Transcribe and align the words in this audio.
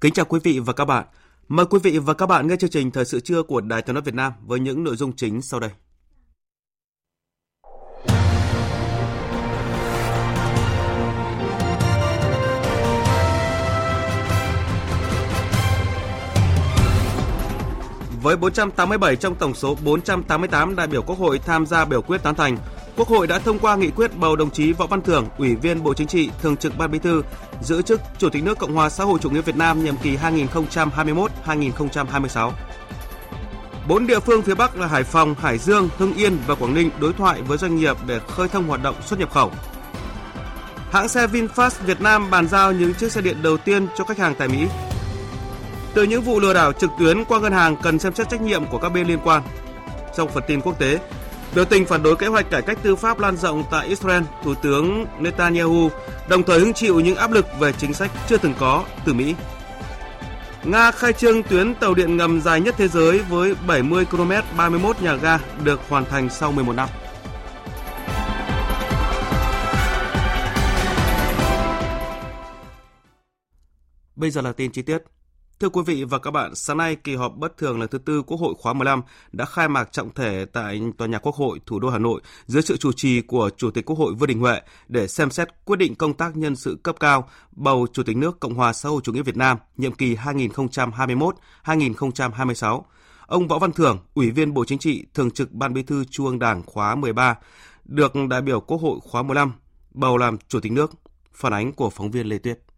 Kính 0.00 0.12
chào 0.12 0.24
quý 0.24 0.40
vị 0.42 0.58
và 0.58 0.72
các 0.72 0.84
bạn. 0.84 1.06
Mời 1.48 1.66
quý 1.66 1.78
vị 1.82 1.98
và 1.98 2.14
các 2.14 2.26
bạn 2.26 2.48
nghe 2.48 2.56
chương 2.56 2.70
trình 2.70 2.90
Thời 2.90 3.04
sự 3.04 3.20
trưa 3.20 3.42
của 3.42 3.60
Đài 3.60 3.82
Tiếng 3.82 3.94
nói 3.94 4.02
Việt 4.02 4.14
Nam 4.14 4.32
với 4.46 4.60
những 4.60 4.84
nội 4.84 4.96
dung 4.96 5.12
chính 5.16 5.42
sau 5.42 5.60
đây. 5.60 5.70
Với 18.22 18.36
487 18.36 19.16
trong 19.16 19.34
tổng 19.34 19.54
số 19.54 19.76
488 19.84 20.76
đại 20.76 20.86
biểu 20.86 21.02
Quốc 21.02 21.18
hội 21.18 21.38
tham 21.38 21.66
gia 21.66 21.84
biểu 21.84 22.02
quyết 22.02 22.22
tán 22.22 22.34
thành, 22.34 22.56
Quốc 23.00 23.08
hội 23.08 23.26
đã 23.26 23.38
thông 23.38 23.58
qua 23.58 23.76
nghị 23.76 23.90
quyết 23.90 24.16
bầu 24.16 24.36
đồng 24.36 24.50
chí 24.50 24.72
Võ 24.72 24.86
Văn 24.86 25.02
Thưởng, 25.02 25.26
Ủy 25.38 25.54
viên 25.54 25.82
Bộ 25.82 25.94
Chính 25.94 26.06
trị, 26.06 26.30
Thường 26.42 26.56
trực 26.56 26.78
Ban 26.78 26.90
Bí 26.90 26.98
thư, 26.98 27.22
giữ 27.62 27.82
chức 27.82 28.00
Chủ 28.18 28.30
tịch 28.30 28.44
nước 28.44 28.58
Cộng 28.58 28.74
hòa 28.74 28.90
xã 28.90 29.04
hội 29.04 29.18
chủ 29.22 29.30
nghĩa 29.30 29.40
Việt 29.40 29.56
Nam 29.56 29.84
nhiệm 29.84 29.96
kỳ 29.96 30.16
2021-2026. 30.16 32.50
Bốn 33.88 34.06
địa 34.06 34.20
phương 34.20 34.42
phía 34.42 34.54
Bắc 34.54 34.76
là 34.76 34.86
Hải 34.86 35.04
Phòng, 35.04 35.34
Hải 35.34 35.58
Dương, 35.58 35.88
Hưng 35.98 36.14
Yên 36.14 36.38
và 36.46 36.54
Quảng 36.54 36.74
Ninh 36.74 36.90
đối 37.00 37.12
thoại 37.12 37.42
với 37.42 37.58
doanh 37.58 37.76
nghiệp 37.76 37.96
để 38.06 38.20
khơi 38.28 38.48
thông 38.48 38.68
hoạt 38.68 38.82
động 38.82 38.94
xuất 39.06 39.18
nhập 39.18 39.30
khẩu. 39.30 39.50
Hãng 40.90 41.08
xe 41.08 41.26
VinFast 41.26 41.84
Việt 41.86 42.00
Nam 42.00 42.30
bàn 42.30 42.48
giao 42.48 42.72
những 42.72 42.94
chiếc 42.94 43.12
xe 43.12 43.20
điện 43.20 43.36
đầu 43.42 43.56
tiên 43.56 43.86
cho 43.96 44.04
khách 44.04 44.18
hàng 44.18 44.34
tại 44.38 44.48
Mỹ. 44.48 44.66
Từ 45.94 46.02
những 46.02 46.22
vụ 46.22 46.40
lừa 46.40 46.54
đảo 46.54 46.72
trực 46.72 46.90
tuyến 46.98 47.24
qua 47.24 47.40
ngân 47.40 47.52
hàng 47.52 47.76
cần 47.82 47.98
xem 47.98 48.14
xét 48.14 48.28
trách 48.28 48.42
nhiệm 48.42 48.66
của 48.66 48.78
các 48.78 48.88
bên 48.88 49.06
liên 49.06 49.18
quan. 49.24 49.42
Trong 50.16 50.28
phần 50.28 50.44
tin 50.46 50.60
quốc 50.60 50.78
tế, 50.78 50.98
Biểu 51.54 51.64
tình 51.64 51.86
phản 51.86 52.02
đối 52.02 52.16
kế 52.16 52.26
hoạch 52.26 52.50
cải 52.50 52.62
cách 52.62 52.78
tư 52.82 52.96
pháp 52.96 53.18
lan 53.18 53.36
rộng 53.36 53.64
tại 53.70 53.86
Israel, 53.86 54.22
Thủ 54.42 54.54
tướng 54.54 55.06
Netanyahu 55.18 55.90
đồng 56.28 56.42
thời 56.42 56.60
hứng 56.60 56.72
chịu 56.72 57.00
những 57.00 57.16
áp 57.16 57.32
lực 57.32 57.46
về 57.58 57.72
chính 57.72 57.94
sách 57.94 58.10
chưa 58.28 58.36
từng 58.36 58.54
có 58.58 58.84
từ 59.04 59.14
Mỹ. 59.14 59.34
Nga 60.64 60.90
khai 60.90 61.12
trương 61.12 61.42
tuyến 61.42 61.74
tàu 61.74 61.94
điện 61.94 62.16
ngầm 62.16 62.40
dài 62.40 62.60
nhất 62.60 62.74
thế 62.78 62.88
giới 62.88 63.18
với 63.18 63.54
70 63.66 64.04
km 64.04 64.32
31 64.56 65.02
nhà 65.02 65.14
ga 65.14 65.38
được 65.64 65.80
hoàn 65.88 66.04
thành 66.04 66.30
sau 66.30 66.52
11 66.52 66.72
năm. 66.72 66.88
Bây 74.16 74.30
giờ 74.30 74.40
là 74.40 74.52
tin 74.52 74.72
chi 74.72 74.82
tiết. 74.82 74.98
Thưa 75.60 75.68
quý 75.68 75.82
vị 75.86 76.04
và 76.04 76.18
các 76.18 76.30
bạn, 76.30 76.54
sáng 76.54 76.76
nay 76.76 76.96
kỳ 76.96 77.14
họp 77.14 77.36
bất 77.36 77.56
thường 77.56 77.80
lần 77.80 77.88
thứ 77.88 77.98
tư 77.98 78.22
Quốc 78.22 78.40
hội 78.40 78.54
khóa 78.58 78.72
15 78.72 79.02
đã 79.32 79.44
khai 79.44 79.68
mạc 79.68 79.92
trọng 79.92 80.14
thể 80.14 80.44
tại 80.52 80.80
tòa 80.98 81.08
nhà 81.08 81.18
Quốc 81.18 81.34
hội 81.34 81.60
thủ 81.66 81.78
đô 81.78 81.88
Hà 81.90 81.98
Nội 81.98 82.20
dưới 82.46 82.62
sự 82.62 82.76
chủ 82.76 82.92
trì 82.92 83.20
của 83.20 83.50
Chủ 83.56 83.70
tịch 83.70 83.84
Quốc 83.86 83.98
hội 83.98 84.14
Vương 84.14 84.26
Đình 84.26 84.40
Huệ 84.40 84.60
để 84.88 85.08
xem 85.08 85.30
xét 85.30 85.48
quyết 85.64 85.76
định 85.76 85.94
công 85.94 86.14
tác 86.14 86.36
nhân 86.36 86.56
sự 86.56 86.78
cấp 86.82 86.96
cao 87.00 87.28
bầu 87.52 87.86
Chủ 87.92 88.02
tịch 88.02 88.16
nước 88.16 88.40
Cộng 88.40 88.54
hòa 88.54 88.72
xã 88.72 88.88
hội 88.88 89.00
chủ 89.04 89.12
nghĩa 89.12 89.22
Việt 89.22 89.36
Nam 89.36 89.58
nhiệm 89.76 89.92
kỳ 89.92 90.16
2021-2026. 91.64 92.82
Ông 93.26 93.48
Võ 93.48 93.58
Văn 93.58 93.72
Thưởng, 93.72 93.98
Ủy 94.14 94.30
viên 94.30 94.54
Bộ 94.54 94.64
Chính 94.64 94.78
trị, 94.78 95.06
Thường 95.14 95.30
trực 95.30 95.52
Ban 95.52 95.74
Bí 95.74 95.82
thư 95.82 96.04
Trung 96.04 96.26
ương 96.26 96.38
Đảng 96.38 96.62
khóa 96.66 96.94
13, 96.94 97.38
được 97.84 98.12
đại 98.30 98.42
biểu 98.42 98.60
Quốc 98.60 98.80
hội 98.80 98.98
khóa 99.02 99.22
15 99.22 99.52
bầu 99.90 100.16
làm 100.16 100.38
Chủ 100.48 100.60
tịch 100.60 100.72
nước. 100.72 100.90
Phản 101.32 101.52
ánh 101.52 101.72
của 101.72 101.90
phóng 101.90 102.10
viên 102.10 102.26
Lê 102.26 102.38
Tuyết. 102.38 102.69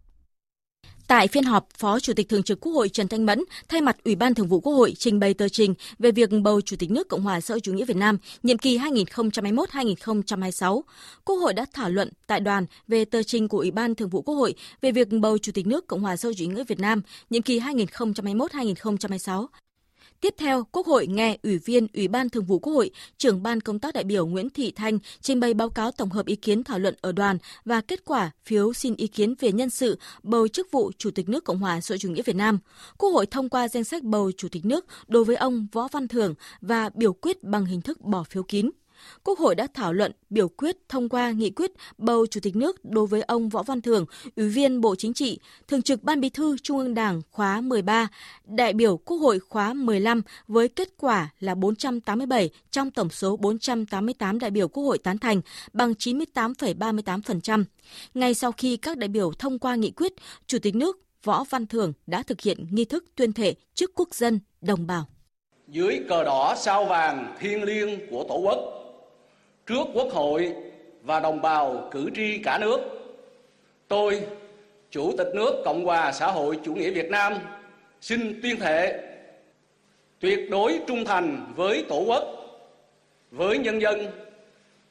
Tại 1.12 1.28
phiên 1.28 1.44
họp, 1.44 1.68
Phó 1.78 2.00
Chủ 2.00 2.12
tịch 2.12 2.28
Thường 2.28 2.42
trực 2.42 2.60
Quốc 2.60 2.72
hội 2.72 2.88
Trần 2.88 3.08
Thanh 3.08 3.26
Mẫn 3.26 3.44
thay 3.68 3.80
mặt 3.80 3.96
Ủy 4.04 4.14
ban 4.14 4.34
Thường 4.34 4.48
vụ 4.48 4.60
Quốc 4.60 4.72
hội 4.72 4.94
trình 4.98 5.20
bày 5.20 5.34
tờ 5.34 5.48
trình 5.48 5.74
về 5.98 6.12
việc 6.12 6.30
bầu 6.42 6.60
Chủ 6.60 6.76
tịch 6.76 6.90
nước 6.90 7.08
Cộng 7.08 7.22
hòa 7.22 7.40
xã 7.40 7.54
hội 7.54 7.60
chủ 7.60 7.72
nghĩa 7.72 7.84
Việt 7.84 7.96
Nam 7.96 8.18
nhiệm 8.42 8.58
kỳ 8.58 8.78
2021-2026. 8.78 10.80
Quốc 11.24 11.36
hội 11.36 11.54
đã 11.54 11.66
thảo 11.72 11.90
luận 11.90 12.08
tại 12.26 12.40
đoàn 12.40 12.66
về 12.88 13.04
tờ 13.04 13.22
trình 13.22 13.48
của 13.48 13.58
Ủy 13.58 13.70
ban 13.70 13.94
Thường 13.94 14.08
vụ 14.08 14.22
Quốc 14.22 14.34
hội 14.34 14.54
về 14.80 14.92
việc 14.92 15.08
bầu 15.20 15.38
Chủ 15.38 15.52
tịch 15.52 15.66
nước 15.66 15.86
Cộng 15.86 16.00
hòa 16.00 16.16
xã 16.16 16.26
hội 16.26 16.34
chủ 16.34 16.44
nghĩa 16.44 16.64
Việt 16.64 16.80
Nam 16.80 17.02
nhiệm 17.30 17.42
kỳ 17.42 17.60
2021-2026. 17.60 19.46
Tiếp 20.22 20.34
theo, 20.38 20.66
Quốc 20.72 20.86
hội 20.86 21.06
nghe 21.06 21.36
Ủy 21.42 21.58
viên 21.58 21.86
Ủy 21.94 22.08
ban 22.08 22.30
Thường 22.30 22.44
vụ 22.44 22.58
Quốc 22.58 22.72
hội, 22.72 22.90
trưởng 23.18 23.42
ban 23.42 23.60
công 23.60 23.78
tác 23.78 23.94
đại 23.94 24.04
biểu 24.04 24.26
Nguyễn 24.26 24.50
Thị 24.50 24.72
Thanh 24.76 24.98
trình 25.20 25.40
bày 25.40 25.54
báo 25.54 25.70
cáo 25.70 25.92
tổng 25.92 26.10
hợp 26.10 26.26
ý 26.26 26.36
kiến 26.36 26.64
thảo 26.64 26.78
luận 26.78 26.94
ở 27.00 27.12
đoàn 27.12 27.38
và 27.64 27.80
kết 27.80 28.04
quả 28.04 28.30
phiếu 28.44 28.72
xin 28.72 28.94
ý 28.96 29.06
kiến 29.06 29.34
về 29.40 29.52
nhân 29.52 29.70
sự 29.70 29.98
bầu 30.22 30.48
chức 30.48 30.70
vụ 30.70 30.92
Chủ 30.98 31.10
tịch 31.10 31.28
nước 31.28 31.44
Cộng 31.44 31.58
hòa 31.58 31.80
xã 31.80 31.92
hội 31.92 31.98
chủ 31.98 32.10
nghĩa 32.10 32.22
Việt 32.22 32.36
Nam. 32.36 32.58
Quốc 32.98 33.10
hội 33.10 33.26
thông 33.26 33.48
qua 33.48 33.68
danh 33.68 33.84
sách 33.84 34.02
bầu 34.02 34.32
Chủ 34.36 34.48
tịch 34.48 34.64
nước 34.64 34.86
đối 35.08 35.24
với 35.24 35.36
ông 35.36 35.66
Võ 35.72 35.88
Văn 35.92 36.08
Thưởng 36.08 36.34
và 36.60 36.90
biểu 36.94 37.12
quyết 37.12 37.44
bằng 37.44 37.64
hình 37.64 37.80
thức 37.80 38.00
bỏ 38.00 38.24
phiếu 38.30 38.42
kín. 38.42 38.70
Quốc 39.24 39.38
hội 39.38 39.54
đã 39.54 39.66
thảo 39.74 39.92
luận, 39.92 40.12
biểu 40.30 40.48
quyết 40.48 40.76
thông 40.88 41.08
qua 41.08 41.30
nghị 41.30 41.50
quyết 41.50 41.72
bầu 41.98 42.26
Chủ 42.26 42.40
tịch 42.40 42.56
nước 42.56 42.84
đối 42.84 43.06
với 43.06 43.22
ông 43.22 43.48
Võ 43.48 43.62
Văn 43.62 43.80
Thưởng, 43.80 44.06
Ủy 44.36 44.48
viên 44.48 44.80
Bộ 44.80 44.94
Chính 44.94 45.14
trị, 45.14 45.38
Thường 45.68 45.82
trực 45.82 46.02
Ban 46.02 46.20
Bí 46.20 46.28
thư 46.28 46.56
Trung 46.62 46.78
ương 46.78 46.94
Đảng 46.94 47.22
khóa 47.30 47.60
13, 47.60 48.08
đại 48.44 48.72
biểu 48.72 48.96
Quốc 48.96 49.16
hội 49.16 49.38
khóa 49.38 49.74
15 49.74 50.22
với 50.48 50.68
kết 50.68 50.88
quả 50.98 51.28
là 51.40 51.54
487 51.54 52.50
trong 52.70 52.90
tổng 52.90 53.10
số 53.10 53.36
488 53.36 54.38
đại 54.38 54.50
biểu 54.50 54.68
Quốc 54.68 54.84
hội 54.84 54.98
tán 54.98 55.18
thành, 55.18 55.40
bằng 55.72 55.92
98,38%. 55.92 57.64
Ngay 58.14 58.34
sau 58.34 58.52
khi 58.52 58.76
các 58.76 58.98
đại 58.98 59.08
biểu 59.08 59.32
thông 59.32 59.58
qua 59.58 59.74
nghị 59.74 59.90
quyết, 59.90 60.12
Chủ 60.46 60.58
tịch 60.58 60.74
nước 60.74 60.98
Võ 61.24 61.44
Văn 61.50 61.66
Thưởng 61.66 61.92
đã 62.06 62.22
thực 62.22 62.40
hiện 62.40 62.66
nghi 62.70 62.84
thức 62.84 63.04
tuyên 63.16 63.32
thệ 63.32 63.54
trước 63.74 63.90
quốc 63.94 64.14
dân 64.14 64.40
đồng 64.60 64.86
bào. 64.86 65.06
Dưới 65.68 66.00
cờ 66.08 66.24
đỏ 66.24 66.54
sao 66.58 66.84
vàng 66.84 67.36
thiêng 67.40 67.62
liêng 67.62 68.10
của 68.10 68.24
Tổ 68.28 68.36
quốc, 68.36 68.81
trước 69.66 69.86
Quốc 69.94 70.08
hội 70.12 70.54
và 71.02 71.20
đồng 71.20 71.42
bào 71.42 71.88
cử 71.90 72.10
tri 72.14 72.38
cả 72.38 72.58
nước, 72.58 72.80
tôi, 73.88 74.22
Chủ 74.90 75.12
tịch 75.18 75.28
nước 75.34 75.62
Cộng 75.64 75.84
hòa 75.84 76.12
xã 76.12 76.26
hội 76.26 76.58
chủ 76.64 76.74
nghĩa 76.74 76.90
Việt 76.90 77.10
Nam, 77.10 77.34
xin 78.00 78.40
tuyên 78.42 78.56
thệ 78.60 79.00
tuyệt 80.20 80.50
đối 80.50 80.80
trung 80.86 81.04
thành 81.04 81.52
với 81.56 81.84
Tổ 81.88 82.04
quốc, 82.06 82.24
với 83.30 83.58
nhân 83.58 83.80
dân, 83.80 84.06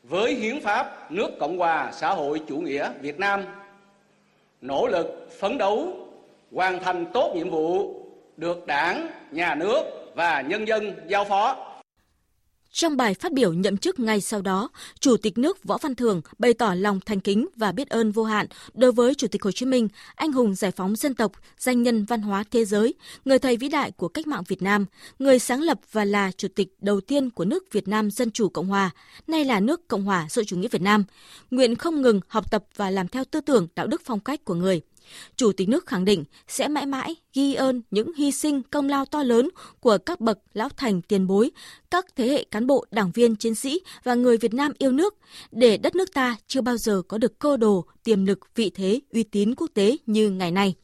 với 0.03 0.33
hiến 0.33 0.61
pháp 0.61 1.11
nước 1.11 1.29
Cộng 1.39 1.57
hòa 1.57 1.89
xã 1.93 2.09
hội 2.09 2.41
chủ 2.47 2.57
nghĩa 2.57 2.89
Việt 3.01 3.19
Nam, 3.19 3.43
nỗ 4.61 4.87
lực 4.87 5.27
phấn 5.39 5.57
đấu 5.57 5.93
hoàn 6.51 6.79
thành 6.79 7.05
tốt 7.13 7.33
nhiệm 7.35 7.49
vụ 7.49 7.95
được 8.37 8.67
Đảng, 8.67 9.07
Nhà 9.31 9.55
nước 9.55 9.83
và 10.15 10.41
nhân 10.41 10.67
dân 10.67 10.93
giao 11.07 11.25
phó. 11.25 11.70
Trong 12.71 12.97
bài 12.97 13.13
phát 13.13 13.33
biểu 13.33 13.53
nhậm 13.53 13.77
chức 13.77 13.99
ngay 13.99 14.21
sau 14.21 14.41
đó, 14.41 14.69
Chủ 14.99 15.17
tịch 15.17 15.37
nước 15.37 15.63
Võ 15.63 15.77
Văn 15.77 15.95
Thưởng 15.95 16.21
bày 16.37 16.53
tỏ 16.53 16.73
lòng 16.73 16.99
thành 17.05 17.19
kính 17.19 17.47
và 17.55 17.71
biết 17.71 17.89
ơn 17.89 18.11
vô 18.11 18.23
hạn 18.23 18.47
đối 18.73 18.91
với 18.91 19.15
Chủ 19.15 19.27
tịch 19.27 19.43
Hồ 19.43 19.51
Chí 19.51 19.65
Minh, 19.65 19.87
anh 20.15 20.31
hùng 20.31 20.55
giải 20.55 20.71
phóng 20.71 20.95
dân 20.95 21.13
tộc, 21.13 21.31
danh 21.57 21.83
nhân 21.83 22.05
văn 22.05 22.21
hóa 22.21 22.43
thế 22.51 22.65
giới, 22.65 22.93
người 23.25 23.39
thầy 23.39 23.57
vĩ 23.57 23.69
đại 23.69 23.91
của 23.91 24.07
cách 24.07 24.27
mạng 24.27 24.43
Việt 24.47 24.61
Nam, 24.61 24.85
người 25.19 25.39
sáng 25.39 25.61
lập 25.61 25.79
và 25.91 26.05
là 26.05 26.31
Chủ 26.31 26.47
tịch 26.55 26.69
đầu 26.81 27.01
tiên 27.01 27.29
của 27.29 27.45
nước 27.45 27.71
Việt 27.71 27.87
Nam 27.87 28.11
Dân 28.11 28.31
Chủ 28.31 28.49
Cộng 28.49 28.67
Hòa, 28.67 28.89
nay 29.27 29.45
là 29.45 29.59
nước 29.59 29.87
Cộng 29.87 30.03
hòa 30.03 30.27
xã 30.29 30.39
hội 30.39 30.45
chủ 30.45 30.57
nghĩa 30.57 30.67
Việt 30.67 30.81
Nam. 30.81 31.03
Nguyện 31.51 31.75
không 31.75 32.01
ngừng 32.01 32.19
học 32.27 32.51
tập 32.51 32.63
và 32.75 32.89
làm 32.89 33.07
theo 33.07 33.23
tư 33.25 33.41
tưởng 33.41 33.67
đạo 33.75 33.87
đức 33.87 34.01
phong 34.05 34.19
cách 34.19 34.45
của 34.45 34.55
người. 34.55 34.81
Chủ 35.35 35.51
tịch 35.51 35.69
nước 35.69 35.85
khẳng 35.85 36.05
định 36.05 36.23
sẽ 36.47 36.67
mãi 36.67 36.85
mãi 36.85 37.15
ghi 37.33 37.53
ơn 37.53 37.81
những 37.91 38.13
hy 38.13 38.31
sinh 38.31 38.61
công 38.63 38.89
lao 38.89 39.05
to 39.05 39.23
lớn 39.23 39.49
của 39.79 39.97
các 39.97 40.19
bậc 40.19 40.39
lão 40.53 40.69
thành 40.69 41.01
tiền 41.01 41.27
bối, 41.27 41.51
các 41.91 42.05
thế 42.15 42.27
hệ 42.27 42.43
cán 42.51 42.67
bộ, 42.67 42.85
đảng 42.91 43.11
viên, 43.11 43.35
chiến 43.35 43.55
sĩ 43.55 43.81
và 44.03 44.15
người 44.15 44.37
Việt 44.37 44.53
Nam 44.53 44.71
yêu 44.77 44.91
nước 44.91 45.15
để 45.51 45.77
đất 45.77 45.95
nước 45.95 46.13
ta 46.13 46.35
chưa 46.47 46.61
bao 46.61 46.77
giờ 46.77 47.01
có 47.07 47.17
được 47.17 47.39
cơ 47.39 47.57
đồ, 47.57 47.85
tiềm 48.03 48.25
lực, 48.25 48.39
vị 48.55 48.69
thế, 48.69 48.99
uy 49.13 49.23
tín 49.23 49.55
quốc 49.55 49.67
tế 49.73 49.97
như 50.05 50.29
ngày 50.29 50.51
nay. 50.51 50.75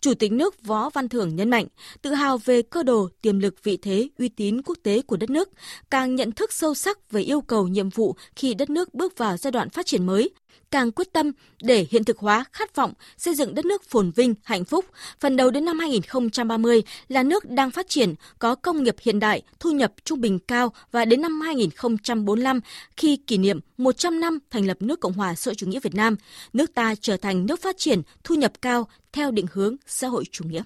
Chủ 0.00 0.14
tịch 0.14 0.32
nước 0.32 0.62
Võ 0.62 0.90
Văn 0.90 1.08
Thưởng 1.08 1.36
nhấn 1.36 1.50
mạnh, 1.50 1.66
tự 2.02 2.10
hào 2.10 2.38
về 2.38 2.62
cơ 2.62 2.82
đồ, 2.82 3.08
tiềm 3.22 3.38
lực, 3.38 3.62
vị 3.62 3.76
thế, 3.76 4.08
uy 4.18 4.28
tín 4.28 4.62
quốc 4.62 4.78
tế 4.82 5.02
của 5.02 5.16
đất 5.16 5.30
nước, 5.30 5.48
càng 5.90 6.14
nhận 6.14 6.32
thức 6.32 6.52
sâu 6.52 6.74
sắc 6.74 7.10
về 7.10 7.22
yêu 7.22 7.40
cầu 7.40 7.68
nhiệm 7.68 7.88
vụ 7.88 8.16
khi 8.36 8.54
đất 8.54 8.70
nước 8.70 8.94
bước 8.94 9.18
vào 9.18 9.36
giai 9.36 9.50
đoạn 9.50 9.70
phát 9.70 9.86
triển 9.86 10.06
mới, 10.06 10.30
càng 10.72 10.92
quyết 10.92 11.12
tâm 11.12 11.32
để 11.62 11.86
hiện 11.90 12.04
thực 12.04 12.18
hóa 12.18 12.44
khát 12.52 12.76
vọng 12.76 12.92
xây 13.16 13.34
dựng 13.34 13.54
đất 13.54 13.64
nước 13.64 13.84
phồn 13.84 14.10
vinh, 14.10 14.34
hạnh 14.42 14.64
phúc, 14.64 14.84
phần 15.20 15.36
đầu 15.36 15.50
đến 15.50 15.64
năm 15.64 15.78
2030 15.78 16.82
là 17.08 17.22
nước 17.22 17.50
đang 17.50 17.70
phát 17.70 17.88
triển, 17.88 18.14
có 18.38 18.54
công 18.54 18.82
nghiệp 18.82 18.96
hiện 19.02 19.20
đại, 19.20 19.42
thu 19.60 19.70
nhập 19.70 19.92
trung 20.04 20.20
bình 20.20 20.38
cao 20.38 20.72
và 20.92 21.04
đến 21.04 21.22
năm 21.22 21.40
2045 21.40 22.60
khi 22.96 23.16
kỷ 23.16 23.38
niệm 23.38 23.60
100 23.76 24.20
năm 24.20 24.38
thành 24.50 24.66
lập 24.66 24.76
nước 24.80 25.00
Cộng 25.00 25.12
hòa 25.12 25.34
xã 25.34 25.48
hội 25.48 25.54
chủ 25.54 25.66
nghĩa 25.66 25.80
Việt 25.80 25.94
Nam, 25.94 26.16
nước 26.52 26.74
ta 26.74 26.94
trở 27.00 27.16
thành 27.16 27.46
nước 27.46 27.62
phát 27.62 27.78
triển, 27.78 28.02
thu 28.24 28.34
nhập 28.34 28.52
cao 28.62 28.88
theo 29.12 29.30
định 29.30 29.46
hướng 29.52 29.76
xã 29.86 30.08
hội 30.08 30.24
chủ 30.30 30.44
nghĩa. 30.44 30.62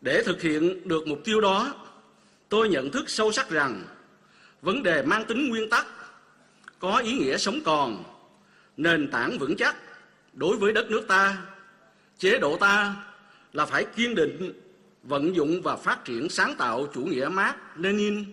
Để 0.00 0.22
thực 0.26 0.42
hiện 0.42 0.88
được 0.88 1.08
mục 1.08 1.18
tiêu 1.24 1.40
đó, 1.40 1.74
tôi 2.48 2.68
nhận 2.68 2.90
thức 2.90 3.10
sâu 3.10 3.32
sắc 3.32 3.50
rằng 3.50 3.84
vấn 4.62 4.82
đề 4.82 5.02
mang 5.02 5.24
tính 5.28 5.48
nguyên 5.48 5.70
tắc 5.70 5.86
có 6.78 6.98
ý 6.98 7.12
nghĩa 7.12 7.36
sống 7.36 7.60
còn, 7.64 8.04
nền 8.76 9.10
tảng 9.10 9.38
vững 9.38 9.56
chắc 9.56 9.76
đối 10.32 10.56
với 10.56 10.72
đất 10.72 10.90
nước 10.90 11.08
ta, 11.08 11.38
chế 12.18 12.38
độ 12.38 12.56
ta 12.56 12.96
là 13.52 13.66
phải 13.66 13.84
kiên 13.96 14.14
định 14.14 14.52
vận 15.02 15.36
dụng 15.36 15.62
và 15.62 15.76
phát 15.76 16.04
triển 16.04 16.28
sáng 16.28 16.54
tạo 16.58 16.86
chủ 16.94 17.00
nghĩa 17.00 17.28
Mark 17.32 17.56
Lenin, 17.76 18.24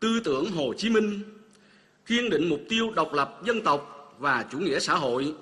tư 0.00 0.20
tưởng 0.24 0.52
Hồ 0.52 0.74
Chí 0.76 0.90
Minh, 0.90 1.22
kiên 2.06 2.30
định 2.30 2.48
mục 2.48 2.60
tiêu 2.68 2.90
độc 2.96 3.12
lập 3.12 3.40
dân 3.44 3.60
tộc 3.60 4.14
và 4.18 4.44
chủ 4.50 4.58
nghĩa 4.58 4.78
xã 4.78 4.94
hội, 4.94 5.34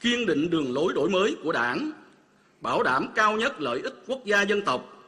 kiên 0.00 0.26
định 0.26 0.50
đường 0.50 0.74
lối 0.74 0.92
đổi 0.94 1.10
mới 1.10 1.36
của 1.44 1.52
Đảng, 1.52 1.90
bảo 2.60 2.82
đảm 2.82 3.08
cao 3.14 3.36
nhất 3.36 3.60
lợi 3.60 3.80
ích 3.80 3.94
quốc 4.06 4.24
gia 4.24 4.42
dân 4.42 4.62
tộc 4.62 4.98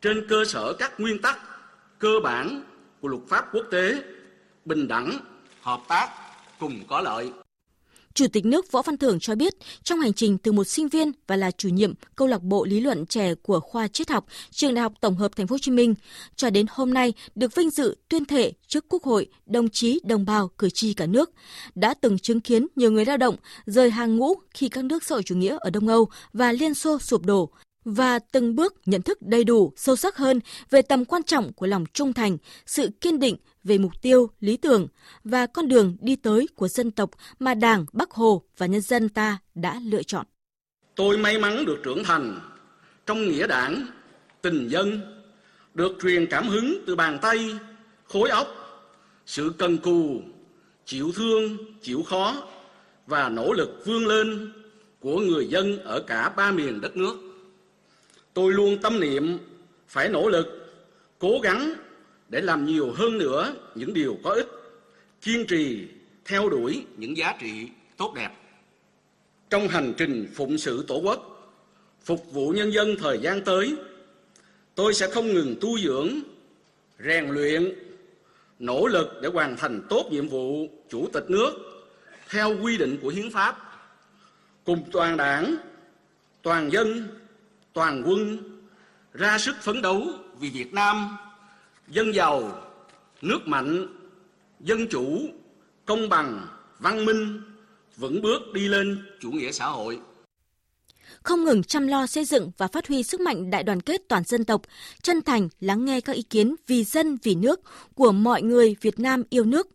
trên 0.00 0.26
cơ 0.28 0.44
sở 0.44 0.72
các 0.72 1.00
nguyên 1.00 1.22
tắc 1.22 1.38
cơ 1.98 2.20
bản 2.22 2.62
của 3.00 3.08
luật 3.08 3.22
pháp 3.28 3.48
quốc 3.52 3.64
tế, 3.70 4.02
bình 4.64 4.88
đẳng, 4.88 5.18
hợp 5.60 5.80
tác 5.88 6.08
cùng 6.58 6.84
có 6.88 7.00
lợi. 7.00 7.32
Chủ 8.16 8.26
tịch 8.28 8.46
nước 8.46 8.72
Võ 8.72 8.82
Văn 8.82 8.96
Thưởng 8.96 9.20
cho 9.20 9.34
biết, 9.34 9.54
trong 9.82 10.00
hành 10.00 10.12
trình 10.12 10.38
từ 10.38 10.52
một 10.52 10.64
sinh 10.64 10.88
viên 10.88 11.12
và 11.26 11.36
là 11.36 11.50
chủ 11.50 11.68
nhiệm 11.68 11.92
câu 12.16 12.28
lạc 12.28 12.42
bộ 12.42 12.64
lý 12.64 12.80
luận 12.80 13.06
trẻ 13.06 13.34
của 13.34 13.60
khoa 13.60 13.88
triết 13.88 14.10
học 14.10 14.26
trường 14.50 14.74
Đại 14.74 14.82
học 14.82 14.92
Tổng 15.00 15.16
hợp 15.16 15.36
Thành 15.36 15.46
phố 15.46 15.54
Hồ 15.54 15.58
Chí 15.58 15.70
Minh, 15.70 15.94
cho 16.36 16.50
đến 16.50 16.66
hôm 16.70 16.94
nay 16.94 17.12
được 17.34 17.54
vinh 17.54 17.70
dự 17.70 17.96
tuyên 18.08 18.24
thệ 18.24 18.52
trước 18.66 18.84
Quốc 18.88 19.02
hội, 19.02 19.26
đồng 19.46 19.68
chí, 19.68 20.00
đồng 20.04 20.24
bào, 20.24 20.48
cử 20.48 20.70
tri 20.70 20.94
cả 20.94 21.06
nước 21.06 21.30
đã 21.74 21.94
từng 21.94 22.18
chứng 22.18 22.40
kiến 22.40 22.66
nhiều 22.76 22.90
người 22.90 23.04
lao 23.04 23.16
động 23.16 23.36
rời 23.66 23.90
hàng 23.90 24.16
ngũ 24.16 24.34
khi 24.54 24.68
các 24.68 24.84
nước 24.84 25.04
xã 25.04 25.14
hội 25.14 25.22
chủ 25.22 25.34
nghĩa 25.34 25.56
ở 25.60 25.70
Đông 25.70 25.88
Âu 25.88 26.08
và 26.32 26.52
Liên 26.52 26.74
Xô 26.74 26.98
sụp 26.98 27.26
đổ, 27.26 27.50
và 27.84 28.18
từng 28.18 28.56
bước 28.56 28.74
nhận 28.86 29.02
thức 29.02 29.22
đầy 29.22 29.44
đủ, 29.44 29.72
sâu 29.76 29.96
sắc 29.96 30.16
hơn 30.16 30.40
về 30.70 30.82
tầm 30.82 31.04
quan 31.04 31.22
trọng 31.22 31.52
của 31.52 31.66
lòng 31.66 31.84
trung 31.92 32.12
thành, 32.12 32.36
sự 32.66 32.90
kiên 33.00 33.18
định 33.18 33.36
về 33.66 33.78
mục 33.78 33.92
tiêu, 34.02 34.30
lý 34.40 34.56
tưởng 34.56 34.88
và 35.24 35.46
con 35.46 35.68
đường 35.68 35.96
đi 36.00 36.16
tới 36.16 36.48
của 36.54 36.68
dân 36.68 36.90
tộc 36.90 37.10
mà 37.38 37.54
Đảng, 37.54 37.84
Bắc 37.92 38.10
Hồ 38.10 38.42
và 38.58 38.66
nhân 38.66 38.80
dân 38.80 39.08
ta 39.08 39.38
đã 39.54 39.80
lựa 39.84 40.02
chọn. 40.02 40.26
Tôi 40.94 41.18
may 41.18 41.38
mắn 41.38 41.64
được 41.64 41.78
trưởng 41.84 42.04
thành 42.04 42.40
trong 43.06 43.28
nghĩa 43.28 43.46
đảng, 43.46 43.86
tình 44.42 44.68
dân, 44.68 45.00
được 45.74 45.92
truyền 46.02 46.26
cảm 46.26 46.48
hứng 46.48 46.84
từ 46.86 46.96
bàn 46.96 47.18
tay, 47.22 47.58
khối 48.04 48.30
óc, 48.30 48.46
sự 49.26 49.52
cần 49.58 49.78
cù, 49.78 50.20
chịu 50.84 51.12
thương, 51.14 51.56
chịu 51.82 52.02
khó 52.02 52.34
và 53.06 53.28
nỗ 53.28 53.52
lực 53.52 53.82
vươn 53.86 54.06
lên 54.06 54.52
của 55.00 55.20
người 55.20 55.46
dân 55.48 55.78
ở 55.78 56.00
cả 56.06 56.28
ba 56.28 56.50
miền 56.52 56.80
đất 56.80 56.96
nước 56.96 57.16
tôi 58.34 58.52
luôn 58.52 58.78
tâm 58.82 59.00
niệm 59.00 59.38
phải 59.88 60.08
nỗ 60.08 60.28
lực 60.28 60.46
cố 61.18 61.38
gắng 61.42 61.74
để 62.28 62.40
làm 62.40 62.66
nhiều 62.66 62.92
hơn 62.92 63.18
nữa 63.18 63.54
những 63.74 63.94
điều 63.94 64.18
có 64.24 64.30
ích, 64.30 64.48
kiên 65.22 65.46
trì, 65.46 65.88
theo 66.24 66.48
đuổi 66.48 66.84
những 66.96 67.16
giá 67.16 67.34
trị 67.40 67.68
tốt 67.96 68.14
đẹp. 68.14 68.30
Trong 69.50 69.68
hành 69.68 69.94
trình 69.96 70.28
phụng 70.34 70.58
sự 70.58 70.84
tổ 70.88 71.00
quốc, 71.04 71.52
phục 72.04 72.32
vụ 72.32 72.50
nhân 72.50 72.72
dân 72.72 72.96
thời 72.98 73.18
gian 73.18 73.44
tới, 73.44 73.76
tôi 74.74 74.94
sẽ 74.94 75.10
không 75.10 75.26
ngừng 75.26 75.56
tu 75.60 75.78
dưỡng, 75.78 76.10
rèn 77.04 77.28
luyện, 77.28 77.72
nỗ 78.58 78.86
lực 78.86 79.08
để 79.22 79.28
hoàn 79.28 79.56
thành 79.56 79.82
tốt 79.88 80.08
nhiệm 80.10 80.28
vụ 80.28 80.68
chủ 80.88 81.08
tịch 81.12 81.30
nước 81.30 81.52
theo 82.30 82.56
quy 82.62 82.78
định 82.78 82.98
của 83.02 83.08
hiến 83.08 83.30
pháp. 83.30 83.56
Cùng 84.64 84.84
toàn 84.92 85.16
đảng, 85.16 85.56
toàn 86.42 86.72
dân, 86.72 87.08
toàn 87.72 88.02
quân 88.06 88.38
ra 89.14 89.38
sức 89.38 89.56
phấn 89.62 89.82
đấu 89.82 90.06
vì 90.40 90.50
Việt 90.50 90.74
Nam 90.74 91.16
dân 91.88 92.14
giàu, 92.14 92.62
nước 93.22 93.40
mạnh, 93.46 93.86
dân 94.60 94.88
chủ, 94.90 95.20
công 95.84 96.08
bằng, 96.08 96.46
văn 96.78 97.04
minh, 97.04 97.42
vững 97.96 98.22
bước 98.22 98.40
đi 98.54 98.68
lên 98.68 99.04
chủ 99.20 99.30
nghĩa 99.30 99.52
xã 99.52 99.66
hội 99.66 99.98
không 101.22 101.44
ngừng 101.44 101.62
chăm 101.62 101.86
lo 101.86 102.06
xây 102.06 102.24
dựng 102.24 102.50
và 102.58 102.68
phát 102.68 102.88
huy 102.88 103.02
sức 103.02 103.20
mạnh 103.20 103.50
đại 103.50 103.62
đoàn 103.62 103.80
kết 103.80 104.02
toàn 104.08 104.24
dân 104.24 104.44
tộc, 104.44 104.62
chân 105.02 105.22
thành 105.22 105.48
lắng 105.60 105.84
nghe 105.84 106.00
các 106.00 106.16
ý 106.16 106.22
kiến 106.22 106.54
vì 106.66 106.84
dân 106.84 107.18
vì 107.22 107.34
nước 107.34 107.60
của 107.94 108.12
mọi 108.12 108.42
người 108.42 108.76
Việt 108.80 108.98
Nam 108.98 109.22
yêu 109.30 109.44
nước, 109.44 109.68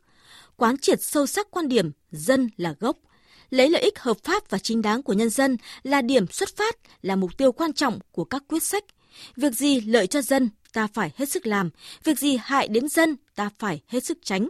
quán 0.58 0.78
triệt 0.78 1.00
sâu 1.02 1.26
sắc 1.26 1.48
quan 1.52 1.68
điểm 1.68 1.92
dân 2.12 2.50
là 2.58 2.76
gốc, 2.80 2.98
lấy 3.50 3.70
lợi 3.70 3.82
ích 3.82 4.00
hợp 4.00 4.18
pháp 4.24 4.50
và 4.50 4.58
chính 4.58 4.82
đáng 4.82 5.04
của 5.04 5.14
nhân 5.14 5.30
dân 5.30 5.58
là 5.84 6.02
điểm 6.02 6.28
xuất 6.28 6.50
phát, 6.56 6.76
là 7.02 7.16
mục 7.16 7.38
tiêu 7.38 7.52
quan 7.52 7.74
trọng 7.74 8.00
của 8.12 8.24
các 8.24 8.44
quyết 8.48 8.64
sách. 8.64 8.84
Việc 9.36 9.54
gì 9.54 9.82
lợi 9.82 10.08
cho 10.08 10.22
dân, 10.22 10.50
ta 10.74 10.88
phải 10.94 11.12
hết 11.16 11.30
sức 11.30 11.48
làm, 11.48 11.70
việc 12.04 12.20
gì 12.20 12.38
hại 12.42 12.68
đến 12.68 12.90
dân, 12.90 13.16
ta 13.36 13.50
phải 13.60 13.82
hết 13.88 14.06
sức 14.06 14.18
tránh 14.24 14.50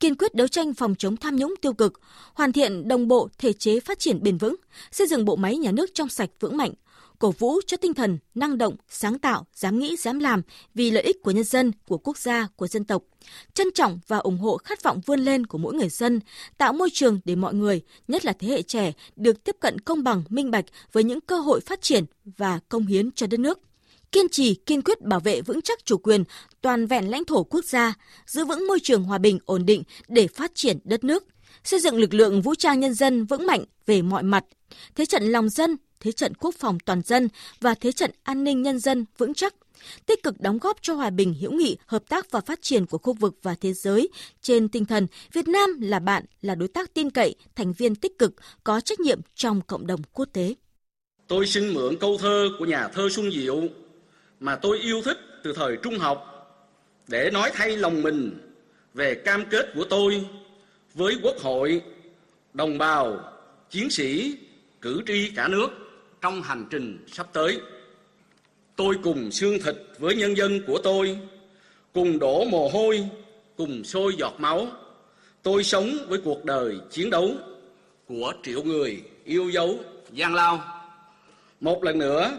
kiên 0.00 0.14
quyết 0.14 0.34
đấu 0.34 0.48
tranh 0.48 0.74
phòng 0.74 0.94
chống 0.98 1.16
tham 1.16 1.36
nhũng 1.36 1.54
tiêu 1.60 1.72
cực, 1.72 2.00
hoàn 2.34 2.52
thiện 2.52 2.88
đồng 2.88 3.08
bộ 3.08 3.28
thể 3.38 3.52
chế 3.52 3.80
phát 3.80 3.98
triển 3.98 4.22
bền 4.22 4.38
vững, 4.38 4.56
xây 4.90 5.06
dựng 5.06 5.24
bộ 5.24 5.36
máy 5.36 5.56
nhà 5.56 5.72
nước 5.72 5.90
trong 5.94 6.08
sạch 6.08 6.30
vững 6.40 6.56
mạnh, 6.56 6.72
cổ 7.18 7.30
vũ 7.30 7.60
cho 7.66 7.76
tinh 7.76 7.94
thần 7.94 8.18
năng 8.34 8.58
động, 8.58 8.76
sáng 8.88 9.18
tạo, 9.18 9.46
dám 9.54 9.78
nghĩ, 9.78 9.96
dám 9.96 10.18
làm 10.18 10.42
vì 10.74 10.90
lợi 10.90 11.02
ích 11.02 11.22
của 11.22 11.30
nhân 11.30 11.44
dân, 11.44 11.72
của 11.88 11.98
quốc 11.98 12.18
gia, 12.18 12.48
của 12.56 12.66
dân 12.66 12.84
tộc. 12.84 13.02
Trân 13.54 13.66
trọng 13.74 14.00
và 14.08 14.18
ủng 14.18 14.38
hộ 14.38 14.56
khát 14.56 14.82
vọng 14.82 15.00
vươn 15.06 15.20
lên 15.20 15.46
của 15.46 15.58
mỗi 15.58 15.74
người 15.74 15.88
dân, 15.88 16.20
tạo 16.58 16.72
môi 16.72 16.90
trường 16.92 17.20
để 17.24 17.36
mọi 17.36 17.54
người, 17.54 17.80
nhất 18.08 18.24
là 18.24 18.32
thế 18.32 18.48
hệ 18.48 18.62
trẻ, 18.62 18.92
được 19.16 19.44
tiếp 19.44 19.56
cận 19.60 19.80
công 19.80 20.04
bằng, 20.04 20.22
minh 20.28 20.50
bạch 20.50 20.64
với 20.92 21.04
những 21.04 21.20
cơ 21.20 21.38
hội 21.38 21.60
phát 21.60 21.82
triển 21.82 22.04
và 22.24 22.60
công 22.68 22.86
hiến 22.86 23.10
cho 23.12 23.26
đất 23.26 23.40
nước 23.40 23.58
kiên 24.12 24.28
trì 24.28 24.54
kiên 24.54 24.82
quyết 24.82 25.00
bảo 25.00 25.20
vệ 25.20 25.40
vững 25.40 25.62
chắc 25.62 25.84
chủ 25.84 25.98
quyền, 25.98 26.24
toàn 26.60 26.86
vẹn 26.86 27.10
lãnh 27.10 27.24
thổ 27.24 27.44
quốc 27.44 27.64
gia, 27.64 27.94
giữ 28.26 28.44
vững 28.44 28.66
môi 28.66 28.80
trường 28.80 29.04
hòa 29.04 29.18
bình 29.18 29.38
ổn 29.44 29.66
định 29.66 29.82
để 30.08 30.26
phát 30.26 30.54
triển 30.54 30.78
đất 30.84 31.04
nước, 31.04 31.24
xây 31.64 31.80
dựng 31.80 31.96
lực 31.96 32.14
lượng 32.14 32.42
vũ 32.42 32.54
trang 32.54 32.80
nhân 32.80 32.94
dân 32.94 33.24
vững 33.24 33.46
mạnh 33.46 33.64
về 33.86 34.02
mọi 34.02 34.22
mặt, 34.22 34.44
thế 34.94 35.06
trận 35.06 35.22
lòng 35.22 35.48
dân, 35.48 35.76
thế 36.00 36.12
trận 36.12 36.34
quốc 36.34 36.54
phòng 36.58 36.78
toàn 36.80 37.02
dân 37.02 37.28
và 37.60 37.74
thế 37.74 37.92
trận 37.92 38.10
an 38.22 38.44
ninh 38.44 38.62
nhân 38.62 38.78
dân 38.78 39.04
vững 39.18 39.34
chắc, 39.34 39.54
tích 40.06 40.22
cực 40.22 40.40
đóng 40.40 40.58
góp 40.58 40.76
cho 40.82 40.94
hòa 40.94 41.10
bình 41.10 41.34
hữu 41.34 41.52
nghị, 41.52 41.76
hợp 41.86 42.08
tác 42.08 42.30
và 42.30 42.40
phát 42.40 42.62
triển 42.62 42.86
của 42.86 42.98
khu 42.98 43.12
vực 43.12 43.38
và 43.42 43.54
thế 43.60 43.72
giới. 43.72 44.08
Trên 44.42 44.68
tinh 44.68 44.84
thần 44.84 45.06
Việt 45.32 45.48
Nam 45.48 45.80
là 45.80 45.98
bạn, 45.98 46.24
là 46.40 46.54
đối 46.54 46.68
tác 46.68 46.94
tin 46.94 47.10
cậy, 47.10 47.34
thành 47.56 47.72
viên 47.72 47.94
tích 47.94 48.18
cực, 48.18 48.34
có 48.64 48.80
trách 48.80 49.00
nhiệm 49.00 49.20
trong 49.34 49.60
cộng 49.60 49.86
đồng 49.86 50.00
quốc 50.12 50.28
tế. 50.32 50.54
Tôi 51.28 51.46
xin 51.46 51.74
mượn 51.74 51.96
câu 52.00 52.18
thơ 52.18 52.48
của 52.58 52.64
nhà 52.64 52.88
thơ 52.88 53.08
Xuân 53.10 53.30
Diệu 53.32 53.62
mà 54.42 54.56
tôi 54.56 54.78
yêu 54.78 55.02
thích 55.04 55.18
từ 55.42 55.52
thời 55.52 55.76
trung 55.76 55.98
học 55.98 56.28
để 57.08 57.30
nói 57.32 57.50
thay 57.54 57.76
lòng 57.76 58.02
mình 58.02 58.38
về 58.94 59.14
cam 59.14 59.44
kết 59.50 59.66
của 59.74 59.84
tôi 59.84 60.24
với 60.94 61.16
quốc 61.22 61.36
hội, 61.42 61.82
đồng 62.54 62.78
bào, 62.78 63.32
chiến 63.70 63.90
sĩ, 63.90 64.38
cử 64.80 65.02
tri 65.06 65.30
cả 65.36 65.48
nước 65.48 65.68
trong 66.20 66.42
hành 66.42 66.66
trình 66.70 67.04
sắp 67.12 67.26
tới. 67.32 67.60
Tôi 68.76 68.96
cùng 69.02 69.30
xương 69.30 69.58
thịt 69.64 69.76
với 69.98 70.14
nhân 70.14 70.36
dân 70.36 70.60
của 70.66 70.78
tôi, 70.82 71.18
cùng 71.92 72.18
đổ 72.18 72.44
mồ 72.44 72.68
hôi, 72.68 73.08
cùng 73.56 73.84
sôi 73.84 74.14
giọt 74.18 74.34
máu. 74.38 74.66
Tôi 75.42 75.64
sống 75.64 75.90
với 76.08 76.20
cuộc 76.24 76.44
đời 76.44 76.78
chiến 76.90 77.10
đấu 77.10 77.30
của 78.06 78.32
triệu 78.42 78.62
người 78.62 79.02
yêu 79.24 79.50
dấu 79.50 79.78
gian 80.12 80.34
lao. 80.34 80.64
Một 81.60 81.84
lần 81.84 81.98
nữa, 81.98 82.38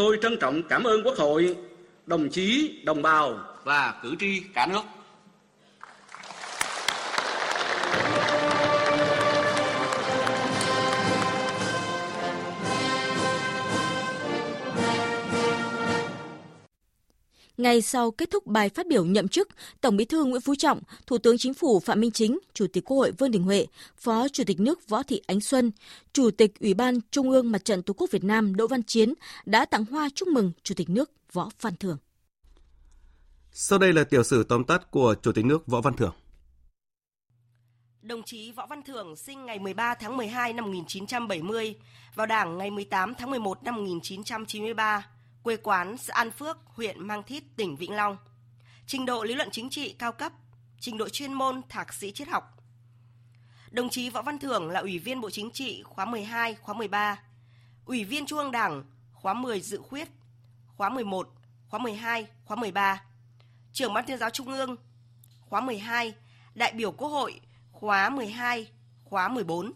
tôi 0.00 0.18
trân 0.22 0.36
trọng 0.40 0.62
cảm 0.62 0.84
ơn 0.84 1.02
Quốc 1.02 1.16
hội, 1.18 1.56
đồng 2.06 2.28
chí, 2.28 2.80
đồng 2.84 3.02
bào 3.02 3.38
và 3.64 3.94
cử 4.02 4.14
tri 4.20 4.40
cả 4.54 4.66
nước. 4.66 4.80
Ngay 17.60 17.82
sau 17.82 18.10
kết 18.10 18.30
thúc 18.30 18.46
bài 18.46 18.68
phát 18.68 18.86
biểu 18.86 19.04
nhậm 19.04 19.28
chức, 19.28 19.48
Tổng 19.80 19.96
Bí 19.96 20.04
thư 20.04 20.24
Nguyễn 20.24 20.40
Phú 20.40 20.54
Trọng, 20.54 20.80
Thủ 21.06 21.18
tướng 21.18 21.38
Chính 21.38 21.54
phủ 21.54 21.80
Phạm 21.80 22.00
Minh 22.00 22.10
Chính, 22.10 22.38
Chủ 22.54 22.66
tịch 22.72 22.84
Quốc 22.84 22.96
hội 22.96 23.12
Vương 23.12 23.30
Đình 23.30 23.42
Huệ, 23.42 23.66
Phó 23.96 24.28
Chủ 24.28 24.44
tịch 24.46 24.60
nước 24.60 24.88
Võ 24.88 25.02
Thị 25.02 25.20
Ánh 25.26 25.40
Xuân, 25.40 25.70
Chủ 26.12 26.30
tịch 26.30 26.60
Ủy 26.60 26.74
ban 26.74 26.98
Trung 27.10 27.30
ương 27.30 27.52
Mặt 27.52 27.64
trận 27.64 27.82
Tổ 27.82 27.94
quốc 27.94 28.10
Việt 28.10 28.24
Nam 28.24 28.56
Đỗ 28.56 28.66
Văn 28.66 28.82
Chiến 28.82 29.14
đã 29.46 29.64
tặng 29.64 29.84
hoa 29.84 30.08
chúc 30.14 30.28
mừng 30.28 30.52
Chủ 30.62 30.74
tịch 30.74 30.90
nước 30.90 31.10
Võ 31.32 31.48
Văn 31.60 31.76
Thưởng. 31.76 31.96
Sau 33.52 33.78
đây 33.78 33.92
là 33.92 34.04
tiểu 34.04 34.22
sử 34.22 34.44
tóm 34.44 34.64
tắt 34.64 34.90
của 34.90 35.14
Chủ 35.22 35.32
tịch 35.32 35.44
nước 35.44 35.66
Võ 35.66 35.80
Văn 35.80 35.96
Thưởng. 35.96 36.12
Đồng 38.02 38.22
chí 38.22 38.52
Võ 38.52 38.66
Văn 38.66 38.82
Thưởng 38.82 39.16
sinh 39.16 39.46
ngày 39.46 39.58
13 39.58 39.94
tháng 39.94 40.16
12 40.16 40.52
năm 40.52 40.64
1970, 40.64 41.74
vào 42.14 42.26
Đảng 42.26 42.58
ngày 42.58 42.70
18 42.70 43.14
tháng 43.14 43.30
11 43.30 43.62
năm 43.62 43.74
1993, 43.74 45.06
quê 45.42 45.56
quán 45.56 45.98
xã 45.98 46.14
An 46.14 46.30
Phước, 46.30 46.58
huyện 46.66 47.06
Mang 47.06 47.22
Thít, 47.22 47.44
tỉnh 47.56 47.76
Vĩnh 47.76 47.96
Long. 47.96 48.16
Trình 48.86 49.06
độ 49.06 49.24
lý 49.24 49.34
luận 49.34 49.48
chính 49.52 49.70
trị 49.70 49.94
cao 49.98 50.12
cấp, 50.12 50.32
trình 50.80 50.98
độ 50.98 51.08
chuyên 51.08 51.32
môn 51.32 51.62
thạc 51.68 51.94
sĩ 51.94 52.12
triết 52.12 52.28
học. 52.28 52.56
Đồng 53.70 53.88
chí 53.88 54.10
Võ 54.10 54.22
Văn 54.22 54.38
Thưởng 54.38 54.70
là 54.70 54.80
Ủy 54.80 54.98
viên 54.98 55.20
Bộ 55.20 55.30
Chính 55.30 55.50
trị 55.50 55.82
khóa 55.82 56.04
12, 56.04 56.54
khóa 56.54 56.74
13, 56.74 57.22
Ủy 57.84 58.04
viên 58.04 58.26
Trung 58.26 58.38
ương 58.38 58.50
Đảng 58.50 58.84
khóa 59.12 59.34
10 59.34 59.60
dự 59.60 59.78
khuyết, 59.78 60.08
khóa 60.66 60.88
11, 60.88 61.28
khóa 61.68 61.80
12, 61.80 62.26
khóa 62.44 62.56
13, 62.56 63.02
trưởng 63.72 63.94
Ban 63.94 64.06
tuyên 64.06 64.18
giáo 64.18 64.30
Trung 64.30 64.46
ương 64.46 64.76
khóa 65.40 65.60
12, 65.60 66.14
đại 66.54 66.72
biểu 66.72 66.92
Quốc 66.92 67.08
hội 67.08 67.40
khóa 67.72 68.10
12, 68.10 68.68
khóa 69.04 69.28
14. 69.28 69.72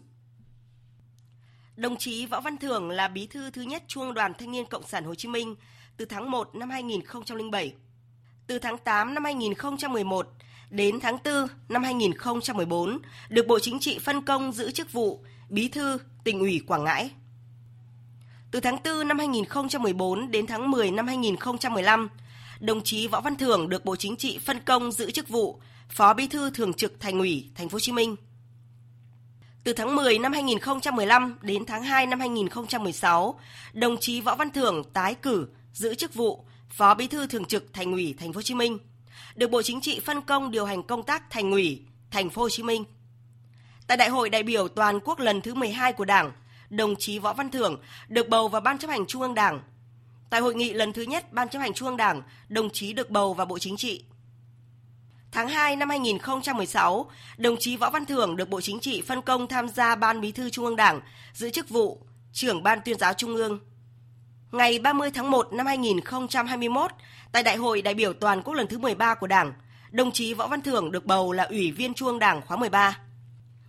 Đồng 1.75 1.97
chí 1.97 2.25
Võ 2.25 2.41
Văn 2.41 2.57
Thưởng 2.57 2.89
là 2.89 3.07
bí 3.07 3.27
thư 3.27 3.49
thứ 3.49 3.61
nhất 3.61 3.83
Trung 3.87 4.13
đoàn 4.13 4.33
Thanh 4.33 4.51
niên 4.51 4.65
Cộng 4.65 4.87
sản 4.87 5.03
Hồ 5.03 5.15
Chí 5.15 5.27
Minh 5.27 5.55
từ 5.97 6.05
tháng 6.05 6.31
1 6.31 6.55
năm 6.55 6.69
2007. 6.69 7.73
Từ 8.47 8.59
tháng 8.59 8.77
8 8.77 9.13
năm 9.13 9.23
2011 9.23 10.27
đến 10.69 10.99
tháng 10.99 11.17
4 11.25 11.47
năm 11.69 11.83
2014 11.83 12.99
được 13.29 13.47
Bộ 13.47 13.59
Chính 13.59 13.79
trị 13.79 13.99
phân 13.99 14.21
công 14.21 14.51
giữ 14.51 14.71
chức 14.71 14.91
vụ 14.91 15.19
Bí 15.49 15.67
thư 15.67 15.97
tỉnh 16.23 16.39
ủy 16.39 16.61
Quảng 16.67 16.83
Ngãi. 16.83 17.11
Từ 18.51 18.59
tháng 18.59 18.77
4 18.83 19.07
năm 19.07 19.17
2014 19.17 20.31
đến 20.31 20.47
tháng 20.47 20.71
10 20.71 20.91
năm 20.91 21.07
2015, 21.07 22.09
đồng 22.59 22.83
chí 22.83 23.07
Võ 23.07 23.21
Văn 23.21 23.35
Thưởng 23.35 23.69
được 23.69 23.85
Bộ 23.85 23.95
Chính 23.95 24.15
trị 24.15 24.39
phân 24.45 24.59
công 24.59 24.91
giữ 24.91 25.11
chức 25.11 25.29
vụ 25.29 25.61
Phó 25.89 26.13
Bí 26.13 26.27
thư 26.27 26.49
Thường 26.49 26.73
trực 26.73 26.99
Thành 26.99 27.19
ủy 27.19 27.49
Thành 27.55 27.69
phố 27.69 27.75
Hồ 27.75 27.79
Chí 27.79 27.91
Minh. 27.91 28.15
Từ 29.65 29.73
tháng 29.73 29.95
10 29.95 30.19
năm 30.19 30.33
2015 30.33 31.37
đến 31.41 31.65
tháng 31.65 31.83
2 31.83 32.05
năm 32.05 32.19
2016, 32.19 33.39
đồng 33.73 33.97
chí 33.97 34.21
Võ 34.21 34.35
Văn 34.35 34.51
Thưởng 34.51 34.83
tái 34.93 35.15
cử 35.15 35.47
giữ 35.73 35.95
chức 35.95 36.13
vụ 36.13 36.45
Phó 36.69 36.93
Bí 36.93 37.07
thư 37.07 37.27
Thường 37.27 37.45
trực 37.45 37.73
Thành 37.73 37.91
ủy 37.91 38.15
Thành 38.19 38.33
phố 38.33 38.37
Hồ 38.37 38.41
Chí 38.41 38.55
Minh, 38.55 38.77
được 39.35 39.51
Bộ 39.51 39.61
Chính 39.61 39.81
trị 39.81 39.99
phân 39.99 40.21
công 40.21 40.51
điều 40.51 40.65
hành 40.65 40.83
công 40.83 41.03
tác 41.03 41.29
Thành 41.29 41.51
ủy 41.51 41.81
Thành 42.11 42.29
phố 42.29 42.41
Hồ 42.41 42.49
Chí 42.49 42.63
Minh. 42.63 42.83
Tại 43.87 43.97
Đại 43.97 44.09
hội 44.09 44.29
đại 44.29 44.43
biểu 44.43 44.67
toàn 44.67 44.99
quốc 44.99 45.19
lần 45.19 45.41
thứ 45.41 45.53
12 45.53 45.93
của 45.93 46.05
Đảng, 46.05 46.31
đồng 46.69 46.95
chí 46.95 47.19
Võ 47.19 47.33
Văn 47.33 47.51
Thưởng 47.51 47.79
được 48.07 48.29
bầu 48.29 48.47
vào 48.47 48.61
Ban 48.61 48.77
chấp 48.77 48.89
hành 48.89 49.05
Trung 49.05 49.21
ương 49.21 49.35
Đảng. 49.35 49.61
Tại 50.29 50.41
hội 50.41 50.55
nghị 50.55 50.73
lần 50.73 50.93
thứ 50.93 51.01
nhất 51.01 51.33
Ban 51.33 51.49
chấp 51.49 51.59
hành 51.59 51.73
Trung 51.73 51.87
ương 51.87 51.97
Đảng, 51.97 52.21
đồng 52.49 52.69
chí 52.69 52.93
được 52.93 53.09
bầu 53.09 53.33
vào 53.33 53.45
Bộ 53.45 53.59
Chính 53.59 53.77
trị. 53.77 54.03
Tháng 55.35 55.49
2 55.49 55.75
năm 55.75 55.89
2016, 55.89 57.09
đồng 57.37 57.55
chí 57.59 57.77
Võ 57.77 57.89
Văn 57.89 58.05
Thưởng 58.05 58.35
được 58.35 58.49
Bộ 58.49 58.61
Chính 58.61 58.79
trị 58.79 59.01
phân 59.07 59.21
công 59.21 59.47
tham 59.47 59.69
gia 59.69 59.95
Ban 59.95 60.21
Bí 60.21 60.31
thư 60.31 60.49
Trung 60.49 60.65
ương 60.65 60.75
Đảng, 60.75 61.01
giữ 61.33 61.49
chức 61.49 61.69
vụ 61.69 62.01
trưởng 62.33 62.63
Ban 62.63 62.79
tuyên 62.85 62.97
giáo 62.99 63.13
Trung 63.13 63.35
ương. 63.35 63.59
Ngày 64.51 64.79
30 64.79 65.11
tháng 65.11 65.31
1 65.31 65.53
năm 65.53 65.65
2021, 65.65 66.91
tại 67.31 67.43
Đại 67.43 67.55
hội 67.55 67.81
đại 67.81 67.93
biểu 67.93 68.13
toàn 68.13 68.41
quốc 68.41 68.53
lần 68.53 68.67
thứ 68.67 68.77
13 68.77 69.15
của 69.15 69.27
Đảng, 69.27 69.53
đồng 69.91 70.11
chí 70.11 70.33
Võ 70.33 70.47
Văn 70.47 70.61
Thưởng 70.61 70.91
được 70.91 71.05
bầu 71.05 71.31
là 71.31 71.43
Ủy 71.43 71.71
viên 71.71 71.93
Trung 71.93 72.07
ương 72.07 72.19
Đảng 72.19 72.41
khóa 72.41 72.57
13. 72.57 72.97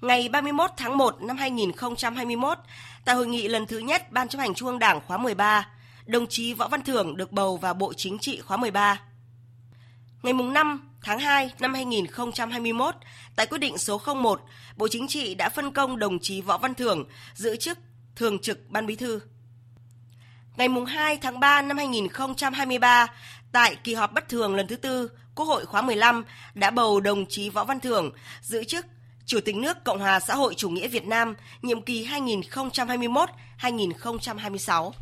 Ngày 0.00 0.28
31 0.28 0.70
tháng 0.76 0.98
1 0.98 1.22
năm 1.22 1.36
2021, 1.36 2.58
tại 3.04 3.14
hội 3.14 3.26
nghị 3.26 3.48
lần 3.48 3.66
thứ 3.66 3.78
nhất 3.78 4.12
Ban 4.12 4.28
chấp 4.28 4.38
hành 4.38 4.54
Trung 4.54 4.68
ương 4.68 4.78
Đảng 4.78 5.00
khóa 5.06 5.16
13, 5.16 5.68
đồng 6.06 6.26
chí 6.26 6.54
Võ 6.54 6.68
Văn 6.68 6.82
Thưởng 6.82 7.16
được 7.16 7.32
bầu 7.32 7.56
vào 7.56 7.74
Bộ 7.74 7.92
Chính 7.96 8.18
trị 8.18 8.40
khóa 8.40 8.56
13. 8.56 9.00
Ngày 10.22 10.32
5 10.32 10.85
tháng 11.06 11.18
2 11.18 11.50
năm 11.58 11.74
2021, 11.74 12.94
tại 13.36 13.46
quyết 13.46 13.58
định 13.58 13.78
số 13.78 14.00
01, 14.22 14.40
Bộ 14.76 14.88
Chính 14.90 15.08
trị 15.08 15.34
đã 15.34 15.48
phân 15.48 15.72
công 15.72 15.98
đồng 15.98 16.18
chí 16.18 16.40
Võ 16.40 16.58
Văn 16.58 16.74
Thưởng 16.74 17.04
giữ 17.34 17.56
chức 17.56 17.78
Thường 18.16 18.38
trực 18.38 18.70
Ban 18.70 18.86
Bí 18.86 18.96
thư. 18.96 19.20
Ngày 20.56 20.68
2 20.88 21.16
tháng 21.16 21.40
3 21.40 21.62
năm 21.62 21.76
2023, 21.76 23.06
tại 23.52 23.76
kỳ 23.84 23.94
họp 23.94 24.12
bất 24.12 24.28
thường 24.28 24.54
lần 24.54 24.66
thứ 24.66 24.76
tư, 24.76 25.10
Quốc 25.34 25.46
hội 25.46 25.66
khóa 25.66 25.82
15 25.82 26.24
đã 26.54 26.70
bầu 26.70 27.00
đồng 27.00 27.26
chí 27.26 27.50
Võ 27.50 27.64
Văn 27.64 27.80
Thưởng 27.80 28.10
giữ 28.42 28.64
chức 28.64 28.86
Chủ 29.26 29.40
tịch 29.40 29.56
nước 29.56 29.84
Cộng 29.84 29.98
hòa 29.98 30.20
xã 30.20 30.34
hội 30.34 30.54
chủ 30.54 30.70
nghĩa 30.70 30.88
Việt 30.88 31.06
Nam 31.06 31.34
nhiệm 31.62 31.82
kỳ 31.82 32.06
2021-2026. 33.60 34.92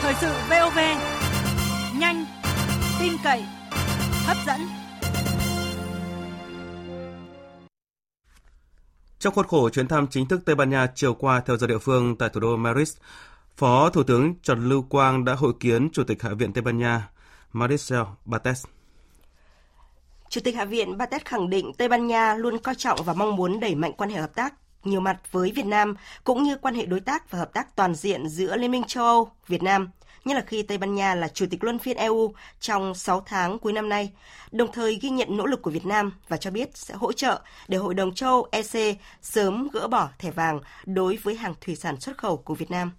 Thời 0.00 0.14
sự 0.20 0.32
VOV 0.50 0.78
nhanh, 1.98 2.26
tin 3.00 3.12
cậy, 3.24 3.44
hấp 4.26 4.36
dẫn. 4.46 4.60
Trong 9.18 9.34
khuôn 9.34 9.46
khổ 9.46 9.70
chuyến 9.70 9.88
thăm 9.88 10.06
chính 10.06 10.28
thức 10.28 10.40
Tây 10.46 10.54
Ban 10.54 10.70
Nha 10.70 10.86
chiều 10.94 11.14
qua 11.14 11.40
theo 11.40 11.56
giờ 11.56 11.66
địa 11.66 11.78
phương 11.78 12.16
tại 12.16 12.28
thủ 12.28 12.40
đô 12.40 12.56
Madrid, 12.56 12.92
Phó 13.56 13.90
Thủ 13.90 14.02
tướng 14.02 14.34
Trần 14.42 14.68
Lưu 14.68 14.82
Quang 14.82 15.24
đã 15.24 15.34
hội 15.34 15.52
kiến 15.60 15.88
Chủ 15.92 16.04
tịch 16.04 16.22
Hạ 16.22 16.30
viện 16.30 16.52
Tây 16.52 16.62
Ban 16.62 16.78
Nha 16.78 17.08
Maricel 17.52 18.02
Bates. 18.24 18.64
Chủ 20.28 20.40
tịch 20.44 20.56
Hạ 20.56 20.64
viện 20.64 20.98
Bates 20.98 21.22
khẳng 21.24 21.50
định 21.50 21.72
Tây 21.78 21.88
Ban 21.88 22.06
Nha 22.06 22.34
luôn 22.34 22.58
coi 22.58 22.74
trọng 22.74 23.02
và 23.04 23.12
mong 23.12 23.36
muốn 23.36 23.60
đẩy 23.60 23.74
mạnh 23.74 23.92
quan 23.92 24.10
hệ 24.10 24.20
hợp 24.20 24.34
tác 24.34 24.54
nhiều 24.84 25.00
mặt 25.00 25.20
với 25.32 25.52
Việt 25.56 25.66
Nam 25.66 25.94
cũng 26.24 26.42
như 26.42 26.56
quan 26.56 26.74
hệ 26.74 26.86
đối 26.86 27.00
tác 27.00 27.30
và 27.30 27.38
hợp 27.38 27.52
tác 27.52 27.76
toàn 27.76 27.94
diện 27.94 28.28
giữa 28.28 28.56
Liên 28.56 28.70
minh 28.70 28.84
châu 28.84 29.04
Âu, 29.04 29.30
Việt 29.46 29.62
Nam 29.62 29.90
nhất 30.28 30.34
là 30.34 30.42
khi 30.46 30.62
Tây 30.62 30.78
Ban 30.78 30.94
Nha 30.94 31.14
là 31.14 31.28
chủ 31.28 31.46
tịch 31.50 31.64
luân 31.64 31.78
phiên 31.78 31.96
EU 31.96 32.34
trong 32.60 32.94
6 32.94 33.22
tháng 33.26 33.58
cuối 33.58 33.72
năm 33.72 33.88
nay, 33.88 34.10
đồng 34.52 34.72
thời 34.72 34.98
ghi 35.02 35.10
nhận 35.10 35.36
nỗ 35.36 35.46
lực 35.46 35.62
của 35.62 35.70
Việt 35.70 35.86
Nam 35.86 36.12
và 36.28 36.36
cho 36.36 36.50
biết 36.50 36.76
sẽ 36.76 36.94
hỗ 36.94 37.12
trợ 37.12 37.40
để 37.68 37.78
Hội 37.78 37.94
đồng 37.94 38.14
châu 38.14 38.28
Âu 38.28 38.48
EC 38.50 38.98
sớm 39.22 39.68
gỡ 39.72 39.88
bỏ 39.88 40.08
thẻ 40.18 40.30
vàng 40.30 40.60
đối 40.86 41.16
với 41.16 41.34
hàng 41.34 41.54
thủy 41.60 41.76
sản 41.76 42.00
xuất 42.00 42.18
khẩu 42.18 42.36
của 42.36 42.54
Việt 42.54 42.70
Nam. 42.70 42.92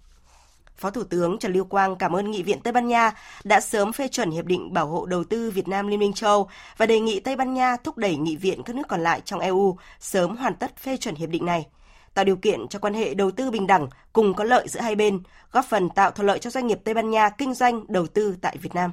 Phó 0.76 0.90
Thủ 0.90 1.04
tướng 1.04 1.38
Trần 1.38 1.52
Lưu 1.52 1.64
Quang 1.64 1.96
cảm 1.96 2.16
ơn 2.16 2.30
Nghị 2.30 2.42
viện 2.42 2.60
Tây 2.60 2.72
Ban 2.72 2.88
Nha 2.88 3.12
đã 3.44 3.60
sớm 3.60 3.92
phê 3.92 4.08
chuẩn 4.08 4.30
Hiệp 4.30 4.44
định 4.44 4.72
Bảo 4.72 4.86
hộ 4.86 5.06
Đầu 5.06 5.24
tư 5.24 5.50
Việt 5.50 5.68
Nam 5.68 5.88
Liên 5.88 6.00
minh 6.00 6.12
châu 6.12 6.30
Âu 6.30 6.48
và 6.76 6.86
đề 6.86 7.00
nghị 7.00 7.20
Tây 7.20 7.36
Ban 7.36 7.54
Nha 7.54 7.76
thúc 7.76 7.96
đẩy 7.96 8.16
Nghị 8.16 8.36
viện 8.36 8.62
các 8.62 8.76
nước 8.76 8.88
còn 8.88 9.00
lại 9.00 9.20
trong 9.24 9.40
EU 9.40 9.78
sớm 10.00 10.36
hoàn 10.36 10.54
tất 10.54 10.76
phê 10.76 10.96
chuẩn 10.96 11.14
hiệp 11.14 11.30
định 11.30 11.44
này– 11.44 11.66
tạo 12.14 12.24
điều 12.24 12.36
kiện 12.36 12.68
cho 12.68 12.78
quan 12.78 12.94
hệ 12.94 13.14
đầu 13.14 13.30
tư 13.30 13.50
bình 13.50 13.66
đẳng 13.66 13.88
cùng 14.12 14.34
có 14.34 14.44
lợi 14.44 14.68
giữa 14.68 14.80
hai 14.80 14.94
bên, 14.94 15.22
góp 15.52 15.64
phần 15.64 15.90
tạo 15.90 16.10
thuận 16.10 16.26
lợi 16.26 16.38
cho 16.38 16.50
doanh 16.50 16.66
nghiệp 16.66 16.80
Tây 16.84 16.94
Ban 16.94 17.10
Nha 17.10 17.28
kinh 17.28 17.54
doanh 17.54 17.84
đầu 17.88 18.06
tư 18.06 18.36
tại 18.40 18.56
Việt 18.56 18.74
Nam. 18.74 18.92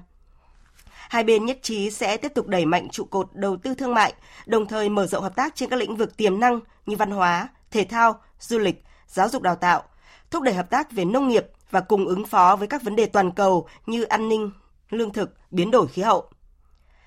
Hai 1.10 1.24
bên 1.24 1.46
nhất 1.46 1.60
trí 1.62 1.92
sẽ 1.92 2.18
tiếp 2.18 2.32
tục 2.36 2.48
đẩy 2.48 2.66
mạnh 2.66 2.90
trụ 2.90 3.06
cột 3.06 3.30
đầu 3.34 3.58
tư 3.58 3.76
thương 3.76 3.94
mại, 3.94 4.14
đồng 4.46 4.66
thời 4.66 4.90
mở 4.90 5.08
rộng 5.08 5.24
hợp 5.24 5.36
tác 5.36 5.56
trên 5.56 5.70
các 5.70 5.76
lĩnh 5.80 5.96
vực 5.96 6.18
tiềm 6.18 6.40
năng 6.40 6.60
như 6.86 6.96
văn 6.96 7.12
hóa, 7.12 7.48
thể 7.72 7.84
thao, 7.84 8.20
du 8.40 8.60
lịch, 8.60 8.84
giáo 9.08 9.30
dục 9.30 9.42
đào 9.42 9.56
tạo, 9.56 9.84
thúc 10.32 10.44
đẩy 10.44 10.54
hợp 10.54 10.70
tác 10.70 10.92
về 10.92 11.06
nông 11.06 11.28
nghiệp 11.28 11.46
và 11.72 11.82
cùng 11.82 12.08
ứng 12.08 12.26
phó 12.26 12.56
với 12.56 12.68
các 12.68 12.84
vấn 12.84 12.96
đề 12.96 13.06
toàn 13.06 13.32
cầu 13.32 13.68
như 13.86 14.04
an 14.04 14.30
ninh, 14.30 14.52
lương 14.90 15.14
thực, 15.14 15.34
biến 15.52 15.72
đổi 15.72 15.88
khí 15.88 16.02
hậu. 16.02 16.30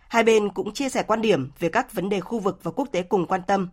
Hai 0.09 0.23
bên 0.23 0.49
cũng 0.49 0.73
chia 0.73 0.88
sẻ 0.88 1.02
quan 1.02 1.23
điểm 1.23 1.50
về 1.59 1.69
các 1.69 1.93
vấn 1.93 2.09
đề 2.09 2.21
khu 2.21 2.38
vực 2.38 2.61
và 2.62 2.71
quốc 2.71 2.88
tế 2.93 3.02
cùng 3.02 3.26
quan 3.26 3.43
tâm, 3.47 3.69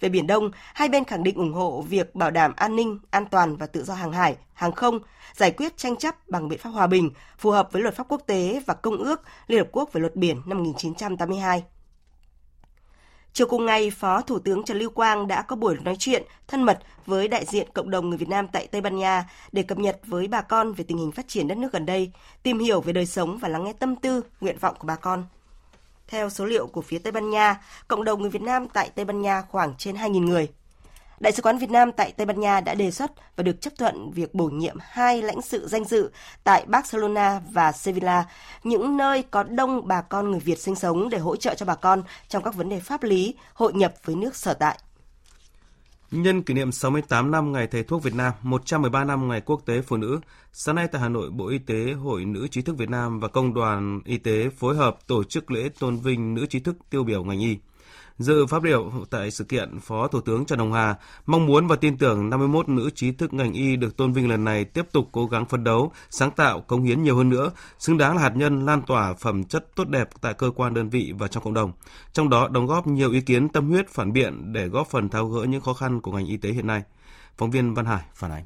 về 0.00 0.08
Biển 0.08 0.26
Đông, 0.26 0.50
hai 0.74 0.88
bên 0.88 1.04
khẳng 1.04 1.22
định 1.22 1.36
ủng 1.36 1.52
hộ 1.52 1.82
việc 1.88 2.14
bảo 2.14 2.30
đảm 2.30 2.52
an 2.56 2.76
ninh, 2.76 2.98
an 3.10 3.26
toàn 3.26 3.56
và 3.56 3.66
tự 3.66 3.84
do 3.84 3.94
hàng 3.94 4.12
hải, 4.12 4.36
hàng 4.54 4.72
không, 4.72 4.98
giải 5.34 5.50
quyết 5.50 5.76
tranh 5.76 5.96
chấp 5.96 6.28
bằng 6.28 6.48
biện 6.48 6.58
pháp 6.58 6.70
hòa 6.70 6.86
bình, 6.86 7.10
phù 7.38 7.50
hợp 7.50 7.72
với 7.72 7.82
luật 7.82 7.96
pháp 7.96 8.06
quốc 8.08 8.22
tế 8.26 8.62
và 8.66 8.74
Công 8.74 8.96
ước 8.96 9.22
Liên 9.46 9.58
Hợp 9.58 9.68
Quốc 9.72 9.92
về 9.92 10.00
luật 10.00 10.16
biển 10.16 10.42
năm 10.46 10.58
1982. 10.58 11.64
Chiều 13.32 13.46
cùng 13.46 13.66
ngày, 13.66 13.90
Phó 13.90 14.20
Thủ 14.20 14.38
tướng 14.38 14.64
Trần 14.64 14.78
Lưu 14.78 14.90
Quang 14.90 15.28
đã 15.28 15.42
có 15.42 15.56
buổi 15.56 15.76
nói 15.82 15.96
chuyện 15.98 16.22
thân 16.48 16.62
mật 16.62 16.78
với 17.06 17.28
đại 17.28 17.44
diện 17.44 17.68
cộng 17.74 17.90
đồng 17.90 18.08
người 18.08 18.18
Việt 18.18 18.28
Nam 18.28 18.48
tại 18.48 18.66
Tây 18.66 18.80
Ban 18.80 18.96
Nha 18.96 19.24
để 19.52 19.62
cập 19.62 19.78
nhật 19.78 20.00
với 20.06 20.28
bà 20.28 20.40
con 20.40 20.72
về 20.72 20.84
tình 20.84 20.98
hình 20.98 21.12
phát 21.12 21.28
triển 21.28 21.48
đất 21.48 21.58
nước 21.58 21.72
gần 21.72 21.86
đây, 21.86 22.10
tìm 22.42 22.58
hiểu 22.58 22.80
về 22.80 22.92
đời 22.92 23.06
sống 23.06 23.38
và 23.38 23.48
lắng 23.48 23.64
nghe 23.64 23.72
tâm 23.72 23.96
tư, 23.96 24.20
nguyện 24.40 24.58
vọng 24.58 24.74
của 24.78 24.86
bà 24.86 24.96
con. 24.96 25.26
Theo 26.12 26.30
số 26.30 26.44
liệu 26.44 26.66
của 26.66 26.82
phía 26.82 26.98
Tây 26.98 27.12
Ban 27.12 27.30
Nha, 27.30 27.60
cộng 27.88 28.04
đồng 28.04 28.20
người 28.20 28.30
Việt 28.30 28.42
Nam 28.42 28.68
tại 28.68 28.90
Tây 28.94 29.04
Ban 29.04 29.22
Nha 29.22 29.42
khoảng 29.42 29.74
trên 29.78 29.96
2.000 29.96 30.24
người. 30.24 30.48
Đại 31.20 31.32
sứ 31.32 31.42
quán 31.42 31.58
Việt 31.58 31.70
Nam 31.70 31.92
tại 31.92 32.12
Tây 32.16 32.26
Ban 32.26 32.40
Nha 32.40 32.60
đã 32.60 32.74
đề 32.74 32.90
xuất 32.90 33.10
và 33.36 33.42
được 33.42 33.60
chấp 33.60 33.72
thuận 33.78 34.10
việc 34.10 34.34
bổ 34.34 34.44
nhiệm 34.44 34.76
hai 34.80 35.22
lãnh 35.22 35.42
sự 35.42 35.68
danh 35.68 35.84
dự 35.84 36.10
tại 36.44 36.64
Barcelona 36.66 37.40
và 37.50 37.72
Sevilla, 37.72 38.24
những 38.64 38.96
nơi 38.96 39.22
có 39.30 39.42
đông 39.42 39.88
bà 39.88 40.00
con 40.02 40.30
người 40.30 40.40
Việt 40.40 40.58
sinh 40.58 40.74
sống 40.74 41.08
để 41.08 41.18
hỗ 41.18 41.36
trợ 41.36 41.54
cho 41.54 41.66
bà 41.66 41.74
con 41.74 42.02
trong 42.28 42.42
các 42.42 42.54
vấn 42.54 42.68
đề 42.68 42.80
pháp 42.80 43.02
lý, 43.02 43.34
hội 43.54 43.72
nhập 43.72 43.94
với 44.04 44.16
nước 44.16 44.36
sở 44.36 44.54
tại. 44.54 44.78
Nhân 46.12 46.42
kỷ 46.42 46.54
niệm 46.54 46.72
68 46.72 47.30
năm 47.30 47.52
Ngày 47.52 47.66
Thầy 47.66 47.82
thuốc 47.82 48.02
Việt 48.02 48.14
Nam, 48.14 48.32
113 48.42 49.04
năm 49.04 49.28
Ngày 49.28 49.40
Quốc 49.40 49.62
tế 49.66 49.82
Phụ 49.82 49.96
nữ, 49.96 50.20
sáng 50.52 50.74
nay 50.74 50.88
tại 50.92 51.02
Hà 51.02 51.08
Nội, 51.08 51.30
Bộ 51.30 51.48
Y 51.48 51.58
tế, 51.58 51.92
Hội 51.92 52.24
Nữ 52.24 52.48
trí 52.48 52.62
thức 52.62 52.78
Việt 52.78 52.90
Nam 52.90 53.20
và 53.20 53.28
Công 53.28 53.54
đoàn 53.54 54.00
Y 54.04 54.18
tế 54.18 54.48
phối 54.48 54.76
hợp 54.76 54.98
tổ 55.06 55.24
chức 55.24 55.50
lễ 55.50 55.68
tôn 55.78 55.96
vinh 55.96 56.34
nữ 56.34 56.46
trí 56.46 56.60
thức 56.60 56.76
tiêu 56.90 57.04
biểu 57.04 57.24
ngành 57.24 57.40
y. 57.40 57.56
Dự 58.22 58.46
phát 58.46 58.62
biểu 58.62 58.92
tại 59.10 59.30
sự 59.30 59.44
kiện, 59.44 59.80
Phó 59.80 60.08
Thủ 60.08 60.20
tướng 60.20 60.44
Trần 60.44 60.58
Hồng 60.58 60.72
Hà 60.72 60.94
mong 61.26 61.46
muốn 61.46 61.66
và 61.66 61.76
tin 61.76 61.98
tưởng 61.98 62.30
51 62.30 62.68
nữ 62.68 62.90
trí 62.94 63.12
thức 63.12 63.34
ngành 63.34 63.52
y 63.52 63.76
được 63.76 63.96
tôn 63.96 64.12
vinh 64.12 64.28
lần 64.28 64.44
này 64.44 64.64
tiếp 64.64 64.82
tục 64.92 65.08
cố 65.12 65.26
gắng 65.26 65.46
phấn 65.46 65.64
đấu, 65.64 65.92
sáng 66.10 66.30
tạo, 66.30 66.60
cống 66.60 66.82
hiến 66.82 67.02
nhiều 67.02 67.16
hơn 67.16 67.28
nữa, 67.28 67.50
xứng 67.78 67.98
đáng 67.98 68.16
là 68.16 68.22
hạt 68.22 68.36
nhân 68.36 68.66
lan 68.66 68.82
tỏa 68.86 69.14
phẩm 69.14 69.44
chất 69.44 69.66
tốt 69.76 69.88
đẹp 69.88 70.08
tại 70.20 70.34
cơ 70.34 70.50
quan 70.50 70.74
đơn 70.74 70.88
vị 70.88 71.12
và 71.18 71.28
trong 71.28 71.44
cộng 71.44 71.54
đồng. 71.54 71.72
Trong 72.12 72.30
đó 72.30 72.48
đóng 72.48 72.66
góp 72.66 72.86
nhiều 72.86 73.12
ý 73.12 73.20
kiến 73.20 73.48
tâm 73.48 73.70
huyết 73.70 73.88
phản 73.88 74.12
biện 74.12 74.52
để 74.52 74.68
góp 74.68 74.86
phần 74.90 75.08
tháo 75.08 75.26
gỡ 75.26 75.44
những 75.44 75.60
khó 75.60 75.74
khăn 75.74 76.00
của 76.00 76.12
ngành 76.12 76.26
y 76.26 76.36
tế 76.36 76.50
hiện 76.50 76.66
nay. 76.66 76.82
Phóng 77.36 77.50
viên 77.50 77.74
Văn 77.74 77.86
Hải 77.86 78.02
phản 78.14 78.30
ánh. 78.30 78.44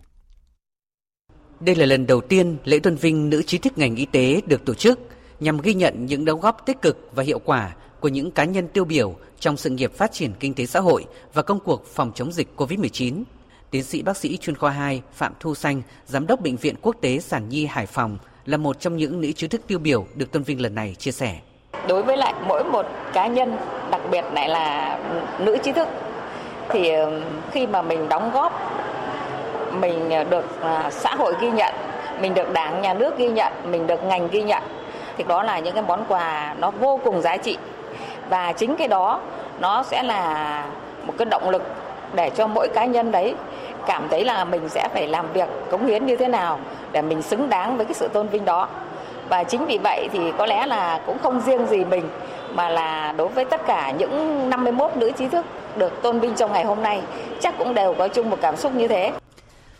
Đây 1.60 1.74
là 1.74 1.86
lần 1.86 2.06
đầu 2.06 2.20
tiên 2.20 2.56
lễ 2.64 2.78
tôn 2.78 2.96
vinh 2.96 3.30
nữ 3.30 3.42
trí 3.42 3.58
thức 3.58 3.78
ngành 3.78 3.96
y 3.96 4.06
tế 4.06 4.40
được 4.46 4.64
tổ 4.64 4.74
chức 4.74 5.00
nhằm 5.40 5.58
ghi 5.58 5.74
nhận 5.74 6.06
những 6.06 6.24
đóng 6.24 6.40
góp 6.40 6.66
tích 6.66 6.82
cực 6.82 7.10
và 7.14 7.22
hiệu 7.22 7.38
quả 7.38 7.74
của 8.00 8.08
những 8.08 8.30
cá 8.30 8.44
nhân 8.44 8.68
tiêu 8.68 8.84
biểu 8.84 9.14
trong 9.40 9.56
sự 9.56 9.70
nghiệp 9.70 9.92
phát 9.92 10.12
triển 10.12 10.32
kinh 10.40 10.54
tế 10.54 10.66
xã 10.66 10.80
hội 10.80 11.04
và 11.34 11.42
công 11.42 11.60
cuộc 11.60 11.86
phòng 11.86 12.12
chống 12.14 12.32
dịch 12.32 12.48
COVID-19. 12.56 13.22
Tiến 13.70 13.82
sĩ 13.82 14.02
bác 14.02 14.16
sĩ 14.16 14.36
chuyên 14.36 14.56
khoa 14.56 14.70
2 14.70 15.02
Phạm 15.12 15.32
Thu 15.40 15.54
Xanh, 15.54 15.82
Giám 16.06 16.26
đốc 16.26 16.40
Bệnh 16.40 16.56
viện 16.56 16.74
Quốc 16.82 16.96
tế 17.00 17.18
Sản 17.18 17.48
Nhi 17.48 17.66
Hải 17.66 17.86
Phòng 17.86 18.18
là 18.46 18.56
một 18.56 18.80
trong 18.80 18.96
những 18.96 19.20
nữ 19.20 19.32
trí 19.32 19.48
thức 19.48 19.60
tiêu 19.66 19.78
biểu 19.78 20.06
được 20.14 20.32
tôn 20.32 20.42
vinh 20.42 20.60
lần 20.60 20.74
này 20.74 20.94
chia 20.98 21.10
sẻ. 21.10 21.38
Đối 21.88 22.02
với 22.02 22.16
lại 22.16 22.34
mỗi 22.46 22.64
một 22.64 22.86
cá 23.12 23.26
nhân, 23.26 23.56
đặc 23.90 24.00
biệt 24.10 24.24
lại 24.32 24.48
là 24.48 24.98
nữ 25.38 25.56
trí 25.64 25.72
thức, 25.72 25.88
thì 26.68 26.88
ờ, 26.88 27.20
khi 27.50 27.66
mà 27.66 27.82
mình 27.82 28.08
đóng 28.08 28.30
góp, 28.34 28.52
mình 29.80 30.08
được 30.30 30.60
à, 30.60 30.90
xã 30.90 31.14
hội 31.14 31.34
ghi 31.40 31.50
nhận, 31.50 31.74
mình 32.20 32.34
được 32.34 32.52
đảng, 32.52 32.82
nhà 32.82 32.94
nước 32.94 33.18
ghi 33.18 33.28
nhận, 33.28 33.52
mình 33.70 33.86
được 33.86 34.04
ngành 34.04 34.28
ghi 34.28 34.42
nhận, 34.42 34.62
thì 35.16 35.24
đó 35.24 35.42
là 35.42 35.58
những 35.58 35.74
cái 35.74 35.82
món 35.82 36.04
quà 36.08 36.54
nó 36.58 36.70
vô 36.70 37.00
cùng 37.04 37.20
giá 37.20 37.36
trị 37.36 37.58
và 38.28 38.52
chính 38.52 38.76
cái 38.76 38.88
đó, 38.88 39.20
nó 39.60 39.82
sẽ 39.82 40.02
là 40.02 40.64
một 41.06 41.14
cái 41.18 41.26
động 41.30 41.50
lực 41.50 41.62
để 42.14 42.30
cho 42.30 42.46
mỗi 42.46 42.68
cá 42.74 42.84
nhân 42.84 43.12
đấy 43.12 43.34
cảm 43.86 44.08
thấy 44.10 44.24
là 44.24 44.44
mình 44.44 44.68
sẽ 44.68 44.88
phải 44.94 45.08
làm 45.08 45.32
việc 45.32 45.48
cống 45.70 45.86
hiến 45.86 46.06
như 46.06 46.16
thế 46.16 46.28
nào 46.28 46.58
để 46.92 47.02
mình 47.02 47.22
xứng 47.22 47.50
đáng 47.50 47.76
với 47.76 47.86
cái 47.86 47.94
sự 47.94 48.08
tôn 48.08 48.28
vinh 48.28 48.44
đó 48.44 48.68
và 49.28 49.44
chính 49.44 49.66
vì 49.66 49.78
vậy 49.78 50.08
thì 50.12 50.32
có 50.38 50.46
lẽ 50.46 50.66
là 50.66 51.00
cũng 51.06 51.18
không 51.18 51.40
riêng 51.40 51.66
gì 51.66 51.84
mình, 51.84 52.08
mà 52.54 52.68
là 52.68 53.14
đối 53.16 53.28
với 53.28 53.44
tất 53.44 53.66
cả 53.66 53.92
những 53.98 54.50
51 54.50 54.96
nữ 54.96 55.10
trí 55.10 55.28
thức 55.28 55.46
được 55.76 56.02
tôn 56.02 56.20
vinh 56.20 56.34
trong 56.34 56.52
ngày 56.52 56.64
hôm 56.64 56.82
nay, 56.82 57.02
chắc 57.40 57.58
cũng 57.58 57.74
đều 57.74 57.94
có 57.94 58.08
chung 58.08 58.30
một 58.30 58.38
cảm 58.42 58.56
xúc 58.56 58.74
như 58.74 58.88
thế. 58.88 59.12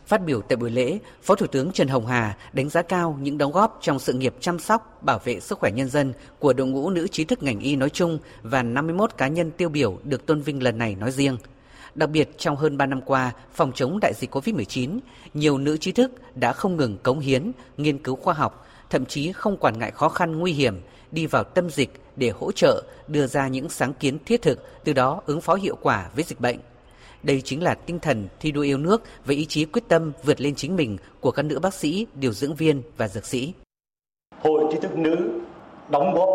Phát 0.06 0.24
biểu 0.24 0.40
tại 0.42 0.56
buổi 0.56 0.70
lễ, 0.70 0.98
Phó 1.22 1.34
Thủ 1.34 1.46
tướng 1.46 1.72
Trần 1.72 1.88
Hồng 1.88 2.06
Hà 2.06 2.36
đánh 2.52 2.68
giá 2.68 2.82
cao 2.82 3.18
những 3.20 3.38
đóng 3.38 3.52
góp 3.52 3.78
trong 3.80 3.98
sự 3.98 4.12
nghiệp 4.12 4.34
chăm 4.40 4.58
sóc, 4.58 5.02
bảo 5.02 5.18
vệ 5.24 5.40
sức 5.40 5.58
khỏe 5.58 5.70
nhân 5.70 5.88
dân 5.88 6.12
của 6.38 6.52
đội 6.52 6.66
ngũ 6.66 6.90
nữ 6.90 7.08
trí 7.08 7.24
thức 7.24 7.42
ngành 7.42 7.60
y 7.60 7.76
nói 7.76 7.90
chung 7.90 8.18
và 8.42 8.62
51 8.62 9.16
cá 9.16 9.28
nhân 9.28 9.50
tiêu 9.50 9.68
biểu 9.68 9.98
được 10.04 10.26
tôn 10.26 10.40
vinh 10.40 10.62
lần 10.62 10.78
này 10.78 10.94
nói 10.94 11.10
riêng. 11.10 11.36
Đặc 11.94 12.10
biệt 12.10 12.38
trong 12.38 12.56
hơn 12.56 12.76
3 12.76 12.86
năm 12.86 13.00
qua, 13.00 13.32
phòng 13.54 13.72
chống 13.74 13.98
đại 14.00 14.12
dịch 14.14 14.34
COVID-19, 14.34 14.98
nhiều 15.34 15.58
nữ 15.58 15.76
trí 15.76 15.92
thức 15.92 16.12
đã 16.34 16.52
không 16.52 16.76
ngừng 16.76 16.98
cống 17.02 17.20
hiến, 17.20 17.52
nghiên 17.76 17.98
cứu 17.98 18.16
khoa 18.16 18.34
học, 18.34 18.66
thậm 18.90 19.06
chí 19.06 19.32
không 19.32 19.56
quản 19.56 19.78
ngại 19.78 19.90
khó 19.90 20.08
khăn 20.08 20.38
nguy 20.38 20.52
hiểm, 20.52 20.80
đi 21.10 21.26
vào 21.26 21.44
tâm 21.44 21.70
dịch 21.70 22.00
để 22.16 22.30
hỗ 22.30 22.52
trợ, 22.52 22.82
đưa 23.08 23.26
ra 23.26 23.48
những 23.48 23.68
sáng 23.68 23.94
kiến 23.94 24.18
thiết 24.26 24.42
thực, 24.42 24.84
từ 24.84 24.92
đó 24.92 25.22
ứng 25.26 25.40
phó 25.40 25.54
hiệu 25.54 25.76
quả 25.82 26.10
với 26.14 26.24
dịch 26.24 26.40
bệnh. 26.40 26.58
Đây 27.26 27.40
chính 27.40 27.62
là 27.62 27.74
tinh 27.74 27.98
thần 27.98 28.28
thi 28.40 28.52
đua 28.52 28.60
yêu 28.60 28.78
nước 28.78 29.02
và 29.24 29.34
ý 29.34 29.46
chí 29.46 29.64
quyết 29.64 29.82
tâm 29.88 30.12
vượt 30.24 30.40
lên 30.40 30.54
chính 30.54 30.76
mình 30.76 30.96
của 31.20 31.30
các 31.30 31.42
nữ 31.42 31.58
bác 31.58 31.74
sĩ, 31.74 32.06
điều 32.14 32.32
dưỡng 32.32 32.54
viên 32.54 32.82
và 32.96 33.08
dược 33.08 33.24
sĩ. 33.24 33.52
Hội 34.42 34.64
trí 34.72 34.78
thức 34.80 34.98
nữ 34.98 35.16
đóng 35.88 36.14
góp 36.14 36.30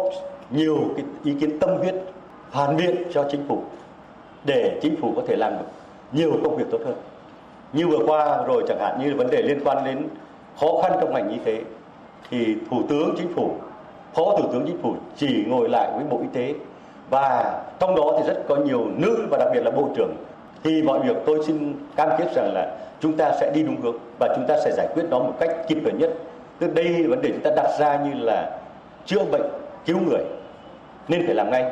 nhiều 0.50 0.78
cái 0.96 1.06
ý 1.24 1.34
kiến 1.42 1.60
tâm 1.60 1.70
huyết, 1.78 1.96
phản 2.52 2.78
biện 2.78 2.96
cho 3.14 3.28
chính 3.32 3.48
phủ 3.48 3.64
để 4.46 4.80
chính 4.82 4.96
phủ 5.02 5.14
có 5.16 5.22
thể 5.28 5.36
làm 5.36 5.54
được 5.54 5.66
nhiều 6.12 6.32
công 6.44 6.58
việc 6.58 6.66
tốt 6.72 6.80
hơn. 6.86 6.96
Như 7.74 7.88
vừa 7.88 8.06
qua 8.06 8.44
rồi 8.48 8.64
chẳng 8.68 8.80
hạn 8.80 9.00
như 9.04 9.16
vấn 9.16 9.30
đề 9.30 9.42
liên 9.42 9.60
quan 9.64 9.86
đến 9.86 10.08
khó 10.60 10.82
khăn 10.84 10.92
trong 11.02 11.14
ngành 11.14 11.30
y 11.30 11.38
tế 11.46 11.62
thì 12.30 12.56
Thủ 12.70 12.84
tướng 12.90 13.16
Chính 13.18 13.34
phủ, 13.36 13.56
Phó 14.14 14.38
Thủ 14.38 14.52
tướng 14.52 14.64
Chính 14.68 14.78
phủ 14.82 14.96
chỉ 15.18 15.44
ngồi 15.48 15.70
lại 15.70 15.92
với 15.96 16.04
Bộ 16.10 16.20
Y 16.22 16.28
tế 16.34 16.56
và 17.10 17.62
trong 17.80 17.96
đó 17.96 18.18
thì 18.18 18.28
rất 18.28 18.44
có 18.48 18.56
nhiều 18.56 18.86
nữ 18.98 19.28
và 19.32 19.38
đặc 19.38 19.48
biệt 19.54 19.62
là 19.64 19.72
Bộ 19.72 19.90
trưởng 19.96 20.16
thì 20.64 20.82
mọi 20.82 21.00
việc 21.00 21.18
tôi 21.26 21.44
xin 21.48 21.74
cam 21.96 22.10
kết 22.18 22.34
rằng 22.36 22.54
là 22.54 22.76
chúng 23.00 23.18
ta 23.18 23.32
sẽ 23.40 23.52
đi 23.54 23.64
đúng 23.64 23.82
hướng 23.82 23.98
và 24.20 24.28
chúng 24.36 24.46
ta 24.48 24.58
sẽ 24.66 24.72
giải 24.72 24.88
quyết 24.94 25.04
nó 25.10 25.20
một 25.20 25.34
cách 25.40 25.50
kịp 25.68 25.78
thời 25.84 25.94
nhất. 25.94 26.14
Từ 26.60 26.68
đây 26.68 27.04
vấn 27.08 27.22
đề 27.22 27.30
chúng 27.30 27.44
ta 27.44 27.52
đặt 27.56 27.70
ra 27.80 28.00
như 28.06 28.14
là 28.14 28.60
chữa 29.06 29.24
bệnh, 29.32 29.50
cứu 29.86 29.98
người 30.00 30.22
nên 31.08 31.26
phải 31.26 31.36
làm 31.36 31.52
ngay. 31.52 31.66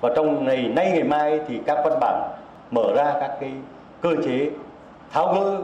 Và 0.00 0.10
trong 0.16 0.44
ngày 0.44 0.68
nay 0.76 0.90
ngày 0.90 1.02
mai 1.02 1.40
thì 1.48 1.60
các 1.66 1.78
văn 1.84 1.98
bản 2.00 2.30
mở 2.70 2.94
ra 2.96 3.14
các 3.20 3.36
cái 3.40 3.52
cơ 4.00 4.10
chế 4.24 4.50
tháo 5.12 5.34
gỡ 5.34 5.60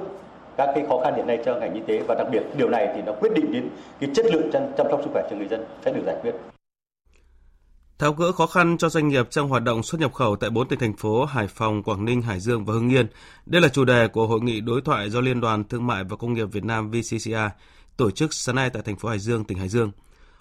các 0.56 0.72
cái 0.74 0.84
khó 0.88 0.98
khăn 1.04 1.14
hiện 1.14 1.26
nay 1.26 1.38
cho 1.44 1.54
ngành 1.54 1.74
y 1.74 1.80
tế 1.80 2.00
và 2.08 2.14
đặc 2.14 2.26
biệt 2.30 2.42
điều 2.56 2.68
này 2.68 2.88
thì 2.94 3.02
nó 3.06 3.12
quyết 3.12 3.32
định 3.34 3.52
đến 3.52 3.68
cái 4.00 4.10
chất 4.14 4.26
lượng 4.26 4.50
chăm, 4.52 4.62
chăm 4.76 4.86
sóc 4.90 5.00
sức 5.04 5.10
khỏe 5.12 5.22
cho 5.30 5.36
người 5.36 5.48
dân 5.48 5.64
sẽ 5.84 5.92
được 5.92 6.02
giải 6.06 6.16
quyết. 6.22 6.34
Tháo 8.00 8.12
gỡ 8.12 8.32
khó 8.32 8.46
khăn 8.46 8.78
cho 8.78 8.88
doanh 8.88 9.08
nghiệp 9.08 9.30
trong 9.30 9.48
hoạt 9.48 9.62
động 9.62 9.82
xuất 9.82 10.00
nhập 10.00 10.14
khẩu 10.14 10.36
tại 10.36 10.50
bốn 10.50 10.68
tỉnh 10.68 10.78
thành 10.78 10.96
phố 10.96 11.24
Hải 11.24 11.46
Phòng, 11.46 11.82
Quảng 11.82 12.04
Ninh, 12.04 12.22
Hải 12.22 12.40
Dương 12.40 12.64
và 12.64 12.74
Hưng 12.74 12.88
Yên. 12.88 13.06
Đây 13.46 13.62
là 13.62 13.68
chủ 13.68 13.84
đề 13.84 14.08
của 14.08 14.26
hội 14.26 14.40
nghị 14.40 14.60
đối 14.60 14.80
thoại 14.80 15.10
do 15.10 15.20
Liên 15.20 15.40
đoàn 15.40 15.64
Thương 15.64 15.86
mại 15.86 16.04
và 16.04 16.16
Công 16.16 16.34
nghiệp 16.34 16.44
Việt 16.44 16.64
Nam 16.64 16.90
VCCI 16.90 17.48
tổ 17.96 18.10
chức 18.10 18.34
sáng 18.34 18.54
nay 18.54 18.70
tại 18.70 18.82
thành 18.82 18.96
phố 18.96 19.08
Hải 19.08 19.18
Dương, 19.18 19.44
tỉnh 19.44 19.58
Hải 19.58 19.68
Dương. 19.68 19.90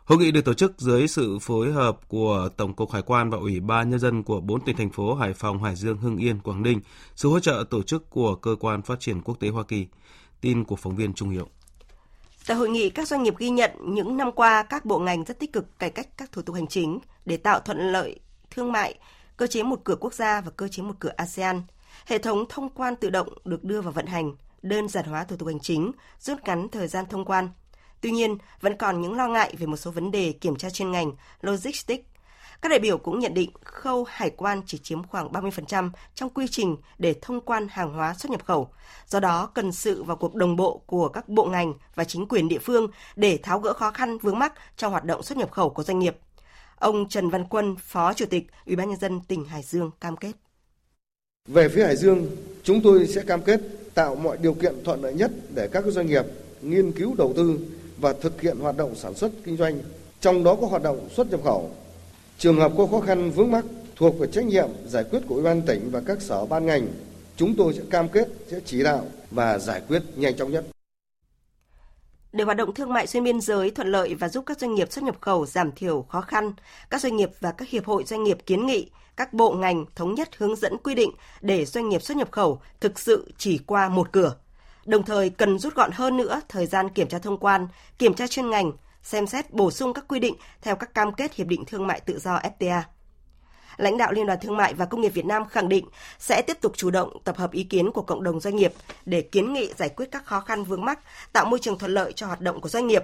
Hội 0.06 0.18
nghị 0.18 0.32
được 0.32 0.46
tổ 0.46 0.54
chức 0.54 0.74
dưới 0.78 1.08
sự 1.08 1.40
phối 1.42 1.72
hợp 1.72 2.00
của 2.08 2.50
Tổng 2.58 2.74
cục 2.74 2.92
Hải 2.92 3.02
quan 3.02 3.30
và 3.30 3.38
Ủy 3.38 3.60
ban 3.60 3.90
Nhân 3.90 4.00
dân 4.00 4.24
của 4.24 4.42
bốn 4.42 4.62
tỉnh 4.62 4.78
thành 4.78 4.90
phố 4.90 5.14
Hải 5.14 5.34
Phòng, 5.34 5.64
Hải 5.64 5.76
Dương, 5.76 5.98
Hưng 5.98 6.18
Yên, 6.18 6.40
Quảng 6.40 6.64
Ninh, 6.64 6.80
sự 7.16 7.30
hỗ 7.30 7.40
trợ 7.40 7.64
tổ 7.70 7.84
chức 7.84 8.10
của 8.10 8.36
Cơ 8.36 8.56
quan 8.60 8.82
Phát 8.82 9.00
triển 9.00 9.22
Quốc 9.22 9.40
tế 9.40 9.50
Hoa 9.50 9.64
Kỳ. 9.64 9.88
Tin 10.42 10.64
của 10.64 10.76
phóng 10.76 10.96
viên 10.96 11.14
Trung 11.14 11.30
Hiệu. 11.30 11.48
Tại 12.50 12.58
hội 12.58 12.70
nghị, 12.70 12.90
các 12.90 13.08
doanh 13.08 13.24
nghiệp 13.24 13.38
ghi 13.38 13.50
nhận 13.50 13.72
những 13.86 14.18
năm 14.18 14.32
qua 14.32 14.64
các 14.64 14.86
bộ 14.86 15.00
ngành 15.00 15.24
rất 15.24 15.40
tích 15.40 15.54
cực 15.54 15.80
cải 15.80 15.90
cách 15.90 16.08
các 16.18 16.32
thủ 16.32 16.42
tục 16.42 16.56
hành 16.56 16.68
chính 16.68 17.00
để 17.26 17.38
tạo 17.38 17.60
thuận 17.60 17.92
lợi 17.92 18.20
thương 18.52 18.72
mại, 18.72 18.96
cơ 19.38 19.48
chế 19.48 19.64
một 19.64 19.80
cửa 19.84 19.96
quốc 20.00 20.14
gia 20.14 20.42
và 20.42 20.52
cơ 20.52 20.68
chế 20.68 20.84
một 20.84 20.94
cửa 21.00 21.12
ASEAN. 21.18 21.62
Hệ 22.06 22.18
thống 22.18 22.46
thông 22.50 22.70
quan 22.70 22.96
tự 22.96 23.10
động 23.10 23.28
được 23.46 23.64
đưa 23.64 23.82
vào 23.82 23.92
vận 23.92 24.06
hành, 24.06 24.36
đơn 24.62 24.88
giản 24.88 25.06
hóa 25.06 25.24
thủ 25.24 25.36
tục 25.36 25.48
hành 25.48 25.60
chính, 25.60 25.92
rút 26.20 26.38
ngắn 26.46 26.70
thời 26.70 26.88
gian 26.88 27.06
thông 27.10 27.26
quan. 27.26 27.50
Tuy 28.02 28.12
nhiên, 28.12 28.38
vẫn 28.62 28.78
còn 28.78 29.02
những 29.02 29.14
lo 29.14 29.28
ngại 29.28 29.56
về 29.60 29.66
một 29.66 29.78
số 29.78 29.92
vấn 29.92 30.12
đề 30.12 30.32
kiểm 30.32 30.56
tra 30.56 30.70
chuyên 30.70 30.92
ngành, 30.92 31.12
logistics, 31.42 32.06
các 32.62 32.70
đại 32.70 32.80
biểu 32.80 32.98
cũng 32.98 33.20
nhận 33.20 33.34
định 33.34 33.50
khâu 33.64 34.04
hải 34.10 34.30
quan 34.30 34.62
chỉ 34.66 34.78
chiếm 34.78 35.04
khoảng 35.04 35.32
30% 35.32 35.90
trong 36.16 36.30
quy 36.30 36.48
trình 36.48 36.78
để 36.98 37.16
thông 37.22 37.42
quan 37.42 37.68
hàng 37.70 37.94
hóa 37.94 38.14
xuất 38.14 38.32
nhập 38.32 38.46
khẩu. 38.46 38.70
Do 39.08 39.20
đó, 39.20 39.52
cần 39.56 39.72
sự 39.72 40.04
vào 40.04 40.18
cuộc 40.18 40.36
đồng 40.36 40.56
bộ 40.56 40.82
của 40.86 41.10
các 41.10 41.30
bộ 41.30 41.46
ngành 41.46 41.74
và 41.96 42.04
chính 42.04 42.28
quyền 42.28 42.48
địa 42.48 42.60
phương 42.60 42.88
để 43.16 43.40
tháo 43.44 43.60
gỡ 43.60 43.74
khó 43.74 43.92
khăn 43.92 44.18
vướng 44.18 44.40
mắc 44.40 44.54
trong 44.78 44.92
hoạt 44.92 45.06
động 45.06 45.24
xuất 45.24 45.38
nhập 45.38 45.52
khẩu 45.52 45.70
của 45.70 45.84
doanh 45.84 46.00
nghiệp. 46.00 46.18
Ông 46.76 47.10
Trần 47.10 47.30
Văn 47.30 47.46
Quân, 47.50 47.76
Phó 47.84 48.14
Chủ 48.14 48.26
tịch 48.26 48.48
Ủy 48.66 48.76
ban 48.76 48.90
nhân 48.90 49.00
dân 49.00 49.22
tỉnh 49.28 49.46
Hải 49.46 49.64
Dương 49.64 49.92
cam 50.02 50.18
kết. 50.18 50.32
Về 51.48 51.70
phía 51.70 51.86
Hải 51.86 51.96
Dương, 51.96 52.28
chúng 52.64 52.82
tôi 52.82 53.08
sẽ 53.08 53.22
cam 53.28 53.42
kết 53.42 53.62
tạo 53.94 54.16
mọi 54.16 54.38
điều 54.38 54.54
kiện 54.54 54.84
thuận 54.84 55.02
lợi 55.02 55.14
nhất 55.14 55.32
để 55.56 55.68
các 55.72 55.84
doanh 55.88 56.08
nghiệp 56.08 56.26
nghiên 56.62 56.92
cứu 56.92 57.16
đầu 57.18 57.34
tư 57.36 57.60
và 57.98 58.14
thực 58.14 58.42
hiện 58.42 58.60
hoạt 58.60 58.78
động 58.78 58.96
sản 58.96 59.14
xuất 59.16 59.32
kinh 59.44 59.58
doanh, 59.58 59.80
trong 60.20 60.44
đó 60.44 60.58
có 60.62 60.68
hoạt 60.68 60.84
động 60.84 61.10
xuất 61.16 61.32
nhập 61.32 61.40
khẩu 61.44 61.72
Trường 62.40 62.60
hợp 62.60 62.72
có 62.78 62.88
khó 62.92 63.00
khăn 63.00 63.32
vướng 63.32 63.52
mắc 63.52 63.66
thuộc 63.96 64.20
về 64.20 64.28
trách 64.32 64.46
nhiệm 64.46 64.70
giải 64.86 65.04
quyết 65.12 65.20
của 65.28 65.36
Ủy 65.36 65.44
ban 65.44 65.62
tỉnh 65.62 65.90
và 65.92 66.02
các 66.06 66.22
sở 66.22 66.46
ban 66.46 66.66
ngành, 66.66 66.88
chúng 67.36 67.56
tôi 67.58 67.74
sẽ 67.74 67.82
cam 67.90 68.10
kết 68.10 68.28
sẽ 68.48 68.60
chỉ 68.66 68.84
đạo 68.84 69.06
và 69.32 69.58
giải 69.58 69.82
quyết 69.88 70.04
nhanh 70.16 70.38
chóng 70.38 70.52
nhất. 70.52 70.66
Để 72.32 72.44
hoạt 72.44 72.58
động 72.58 72.74
thương 72.74 72.94
mại 72.94 73.08
xuyên 73.08 73.24
biên 73.24 73.42
giới 73.42 73.72
thuận 73.72 73.88
lợi 73.88 74.16
và 74.16 74.30
giúp 74.30 74.44
các 74.46 74.60
doanh 74.60 74.76
nghiệp 74.76 74.92
xuất 74.92 75.04
nhập 75.04 75.16
khẩu 75.22 75.46
giảm 75.46 75.72
thiểu 75.72 76.02
khó 76.02 76.22
khăn, 76.22 76.54
các 76.90 77.02
doanh 77.02 77.16
nghiệp 77.16 77.30
và 77.40 77.52
các 77.52 77.70
hiệp 77.70 77.86
hội 77.86 78.04
doanh 78.04 78.24
nghiệp 78.24 78.38
kiến 78.46 78.66
nghị 78.66 78.90
các 79.18 79.34
bộ 79.34 79.52
ngành 79.52 79.86
thống 79.96 80.16
nhất 80.16 80.30
hướng 80.38 80.56
dẫn 80.56 80.78
quy 80.78 80.96
định 80.96 81.12
để 81.42 81.66
doanh 81.66 81.90
nghiệp 81.90 82.02
xuất 82.02 82.18
nhập 82.18 82.32
khẩu 82.32 82.62
thực 82.80 83.00
sự 83.00 83.32
chỉ 83.38 83.58
qua 83.58 83.90
một 83.90 84.12
cửa. 84.12 84.36
Đồng 84.86 85.04
thời 85.04 85.30
cần 85.30 85.60
rút 85.60 85.76
gọn 85.76 85.92
hơn 85.94 86.18
nữa 86.18 86.42
thời 86.50 86.66
gian 86.66 86.90
kiểm 86.90 87.08
tra 87.08 87.20
thông 87.20 87.38
quan, 87.38 87.68
kiểm 87.98 88.14
tra 88.14 88.28
chuyên 88.28 88.50
ngành, 88.50 88.72
xem 89.04 89.28
xét 89.28 89.52
bổ 89.52 89.72
sung 89.72 89.94
các 89.94 90.06
quy 90.08 90.20
định 90.20 90.36
theo 90.62 90.76
các 90.76 90.94
cam 90.94 91.14
kết 91.14 91.34
Hiệp 91.34 91.48
định 91.48 91.66
Thương 91.66 91.88
mại 91.88 92.00
Tự 92.00 92.20
do 92.20 92.40
FTA. 92.60 92.82
Lãnh 93.78 93.98
đạo 93.98 94.12
Liên 94.12 94.26
đoàn 94.26 94.40
Thương 94.42 94.58
mại 94.58 94.74
và 94.74 94.86
Công 94.86 95.02
nghiệp 95.02 95.10
Việt 95.10 95.26
Nam 95.26 95.48
khẳng 95.48 95.70
định 95.70 95.86
sẽ 96.20 96.42
tiếp 96.42 96.58
tục 96.62 96.72
chủ 96.76 96.90
động 96.90 97.18
tập 97.24 97.38
hợp 97.38 97.52
ý 97.52 97.64
kiến 97.64 97.92
của 97.92 98.02
cộng 98.02 98.24
đồng 98.24 98.40
doanh 98.40 98.56
nghiệp 98.56 98.74
để 99.06 99.22
kiến 99.22 99.54
nghị 99.54 99.74
giải 99.78 99.90
quyết 99.90 100.06
các 100.12 100.26
khó 100.26 100.40
khăn 100.40 100.64
vướng 100.64 100.86
mắc, 100.86 101.00
tạo 101.34 101.46
môi 101.46 101.60
trường 101.60 101.78
thuận 101.78 101.94
lợi 101.94 102.14
cho 102.14 102.28
hoạt 102.28 102.42
động 102.42 102.62
của 102.62 102.70
doanh 102.70 102.88
nghiệp. 102.88 103.04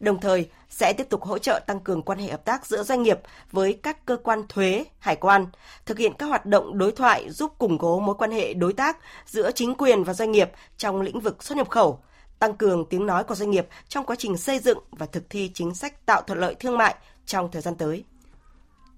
Đồng 0.00 0.20
thời, 0.20 0.48
sẽ 0.68 0.92
tiếp 0.92 1.06
tục 1.10 1.22
hỗ 1.22 1.38
trợ 1.38 1.60
tăng 1.66 1.80
cường 1.80 2.02
quan 2.02 2.18
hệ 2.18 2.30
hợp 2.30 2.44
tác 2.44 2.66
giữa 2.66 2.82
doanh 2.82 3.02
nghiệp 3.02 3.20
với 3.52 3.78
các 3.82 4.06
cơ 4.06 4.16
quan 4.16 4.42
thuế, 4.48 4.84
hải 4.98 5.16
quan, 5.16 5.46
thực 5.86 5.98
hiện 5.98 6.12
các 6.18 6.26
hoạt 6.26 6.46
động 6.46 6.78
đối 6.78 6.92
thoại 6.92 7.30
giúp 7.30 7.52
củng 7.58 7.78
cố 7.78 8.00
mối 8.00 8.14
quan 8.18 8.30
hệ 8.30 8.54
đối 8.54 8.72
tác 8.72 8.96
giữa 9.26 9.50
chính 9.50 9.74
quyền 9.74 10.04
và 10.04 10.14
doanh 10.14 10.32
nghiệp 10.32 10.50
trong 10.76 11.00
lĩnh 11.00 11.20
vực 11.20 11.44
xuất 11.44 11.58
nhập 11.58 11.70
khẩu, 11.70 12.00
tăng 12.38 12.56
cường 12.56 12.84
tiếng 12.90 13.06
nói 13.06 13.24
của 13.24 13.34
doanh 13.34 13.50
nghiệp 13.50 13.66
trong 13.88 14.06
quá 14.06 14.16
trình 14.18 14.36
xây 14.36 14.58
dựng 14.58 14.78
và 14.90 15.06
thực 15.06 15.30
thi 15.30 15.50
chính 15.54 15.74
sách 15.74 16.06
tạo 16.06 16.22
thuận 16.26 16.38
lợi 16.38 16.54
thương 16.54 16.78
mại 16.78 16.94
trong 17.26 17.50
thời 17.50 17.62
gian 17.62 17.74
tới. 17.74 18.04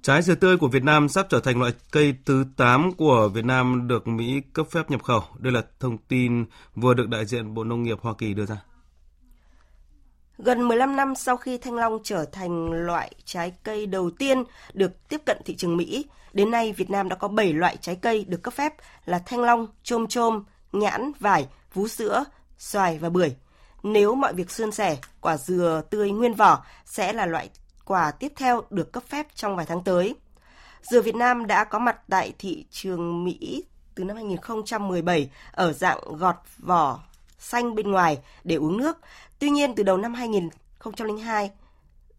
Trái 0.03 0.23
dừa 0.23 0.35
tươi 0.35 0.57
của 0.57 0.69
Việt 0.69 0.83
Nam 0.83 1.09
sắp 1.09 1.27
trở 1.31 1.41
thành 1.41 1.61
loại 1.61 1.73
cây 1.91 2.15
thứ 2.25 2.45
8 2.57 2.93
của 2.93 3.29
Việt 3.29 3.45
Nam 3.45 3.89
được 3.89 4.09
Mỹ 4.09 4.41
cấp 4.53 4.67
phép 4.71 4.91
nhập 4.91 5.03
khẩu. 5.03 5.23
Đây 5.39 5.53
là 5.53 5.63
thông 5.81 5.99
tin 5.99 6.45
vừa 6.75 6.95
được 6.95 7.09
đại 7.09 7.27
diện 7.27 7.55
Bộ 7.55 7.65
Nông 7.65 7.83
nghiệp 7.83 7.99
Hoa 8.03 8.15
Kỳ 8.19 8.35
đưa 8.35 8.47
ra. 8.47 8.57
Gần 10.39 10.69
15 10.69 10.97
năm 10.97 11.15
sau 11.15 11.37
khi 11.37 11.59
thanh 11.59 11.75
long 11.75 11.99
trở 12.05 12.25
thành 12.25 12.73
loại 12.73 13.13
trái 13.25 13.53
cây 13.63 13.87
đầu 13.87 14.11
tiên 14.11 14.45
được 14.73 15.09
tiếp 15.09 15.23
cận 15.27 15.39
thị 15.45 15.57
trường 15.57 15.77
Mỹ, 15.77 16.07
đến 16.33 16.51
nay 16.51 16.73
Việt 16.73 16.91
Nam 16.91 17.09
đã 17.09 17.17
có 17.17 17.29
7 17.29 17.53
loại 17.53 17.77
trái 17.77 17.97
cây 17.97 18.25
được 18.29 18.43
cấp 18.43 18.55
phép 18.55 18.73
là 19.05 19.19
thanh 19.27 19.41
long, 19.41 19.67
chôm 19.83 20.07
chôm, 20.07 20.45
nhãn, 20.73 21.13
vải, 21.21 21.47
vú 21.75 21.89
sữa, 21.89 22.25
xoài 22.59 22.99
và 22.99 23.09
bưởi. 23.09 23.35
Nếu 23.83 24.15
mọi 24.15 24.35
việc 24.35 24.51
suôn 24.51 24.73
sẻ, 24.73 24.97
quả 25.21 25.37
dừa 25.37 25.83
tươi 25.91 26.11
nguyên 26.11 26.35
vỏ 26.35 26.65
sẽ 26.85 27.13
là 27.13 27.27
loại 27.27 27.51
quả 27.85 28.11
tiếp 28.11 28.33
theo 28.37 28.63
được 28.71 28.93
cấp 28.93 29.03
phép 29.09 29.27
trong 29.35 29.57
vài 29.57 29.67
tháng 29.67 29.85
tới. 29.85 30.15
Dừa 30.83 31.03
Việt 31.03 31.15
Nam 31.15 31.47
đã 31.47 31.65
có 31.65 31.79
mặt 31.79 31.97
tại 32.09 32.33
thị 32.39 32.65
trường 32.71 33.25
Mỹ 33.25 33.65
từ 33.95 34.05
năm 34.05 34.17
2017 34.17 35.31
ở 35.53 35.73
dạng 35.73 35.99
gọt 36.17 36.37
vỏ 36.59 37.01
xanh 37.39 37.75
bên 37.75 37.91
ngoài 37.91 38.19
để 38.45 38.57
uống 38.57 38.77
nước. 38.77 38.99
Tuy 39.39 39.51
nhiên 39.51 39.75
từ 39.75 39.83
đầu 39.83 39.97
năm 39.97 40.15
2002 40.15 41.51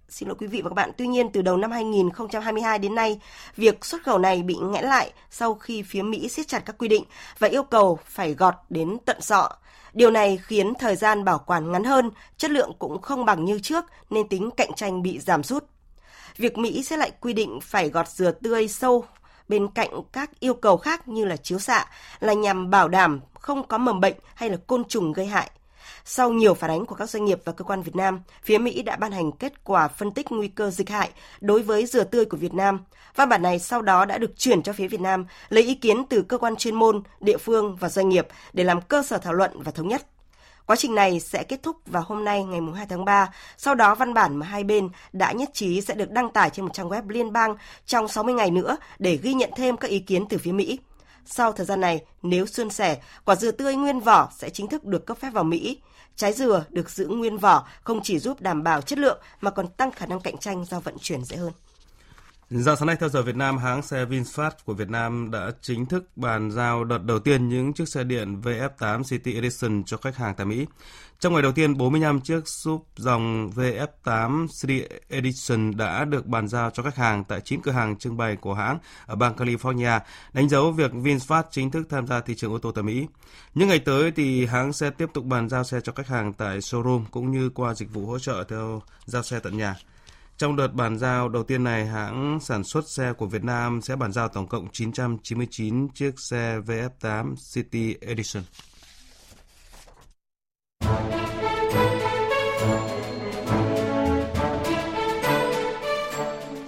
Xin 0.09 0.27
lỗi 0.29 0.37
quý 0.39 0.47
vị 0.47 0.61
và 0.61 0.69
các 0.69 0.73
bạn, 0.73 0.91
tuy 0.97 1.07
nhiên 1.07 1.29
từ 1.31 1.41
đầu 1.41 1.57
năm 1.57 1.71
2022 1.71 2.79
đến 2.79 2.95
nay, 2.95 3.19
việc 3.55 3.85
xuất 3.85 4.03
khẩu 4.03 4.17
này 4.17 4.43
bị 4.43 4.55
nghẽn 4.55 4.83
lại 4.83 5.11
sau 5.31 5.55
khi 5.55 5.83
phía 5.83 6.01
Mỹ 6.01 6.29
siết 6.29 6.47
chặt 6.47 6.59
các 6.59 6.75
quy 6.77 6.87
định 6.87 7.03
và 7.39 7.47
yêu 7.47 7.63
cầu 7.63 7.99
phải 8.05 8.33
gọt 8.33 8.53
đến 8.69 8.97
tận 9.05 9.21
sọ. 9.21 9.49
Điều 9.93 10.11
này 10.11 10.39
khiến 10.43 10.73
thời 10.79 10.95
gian 10.95 11.25
bảo 11.25 11.43
quản 11.45 11.71
ngắn 11.71 11.83
hơn, 11.83 12.11
chất 12.37 12.51
lượng 12.51 12.71
cũng 12.79 13.01
không 13.01 13.25
bằng 13.25 13.45
như 13.45 13.59
trước 13.59 13.85
nên 14.09 14.27
tính 14.27 14.49
cạnh 14.51 14.73
tranh 14.75 15.01
bị 15.01 15.19
giảm 15.19 15.43
sút. 15.43 15.63
Việc 16.37 16.57
Mỹ 16.57 16.83
sẽ 16.83 16.97
lại 16.97 17.11
quy 17.19 17.33
định 17.33 17.59
phải 17.61 17.89
gọt 17.89 18.07
dừa 18.07 18.31
tươi 18.31 18.67
sâu 18.67 19.05
bên 19.47 19.67
cạnh 19.67 19.89
các 20.11 20.39
yêu 20.39 20.53
cầu 20.53 20.77
khác 20.77 21.07
như 21.07 21.25
là 21.25 21.37
chiếu 21.37 21.59
xạ 21.59 21.85
là 22.19 22.33
nhằm 22.33 22.69
bảo 22.69 22.87
đảm 22.87 23.19
không 23.33 23.67
có 23.67 23.77
mầm 23.77 23.99
bệnh 23.99 24.15
hay 24.35 24.49
là 24.49 24.57
côn 24.67 24.83
trùng 24.83 25.13
gây 25.13 25.25
hại. 25.25 25.51
Sau 26.11 26.31
nhiều 26.31 26.53
phản 26.53 26.69
ánh 26.69 26.85
của 26.85 26.95
các 26.95 27.09
doanh 27.09 27.25
nghiệp 27.25 27.41
và 27.45 27.51
cơ 27.51 27.63
quan 27.63 27.81
Việt 27.81 27.95
Nam, 27.95 28.21
phía 28.43 28.57
Mỹ 28.57 28.81
đã 28.81 28.95
ban 28.95 29.11
hành 29.11 29.31
kết 29.31 29.63
quả 29.63 29.87
phân 29.87 30.11
tích 30.11 30.31
nguy 30.31 30.47
cơ 30.47 30.69
dịch 30.69 30.89
hại 30.89 31.09
đối 31.41 31.61
với 31.61 31.85
dừa 31.85 32.03
tươi 32.03 32.25
của 32.25 32.37
Việt 32.37 32.53
Nam. 32.53 32.79
Văn 33.15 33.29
bản 33.29 33.41
này 33.41 33.59
sau 33.59 33.81
đó 33.81 34.05
đã 34.05 34.17
được 34.17 34.37
chuyển 34.37 34.63
cho 34.63 34.73
phía 34.73 34.87
Việt 34.87 35.01
Nam, 35.01 35.25
lấy 35.49 35.63
ý 35.63 35.75
kiến 35.75 36.05
từ 36.09 36.21
cơ 36.21 36.37
quan 36.37 36.55
chuyên 36.55 36.75
môn, 36.75 37.03
địa 37.19 37.37
phương 37.37 37.75
và 37.75 37.89
doanh 37.89 38.09
nghiệp 38.09 38.27
để 38.53 38.63
làm 38.63 38.81
cơ 38.81 39.03
sở 39.03 39.17
thảo 39.17 39.33
luận 39.33 39.51
và 39.63 39.71
thống 39.71 39.87
nhất. 39.87 40.07
Quá 40.65 40.75
trình 40.75 40.95
này 40.95 41.19
sẽ 41.19 41.43
kết 41.43 41.63
thúc 41.63 41.77
vào 41.85 42.03
hôm 42.07 42.25
nay 42.25 42.43
ngày 42.43 42.59
2 42.75 42.85
tháng 42.89 43.05
3. 43.05 43.33
Sau 43.57 43.75
đó 43.75 43.95
văn 43.95 44.13
bản 44.13 44.37
mà 44.37 44.45
hai 44.45 44.63
bên 44.63 44.89
đã 45.13 45.31
nhất 45.31 45.49
trí 45.53 45.81
sẽ 45.81 45.95
được 45.95 46.11
đăng 46.11 46.29
tải 46.29 46.49
trên 46.49 46.65
một 46.65 46.71
trang 46.73 46.89
web 46.89 47.09
liên 47.09 47.33
bang 47.33 47.55
trong 47.85 48.07
60 48.07 48.33
ngày 48.33 48.51
nữa 48.51 48.77
để 48.99 49.19
ghi 49.23 49.33
nhận 49.33 49.49
thêm 49.55 49.77
các 49.77 49.87
ý 49.87 49.99
kiến 49.99 50.25
từ 50.29 50.37
phía 50.37 50.51
Mỹ. 50.51 50.79
Sau 51.25 51.51
thời 51.51 51.65
gian 51.65 51.81
này, 51.81 52.01
nếu 52.21 52.45
xuân 52.45 52.69
sẻ, 52.69 52.97
quả 53.25 53.35
dừa 53.35 53.51
tươi 53.51 53.75
nguyên 53.75 53.99
vỏ 53.99 54.29
sẽ 54.37 54.49
chính 54.49 54.67
thức 54.67 54.85
được 54.85 55.05
cấp 55.05 55.17
phép 55.17 55.29
vào 55.29 55.43
Mỹ. 55.43 55.77
Trái 56.19 56.33
dừa 56.33 56.65
được 56.69 56.89
giữ 56.89 57.07
nguyên 57.07 57.37
vỏ 57.37 57.67
không 57.81 57.99
chỉ 58.03 58.19
giúp 58.19 58.41
đảm 58.41 58.63
bảo 58.63 58.81
chất 58.81 58.99
lượng 58.99 59.19
mà 59.41 59.51
còn 59.51 59.67
tăng 59.67 59.91
khả 59.91 60.05
năng 60.05 60.19
cạnh 60.19 60.37
tranh 60.37 60.65
do 60.65 60.79
vận 60.79 60.95
chuyển 61.01 61.23
dễ 61.23 61.37
hơn. 61.37 61.51
Dạng 62.51 62.77
sáng 62.77 62.87
nay 62.87 62.95
theo 62.99 63.09
giờ 63.09 63.21
Việt 63.21 63.35
Nam, 63.35 63.57
hãng 63.57 63.81
xe 63.81 64.05
VinFast 64.05 64.51
của 64.65 64.73
Việt 64.73 64.89
Nam 64.89 65.31
đã 65.31 65.51
chính 65.61 65.85
thức 65.85 66.03
bàn 66.15 66.51
giao 66.51 66.83
đợt 66.83 67.03
đầu 67.03 67.19
tiên 67.19 67.49
những 67.49 67.73
chiếc 67.73 67.89
xe 67.89 68.03
điện 68.03 68.41
VF8 68.41 69.03
City 69.03 69.33
Edition 69.33 69.83
cho 69.83 69.97
khách 69.97 70.15
hàng 70.15 70.35
tại 70.35 70.45
Mỹ. 70.45 70.65
Trong 71.19 71.33
ngày 71.33 71.41
đầu 71.41 71.51
tiên, 71.51 71.77
45 71.77 72.21
chiếc 72.21 72.47
súp 72.47 72.85
dòng 72.97 73.51
VF8 73.55 74.47
City 74.61 74.83
Edition 75.09 75.77
đã 75.77 76.05
được 76.05 76.25
bàn 76.25 76.47
giao 76.47 76.69
cho 76.69 76.83
khách 76.83 76.95
hàng 76.95 77.23
tại 77.23 77.41
9 77.41 77.61
cửa 77.61 77.71
hàng 77.71 77.97
trưng 77.97 78.17
bày 78.17 78.35
của 78.35 78.53
hãng 78.53 78.77
ở 79.05 79.15
bang 79.15 79.35
California, 79.35 79.99
đánh 80.33 80.49
dấu 80.49 80.71
việc 80.71 80.91
VinFast 80.91 81.43
chính 81.51 81.71
thức 81.71 81.87
tham 81.89 82.07
gia 82.07 82.21
thị 82.21 82.35
trường 82.35 82.53
ô 82.53 82.57
tô 82.57 82.71
tại 82.71 82.83
Mỹ. 82.83 83.07
Những 83.53 83.67
ngày 83.67 83.79
tới 83.79 84.11
thì 84.11 84.45
hãng 84.45 84.73
sẽ 84.73 84.89
tiếp 84.89 85.09
tục 85.13 85.25
bàn 85.25 85.49
giao 85.49 85.63
xe 85.63 85.81
cho 85.81 85.93
khách 85.93 86.07
hàng 86.07 86.33
tại 86.33 86.57
showroom 86.57 87.03
cũng 87.11 87.31
như 87.31 87.49
qua 87.49 87.73
dịch 87.73 87.93
vụ 87.93 88.05
hỗ 88.05 88.19
trợ 88.19 88.43
theo 88.49 88.81
giao 89.05 89.23
xe 89.23 89.39
tận 89.39 89.57
nhà. 89.57 89.75
Trong 90.39 90.55
đợt 90.55 90.73
bàn 90.73 90.97
giao 90.97 91.29
đầu 91.29 91.43
tiên 91.43 91.63
này, 91.63 91.85
hãng 91.85 92.39
sản 92.41 92.63
xuất 92.63 92.87
xe 92.87 93.13
của 93.13 93.25
Việt 93.25 93.43
Nam 93.43 93.81
sẽ 93.81 93.95
bàn 93.95 94.11
giao 94.11 94.27
tổng 94.27 94.47
cộng 94.47 94.67
999 94.71 95.87
chiếc 95.89 96.19
xe 96.19 96.59
VF8 96.67 97.35
City 97.53 97.95
Edition. 98.01 98.43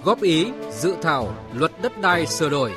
Góp 0.04 0.22
ý 0.22 0.46
dự 0.70 0.94
thảo 1.02 1.34
luật 1.54 1.72
đất 1.82 2.00
đai 2.00 2.26
sửa 2.26 2.48
đổi 2.48 2.72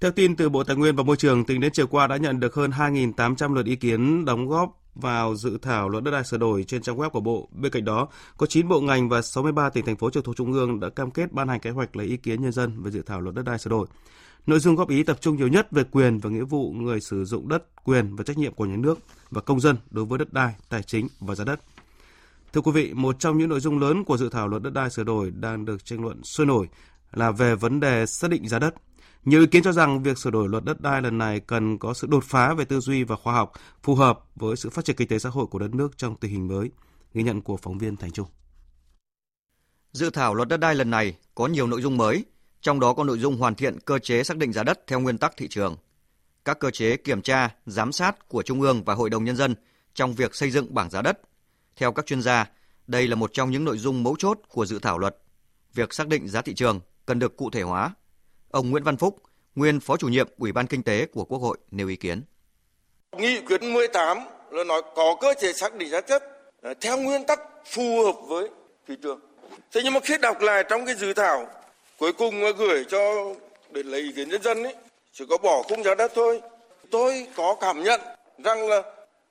Theo 0.00 0.10
tin 0.10 0.36
từ 0.36 0.48
Bộ 0.48 0.64
Tài 0.64 0.76
nguyên 0.76 0.96
và 0.96 1.02
Môi 1.02 1.16
trường, 1.16 1.44
tính 1.44 1.60
đến 1.60 1.72
chiều 1.72 1.86
qua 1.86 2.06
đã 2.06 2.16
nhận 2.16 2.40
được 2.40 2.54
hơn 2.54 2.70
2.800 2.70 3.54
lượt 3.54 3.66
ý 3.66 3.76
kiến 3.76 4.24
đóng 4.24 4.48
góp 4.48 4.82
vào 4.94 5.34
dự 5.34 5.58
thảo 5.62 5.88
luật 5.88 6.04
đất 6.04 6.10
đai 6.10 6.24
sửa 6.24 6.36
đổi 6.36 6.64
trên 6.64 6.82
trang 6.82 6.96
web 6.96 7.10
của 7.10 7.20
Bộ. 7.20 7.48
Bên 7.52 7.72
cạnh 7.72 7.84
đó, 7.84 8.08
có 8.36 8.46
9 8.46 8.68
bộ 8.68 8.80
ngành 8.80 9.08
và 9.08 9.22
63 9.22 9.70
tỉnh 9.70 9.84
thành 9.84 9.96
phố 9.96 10.10
trực 10.10 10.24
thuộc 10.24 10.36
Trung 10.36 10.52
ương 10.52 10.80
đã 10.80 10.88
cam 10.88 11.10
kết 11.10 11.32
ban 11.32 11.48
hành 11.48 11.60
kế 11.60 11.70
hoạch 11.70 11.96
lấy 11.96 12.06
ý 12.06 12.16
kiến 12.16 12.42
nhân 12.42 12.52
dân 12.52 12.82
về 12.82 12.90
dự 12.90 13.02
thảo 13.02 13.20
luật 13.20 13.34
đất 13.34 13.42
đai 13.42 13.58
sửa 13.58 13.70
đổi. 13.70 13.86
Nội 14.46 14.58
dung 14.58 14.76
góp 14.76 14.88
ý 14.88 15.02
tập 15.02 15.18
trung 15.20 15.36
nhiều 15.36 15.48
nhất 15.48 15.72
về 15.72 15.84
quyền 15.84 16.18
và 16.18 16.30
nghĩa 16.30 16.44
vụ 16.44 16.72
người 16.72 17.00
sử 17.00 17.24
dụng 17.24 17.48
đất, 17.48 17.84
quyền 17.84 18.16
và 18.16 18.24
trách 18.24 18.38
nhiệm 18.38 18.54
của 18.54 18.66
nhà 18.66 18.76
nước 18.76 18.98
và 19.30 19.40
công 19.40 19.60
dân 19.60 19.76
đối 19.90 20.04
với 20.04 20.18
đất 20.18 20.32
đai, 20.32 20.54
tài 20.68 20.82
chính 20.82 21.08
và 21.20 21.34
giá 21.34 21.44
đất. 21.44 21.60
Thưa 22.52 22.60
quý 22.60 22.72
vị, 22.72 22.92
một 22.94 23.16
trong 23.18 23.38
những 23.38 23.48
nội 23.48 23.60
dung 23.60 23.78
lớn 23.78 24.04
của 24.04 24.16
dự 24.16 24.28
thảo 24.28 24.48
luật 24.48 24.62
đất 24.62 24.72
đai 24.72 24.90
sửa 24.90 25.04
đổi 25.04 25.30
đang 25.30 25.64
được 25.64 25.84
tranh 25.84 26.02
luận 26.02 26.24
sôi 26.24 26.46
nổi 26.46 26.68
là 27.12 27.30
về 27.30 27.54
vấn 27.54 27.80
đề 27.80 28.06
xác 28.06 28.30
định 28.30 28.48
giá 28.48 28.58
đất. 28.58 28.74
Nhiều 29.26 29.40
ý 29.40 29.46
kiến 29.46 29.62
cho 29.62 29.72
rằng 29.72 30.02
việc 30.02 30.18
sửa 30.18 30.30
đổi 30.30 30.48
luật 30.48 30.64
đất 30.64 30.80
đai 30.80 31.02
lần 31.02 31.18
này 31.18 31.40
cần 31.40 31.78
có 31.78 31.94
sự 31.94 32.06
đột 32.06 32.24
phá 32.24 32.54
về 32.54 32.64
tư 32.64 32.80
duy 32.80 33.04
và 33.04 33.16
khoa 33.16 33.34
học 33.34 33.52
phù 33.82 33.94
hợp 33.94 34.24
với 34.34 34.56
sự 34.56 34.70
phát 34.70 34.84
triển 34.84 34.96
kinh 34.96 35.08
tế 35.08 35.18
xã 35.18 35.28
hội 35.28 35.46
của 35.46 35.58
đất 35.58 35.74
nước 35.74 35.98
trong 35.98 36.16
tình 36.16 36.30
hình 36.30 36.48
mới. 36.48 36.70
Ghi 37.14 37.22
nhận 37.22 37.42
của 37.42 37.56
phóng 37.56 37.78
viên 37.78 37.96
Thành 37.96 38.10
Trung. 38.10 38.28
Dự 39.92 40.10
thảo 40.10 40.34
luật 40.34 40.48
đất 40.48 40.56
đai 40.56 40.74
lần 40.74 40.90
này 40.90 41.16
có 41.34 41.46
nhiều 41.46 41.66
nội 41.66 41.82
dung 41.82 41.96
mới, 41.96 42.24
trong 42.60 42.80
đó 42.80 42.92
có 42.92 43.04
nội 43.04 43.18
dung 43.18 43.38
hoàn 43.38 43.54
thiện 43.54 43.80
cơ 43.80 43.98
chế 43.98 44.22
xác 44.22 44.36
định 44.36 44.52
giá 44.52 44.62
đất 44.62 44.80
theo 44.86 45.00
nguyên 45.00 45.18
tắc 45.18 45.36
thị 45.36 45.48
trường. 45.48 45.76
Các 46.44 46.58
cơ 46.58 46.70
chế 46.70 46.96
kiểm 46.96 47.22
tra, 47.22 47.54
giám 47.66 47.92
sát 47.92 48.28
của 48.28 48.42
Trung 48.42 48.60
ương 48.60 48.84
và 48.84 48.94
Hội 48.94 49.10
đồng 49.10 49.24
Nhân 49.24 49.36
dân 49.36 49.54
trong 49.94 50.14
việc 50.14 50.34
xây 50.34 50.50
dựng 50.50 50.74
bảng 50.74 50.90
giá 50.90 51.02
đất. 51.02 51.20
Theo 51.76 51.92
các 51.92 52.06
chuyên 52.06 52.22
gia, 52.22 52.46
đây 52.86 53.08
là 53.08 53.16
một 53.16 53.30
trong 53.32 53.50
những 53.50 53.64
nội 53.64 53.78
dung 53.78 54.02
mấu 54.02 54.16
chốt 54.18 54.38
của 54.48 54.66
dự 54.66 54.78
thảo 54.78 54.98
luật. 54.98 55.16
Việc 55.74 55.94
xác 55.94 56.08
định 56.08 56.28
giá 56.28 56.42
thị 56.42 56.54
trường 56.54 56.80
cần 57.06 57.18
được 57.18 57.36
cụ 57.36 57.50
thể 57.50 57.62
hóa 57.62 57.94
Ông 58.50 58.70
Nguyễn 58.70 58.84
Văn 58.84 58.96
Phúc, 58.96 59.16
nguyên 59.54 59.80
Phó 59.80 59.96
chủ 59.96 60.08
nhiệm 60.08 60.28
Ủy 60.38 60.52
ban 60.52 60.66
Kinh 60.66 60.82
tế 60.82 61.06
của 61.06 61.24
Quốc 61.24 61.38
hội 61.38 61.58
nêu 61.70 61.88
ý 61.88 61.96
kiến. 61.96 62.22
Nghị 63.16 63.40
quyết 63.40 63.62
18 63.62 64.18
là 64.50 64.64
nói 64.64 64.82
có 64.94 65.16
cơ 65.20 65.34
chế 65.40 65.52
xác 65.52 65.74
định 65.74 65.90
giá 65.90 66.00
chất 66.00 66.22
ờ, 66.62 66.74
theo 66.80 66.98
nguyên 66.98 67.24
tắc 67.24 67.40
phù 67.64 68.04
hợp 68.04 68.16
với 68.28 68.48
thị 68.88 68.94
trường. 69.02 69.20
Thế 69.72 69.80
nhưng 69.84 69.92
mà 69.94 70.00
khi 70.00 70.18
đọc 70.18 70.40
lại 70.40 70.64
trong 70.68 70.86
cái 70.86 70.94
dự 70.94 71.12
thảo 71.12 71.46
cuối 71.98 72.12
cùng 72.12 72.40
mà 72.40 72.50
gửi 72.58 72.84
cho 72.88 73.34
để 73.70 73.82
lấy 73.82 74.00
ý 74.00 74.12
kiến 74.16 74.28
nhân 74.28 74.42
dân 74.42 74.62
ấy, 74.62 74.74
chỉ 75.12 75.24
có 75.30 75.36
bỏ 75.38 75.62
khung 75.62 75.82
giá 75.82 75.94
đất 75.94 76.12
thôi. 76.14 76.40
Tôi 76.90 77.26
có 77.36 77.56
cảm 77.60 77.82
nhận 77.82 78.00
rằng 78.44 78.68
là 78.68 78.82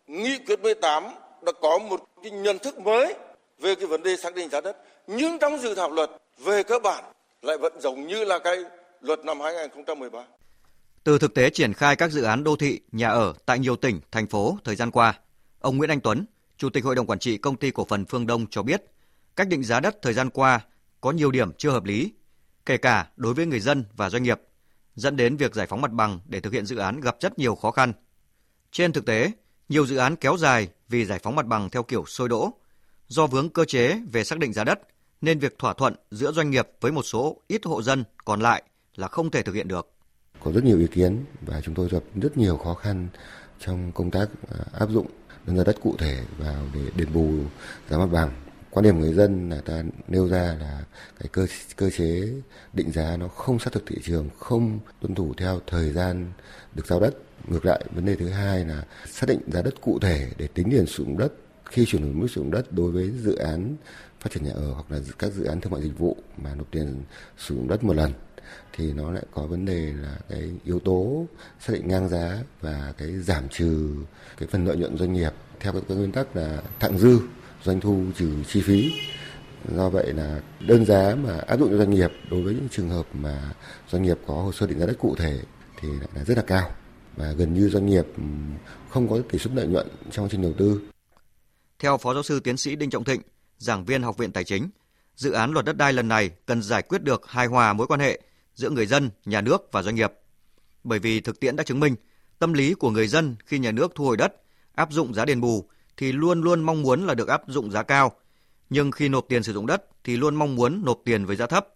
nghị 0.07 0.37
quyết 0.47 0.59
18 0.59 1.03
đã 1.41 1.51
có 1.61 1.77
một 1.77 2.03
cái 2.23 2.31
nhận 2.31 2.59
thức 2.59 2.79
mới 2.79 3.13
về 3.59 3.75
cái 3.75 3.85
vấn 3.85 4.03
đề 4.03 4.15
xác 4.15 4.35
định 4.35 4.49
giá 4.49 4.61
đất. 4.61 4.77
Nhưng 5.07 5.39
trong 5.39 5.57
dự 5.57 5.75
thảo 5.75 5.91
luật 5.91 6.09
về 6.37 6.63
cơ 6.63 6.79
bản 6.79 7.03
lại 7.41 7.57
vẫn 7.57 7.73
giống 7.81 8.07
như 8.07 8.25
là 8.25 8.39
cái 8.39 8.63
luật 9.05 9.25
năm 9.25 9.39
2013. 9.39 10.19
Từ 11.03 11.19
thực 11.19 11.33
tế 11.33 11.49
triển 11.49 11.73
khai 11.73 11.95
các 11.95 12.11
dự 12.11 12.23
án 12.23 12.43
đô 12.43 12.55
thị, 12.55 12.79
nhà 12.91 13.09
ở 13.09 13.33
tại 13.45 13.59
nhiều 13.59 13.75
tỉnh, 13.75 14.01
thành 14.11 14.27
phố 14.27 14.57
thời 14.63 14.75
gian 14.75 14.91
qua, 14.91 15.19
ông 15.59 15.77
Nguyễn 15.77 15.89
Anh 15.89 16.01
Tuấn, 16.01 16.25
Chủ 16.57 16.69
tịch 16.69 16.83
Hội 16.83 16.95
đồng 16.95 17.07
Quản 17.07 17.19
trị 17.19 17.37
Công 17.37 17.57
ty 17.57 17.71
Cổ 17.71 17.85
phần 17.85 18.05
Phương 18.05 18.27
Đông 18.27 18.45
cho 18.49 18.63
biết, 18.63 18.83
cách 19.35 19.47
định 19.47 19.63
giá 19.63 19.79
đất 19.79 20.01
thời 20.01 20.13
gian 20.13 20.29
qua 20.29 20.59
có 21.01 21.11
nhiều 21.11 21.31
điểm 21.31 21.53
chưa 21.53 21.69
hợp 21.69 21.83
lý, 21.83 22.13
kể 22.65 22.77
cả 22.77 23.07
đối 23.15 23.33
với 23.33 23.45
người 23.45 23.59
dân 23.59 23.85
và 23.95 24.09
doanh 24.09 24.23
nghiệp, 24.23 24.41
dẫn 24.95 25.15
đến 25.15 25.37
việc 25.37 25.55
giải 25.55 25.67
phóng 25.67 25.81
mặt 25.81 25.91
bằng 25.91 26.19
để 26.25 26.39
thực 26.39 26.53
hiện 26.53 26.65
dự 26.65 26.77
án 26.77 27.01
gặp 27.01 27.15
rất 27.19 27.39
nhiều 27.39 27.55
khó 27.55 27.71
khăn. 27.71 27.93
Trên 28.71 28.93
thực 28.93 29.05
tế, 29.05 29.31
nhiều 29.69 29.85
dự 29.85 29.97
án 29.97 30.15
kéo 30.15 30.37
dài 30.37 30.67
vì 30.89 31.05
giải 31.05 31.19
phóng 31.23 31.35
mặt 31.35 31.45
bằng 31.45 31.69
theo 31.69 31.83
kiểu 31.83 32.05
sôi 32.05 32.29
đỗ, 32.29 32.53
do 33.07 33.27
vướng 33.27 33.49
cơ 33.49 33.65
chế 33.65 33.99
về 34.11 34.23
xác 34.23 34.39
định 34.39 34.53
giá 34.53 34.63
đất 34.63 34.79
nên 35.21 35.39
việc 35.39 35.59
thỏa 35.59 35.73
thuận 35.73 35.95
giữa 36.11 36.31
doanh 36.31 36.49
nghiệp 36.49 36.67
với 36.81 36.91
một 36.91 37.03
số 37.03 37.41
ít 37.47 37.65
hộ 37.65 37.81
dân 37.81 38.03
còn 38.25 38.39
lại 38.39 38.63
là 38.95 39.07
không 39.07 39.31
thể 39.31 39.43
thực 39.43 39.55
hiện 39.55 39.67
được. 39.67 39.89
Có 40.43 40.51
rất 40.51 40.63
nhiều 40.63 40.79
ý 40.79 40.87
kiến 40.87 41.25
và 41.41 41.61
chúng 41.61 41.75
tôi 41.75 41.89
gặp 41.89 42.03
rất 42.15 42.37
nhiều 42.37 42.57
khó 42.57 42.73
khăn 42.73 43.07
trong 43.59 43.91
công 43.91 44.11
tác 44.11 44.29
à, 44.49 44.65
áp 44.73 44.89
dụng 44.89 45.07
đơn 45.45 45.57
giá 45.57 45.63
đất 45.63 45.75
cụ 45.81 45.95
thể 45.97 46.23
vào 46.37 46.65
để 46.73 46.81
đền 46.95 47.13
bù 47.13 47.29
giá 47.89 47.97
mặt 47.97 48.09
bằng 48.11 48.31
quan 48.75 48.83
điểm 48.83 48.99
người 48.99 49.13
dân 49.13 49.49
là 49.49 49.61
ta 49.65 49.83
nêu 50.07 50.27
ra 50.27 50.55
là 50.59 50.83
cái 51.19 51.27
cơ 51.31 51.47
cơ 51.75 51.89
chế 51.89 52.33
định 52.73 52.91
giá 52.91 53.17
nó 53.17 53.27
không 53.27 53.59
sát 53.59 53.73
thực 53.73 53.83
thị 53.87 53.95
trường, 54.03 54.29
không 54.39 54.79
tuân 55.01 55.15
thủ 55.15 55.33
theo 55.37 55.59
thời 55.67 55.91
gian 55.91 56.31
được 56.75 56.87
giao 56.87 56.99
đất. 56.99 57.15
Ngược 57.47 57.65
lại, 57.65 57.85
vấn 57.91 58.05
đề 58.05 58.15
thứ 58.15 58.29
hai 58.29 58.65
là 58.65 58.83
xác 59.05 59.27
định 59.29 59.39
giá 59.47 59.61
đất 59.61 59.81
cụ 59.81 59.99
thể 59.99 60.29
để 60.37 60.47
tính 60.47 60.67
tiền 60.71 60.85
sử 60.85 61.03
dụng 61.03 61.17
đất 61.17 61.33
khi 61.65 61.85
chuyển 61.85 62.01
đổi 62.01 62.11
mục 62.11 62.29
sử 62.29 62.41
dụng 62.41 62.51
đất 62.51 62.71
đối 62.71 62.91
với 62.91 63.11
dự 63.11 63.35
án 63.35 63.75
phát 64.19 64.31
triển 64.33 64.43
nhà 64.43 64.51
ở 64.51 64.71
hoặc 64.71 64.91
là 64.91 64.99
các 65.19 65.33
dự 65.33 65.43
án 65.43 65.61
thương 65.61 65.71
mại 65.71 65.81
dịch 65.81 65.97
vụ 65.97 66.17
mà 66.37 66.55
nộp 66.55 66.71
tiền 66.71 67.03
sử 67.37 67.55
dụng 67.55 67.67
đất 67.67 67.83
một 67.83 67.93
lần 67.93 68.11
thì 68.73 68.93
nó 68.93 69.11
lại 69.11 69.23
có 69.31 69.41
vấn 69.47 69.65
đề 69.65 69.93
là 70.01 70.17
cái 70.29 70.51
yếu 70.63 70.79
tố 70.79 71.25
xác 71.59 71.73
định 71.73 71.87
ngang 71.87 72.09
giá 72.09 72.37
và 72.61 72.93
cái 72.97 73.11
giảm 73.11 73.49
trừ 73.49 73.95
cái 74.37 74.47
phần 74.51 74.65
lợi 74.65 74.77
nhuận 74.77 74.97
doanh 74.97 75.13
nghiệp 75.13 75.31
theo 75.59 75.73
cái 75.73 75.97
nguyên 75.97 76.11
tắc 76.11 76.35
là 76.35 76.61
thặng 76.79 76.97
dư 76.97 77.19
doanh 77.63 77.79
thu 77.79 78.03
trừ 78.17 78.43
chi 78.47 78.61
phí 78.61 78.91
do 79.75 79.89
vậy 79.89 80.13
là 80.13 80.41
đơn 80.67 80.85
giá 80.85 81.15
mà 81.23 81.37
áp 81.47 81.59
dụng 81.59 81.69
cho 81.69 81.77
doanh 81.77 81.89
nghiệp 81.89 82.11
đối 82.31 82.41
với 82.41 82.53
những 82.53 82.69
trường 82.71 82.89
hợp 82.89 83.05
mà 83.13 83.53
doanh 83.91 84.03
nghiệp 84.03 84.17
có 84.27 84.33
hồ 84.33 84.51
sơ 84.51 84.67
định 84.67 84.79
giá 84.79 84.85
đất 84.85 84.97
cụ 84.99 85.15
thể 85.15 85.39
thì 85.81 85.89
lại 85.89 86.09
là 86.15 86.23
rất 86.23 86.37
là 86.37 86.43
cao 86.47 86.71
và 87.15 87.31
gần 87.31 87.53
như 87.53 87.69
doanh 87.69 87.85
nghiệp 87.85 88.05
không 88.89 89.09
có 89.09 89.19
tỷ 89.31 89.39
suất 89.39 89.53
lợi 89.53 89.67
nhuận 89.67 89.87
trong 90.11 90.29
trình 90.29 90.41
đầu 90.41 90.53
tư. 90.57 90.81
Theo 91.79 91.97
Phó 91.97 92.13
Giáo 92.13 92.23
sư 92.23 92.39
Tiến 92.39 92.57
sĩ 92.57 92.75
Đinh 92.75 92.89
Trọng 92.89 93.03
Thịnh, 93.03 93.21
giảng 93.57 93.85
viên 93.85 94.03
Học 94.03 94.17
viện 94.17 94.31
Tài 94.31 94.43
chính, 94.43 94.69
dự 95.15 95.31
án 95.31 95.51
luật 95.51 95.65
đất 95.65 95.77
đai 95.77 95.93
lần 95.93 96.07
này 96.07 96.29
cần 96.45 96.61
giải 96.61 96.81
quyết 96.81 97.03
được 97.03 97.27
hài 97.27 97.47
hòa 97.47 97.73
mối 97.73 97.87
quan 97.87 97.99
hệ 97.99 98.19
giữa 98.55 98.69
người 98.69 98.85
dân, 98.85 99.09
nhà 99.25 99.41
nước 99.41 99.71
và 99.71 99.81
doanh 99.81 99.95
nghiệp. 99.95 100.13
Bởi 100.83 100.99
vì 100.99 101.21
thực 101.21 101.39
tiễn 101.39 101.55
đã 101.55 101.63
chứng 101.63 101.79
minh, 101.79 101.95
tâm 102.39 102.53
lý 102.53 102.73
của 102.73 102.91
người 102.91 103.07
dân 103.07 103.35
khi 103.45 103.59
nhà 103.59 103.71
nước 103.71 103.91
thu 103.95 104.05
hồi 104.05 104.17
đất, 104.17 104.33
áp 104.75 104.91
dụng 104.91 105.13
giá 105.13 105.25
đền 105.25 105.41
bù 105.41 105.69
thì 105.97 106.11
luôn 106.11 106.41
luôn 106.41 106.63
mong 106.63 106.81
muốn 106.81 107.05
là 107.05 107.13
được 107.13 107.27
áp 107.27 107.41
dụng 107.47 107.71
giá 107.71 107.83
cao, 107.83 108.11
nhưng 108.69 108.91
khi 108.91 109.09
nộp 109.09 109.25
tiền 109.29 109.43
sử 109.43 109.53
dụng 109.53 109.65
đất 109.65 109.85
thì 110.03 110.17
luôn 110.17 110.35
mong 110.35 110.55
muốn 110.55 110.81
nộp 110.85 110.99
tiền 111.05 111.25
với 111.25 111.35
giá 111.35 111.47
thấp. 111.47 111.67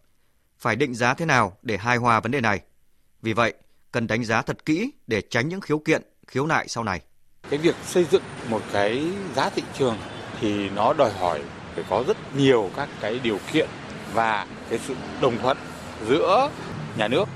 Phải 0.57 0.75
định 0.75 0.95
giá 0.95 1.13
thế 1.13 1.25
nào 1.25 1.57
để 1.61 1.77
hài 1.77 1.97
hòa 1.97 2.19
vấn 2.19 2.31
đề 2.31 2.41
này? 2.41 2.61
Vì 3.21 3.33
vậy, 3.33 3.53
cần 3.91 4.07
đánh 4.07 4.25
giá 4.25 4.41
thật 4.41 4.65
kỹ 4.65 4.91
để 5.07 5.21
tránh 5.29 5.49
những 5.49 5.61
khiếu 5.61 5.79
kiện, 5.79 6.01
khiếu 6.27 6.45
nại 6.45 6.67
sau 6.67 6.83
này. 6.83 7.01
Cái 7.49 7.59
việc 7.59 7.75
xây 7.85 8.05
dựng 8.11 8.23
một 8.49 8.61
cái 8.73 9.11
giá 9.35 9.49
thị 9.49 9.63
trường 9.77 9.97
thì 10.41 10.69
nó 10.69 10.93
đòi 10.93 11.11
hỏi 11.11 11.41
phải 11.75 11.83
có 11.89 12.03
rất 12.07 12.17
nhiều 12.35 12.69
các 12.75 12.89
cái 13.01 13.19
điều 13.19 13.39
kiện 13.51 13.69
và 14.13 14.47
cái 14.69 14.79
sự 14.87 14.95
đồng 15.21 15.37
thuận 15.37 15.57
giữa 16.07 16.51
nhà 16.97 17.07
nước, 17.07 17.29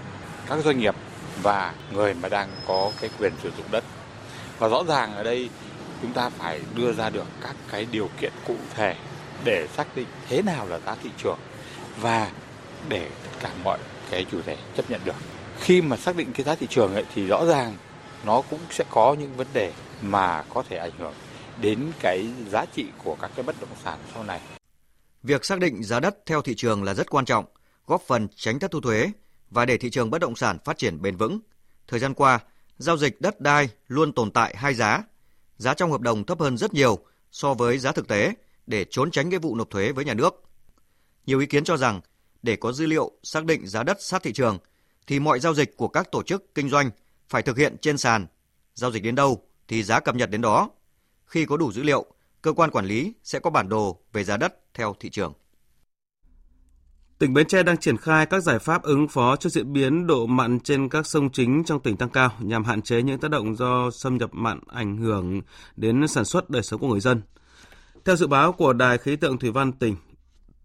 các 0.47 0.59
doanh 0.63 0.79
nghiệp 0.79 0.95
và 1.41 1.73
người 1.91 2.13
mà 2.13 2.29
đang 2.29 2.49
có 2.67 2.91
cái 3.01 3.09
quyền 3.19 3.33
sử 3.43 3.51
dụng 3.57 3.65
đất. 3.71 3.83
Và 4.59 4.67
rõ 4.67 4.83
ràng 4.87 5.15
ở 5.15 5.23
đây 5.23 5.49
chúng 6.01 6.13
ta 6.13 6.29
phải 6.29 6.61
đưa 6.75 6.93
ra 6.93 7.09
được 7.09 7.25
các 7.41 7.55
cái 7.71 7.87
điều 7.91 8.09
kiện 8.19 8.33
cụ 8.47 8.55
thể 8.75 8.95
để 9.45 9.67
xác 9.77 9.95
định 9.95 10.07
thế 10.29 10.41
nào 10.41 10.67
là 10.67 10.79
giá 10.85 10.95
thị 11.03 11.09
trường 11.23 11.39
và 12.01 12.31
để 12.89 13.09
tất 13.23 13.31
cả 13.39 13.49
mọi 13.63 13.79
cái 14.11 14.25
chủ 14.31 14.41
thể 14.45 14.57
chấp 14.77 14.91
nhận 14.91 15.01
được. 15.05 15.15
Khi 15.59 15.81
mà 15.81 15.97
xác 15.97 16.15
định 16.15 16.33
cái 16.33 16.43
giá 16.43 16.55
thị 16.55 16.67
trường 16.69 16.93
ấy 16.93 17.05
thì 17.15 17.27
rõ 17.27 17.45
ràng 17.45 17.77
nó 18.25 18.41
cũng 18.49 18.59
sẽ 18.69 18.83
có 18.89 19.15
những 19.19 19.37
vấn 19.37 19.47
đề 19.53 19.73
mà 20.01 20.43
có 20.49 20.63
thể 20.69 20.77
ảnh 20.77 20.91
hưởng 20.97 21.13
đến 21.61 21.91
cái 21.99 22.27
giá 22.49 22.65
trị 22.75 22.85
của 23.03 23.15
các 23.21 23.31
cái 23.35 23.43
bất 23.43 23.55
động 23.61 23.69
sản 23.83 23.97
sau 24.13 24.23
này. 24.23 24.39
Việc 25.23 25.45
xác 25.45 25.59
định 25.59 25.83
giá 25.83 25.99
đất 25.99 26.17
theo 26.25 26.41
thị 26.41 26.53
trường 26.57 26.83
là 26.83 26.93
rất 26.93 27.09
quan 27.09 27.25
trọng, 27.25 27.45
góp 27.87 28.01
phần 28.01 28.27
tránh 28.35 28.59
thất 28.59 28.71
thu 28.71 28.81
thuế 28.81 29.11
và 29.53 29.65
để 29.65 29.77
thị 29.77 29.89
trường 29.89 30.09
bất 30.09 30.21
động 30.21 30.35
sản 30.35 30.57
phát 30.65 30.77
triển 30.77 31.01
bền 31.01 31.15
vững. 31.15 31.39
Thời 31.87 31.99
gian 31.99 32.13
qua, 32.13 32.39
giao 32.77 32.97
dịch 32.97 33.21
đất 33.21 33.41
đai 33.41 33.69
luôn 33.87 34.13
tồn 34.13 34.31
tại 34.31 34.55
hai 34.57 34.73
giá. 34.73 35.03
Giá 35.57 35.73
trong 35.73 35.91
hợp 35.91 36.01
đồng 36.01 36.23
thấp 36.23 36.39
hơn 36.39 36.57
rất 36.57 36.73
nhiều 36.73 36.99
so 37.31 37.53
với 37.53 37.77
giá 37.77 37.91
thực 37.91 38.07
tế 38.07 38.33
để 38.67 38.85
trốn 38.89 39.11
tránh 39.11 39.29
cái 39.29 39.39
vụ 39.39 39.55
nộp 39.55 39.69
thuế 39.69 39.91
với 39.91 40.05
nhà 40.05 40.13
nước. 40.13 40.43
Nhiều 41.25 41.39
ý 41.39 41.45
kiến 41.45 41.63
cho 41.63 41.77
rằng 41.77 42.01
để 42.43 42.55
có 42.55 42.71
dữ 42.71 42.85
liệu 42.85 43.11
xác 43.23 43.45
định 43.45 43.67
giá 43.67 43.83
đất 43.83 43.97
sát 44.01 44.23
thị 44.23 44.33
trường 44.33 44.57
thì 45.07 45.19
mọi 45.19 45.39
giao 45.39 45.53
dịch 45.53 45.77
của 45.77 45.87
các 45.87 46.11
tổ 46.11 46.23
chức 46.23 46.55
kinh 46.55 46.69
doanh 46.69 46.91
phải 47.29 47.41
thực 47.41 47.57
hiện 47.57 47.77
trên 47.81 47.97
sàn. 47.97 48.27
Giao 48.75 48.91
dịch 48.91 49.03
đến 49.03 49.15
đâu 49.15 49.43
thì 49.67 49.83
giá 49.83 49.99
cập 49.99 50.15
nhật 50.15 50.29
đến 50.29 50.41
đó. 50.41 50.69
Khi 51.25 51.45
có 51.45 51.57
đủ 51.57 51.71
dữ 51.71 51.83
liệu, 51.83 52.05
cơ 52.41 52.53
quan 52.53 52.71
quản 52.71 52.85
lý 52.85 53.13
sẽ 53.23 53.39
có 53.39 53.49
bản 53.49 53.69
đồ 53.69 53.99
về 54.13 54.23
giá 54.23 54.37
đất 54.37 54.73
theo 54.73 54.95
thị 54.99 55.09
trường. 55.09 55.33
Tỉnh 57.19 57.33
Bến 57.33 57.47
Tre 57.47 57.63
đang 57.63 57.77
triển 57.77 57.97
khai 57.97 58.25
các 58.25 58.43
giải 58.43 58.59
pháp 58.59 58.83
ứng 58.83 59.07
phó 59.07 59.35
trước 59.35 59.49
diễn 59.49 59.73
biến 59.73 60.07
độ 60.07 60.25
mặn 60.25 60.59
trên 60.59 60.89
các 60.89 61.07
sông 61.07 61.29
chính 61.29 61.63
trong 61.63 61.79
tỉnh 61.79 61.97
tăng 61.97 62.09
cao 62.09 62.31
nhằm 62.39 62.63
hạn 62.63 62.81
chế 62.81 63.01
những 63.01 63.19
tác 63.19 63.31
động 63.31 63.55
do 63.55 63.91
xâm 63.91 64.17
nhập 64.17 64.29
mặn 64.33 64.59
ảnh 64.67 64.97
hưởng 64.97 65.41
đến 65.75 66.07
sản 66.07 66.25
xuất 66.25 66.49
đời 66.49 66.63
sống 66.63 66.79
của 66.79 66.87
người 66.87 66.99
dân. 66.99 67.21
Theo 68.05 68.15
dự 68.15 68.27
báo 68.27 68.51
của 68.51 68.73
Đài 68.73 68.97
khí 68.97 69.15
tượng 69.15 69.37
thủy 69.37 69.51
văn 69.51 69.71
tỉnh, 69.71 69.95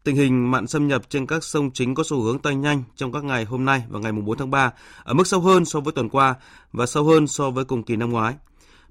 tình 0.04 0.16
hình 0.16 0.50
mặn 0.50 0.66
xâm 0.66 0.88
nhập 0.88 1.02
trên 1.08 1.26
các 1.26 1.44
sông 1.44 1.70
chính 1.70 1.94
có 1.94 2.02
xu 2.06 2.20
hướng 2.20 2.38
tăng 2.38 2.61
nhanh 2.61 2.82
trong 2.96 3.12
các 3.12 3.24
ngày 3.24 3.44
hôm 3.44 3.64
nay 3.64 3.82
và 3.88 4.00
ngày 4.00 4.12
4 4.12 4.38
tháng 4.38 4.50
3 4.50 4.72
ở 5.04 5.14
mức 5.14 5.26
sâu 5.26 5.40
hơn 5.40 5.64
so 5.64 5.80
với 5.80 5.92
tuần 5.92 6.08
qua 6.08 6.34
và 6.72 6.87
sâu 6.87 7.04
hơn 7.04 7.26
so 7.26 7.50
với 7.50 7.64
cùng 7.64 7.82
kỳ 7.82 7.96
năm 7.96 8.11
ngoái. 8.11 8.34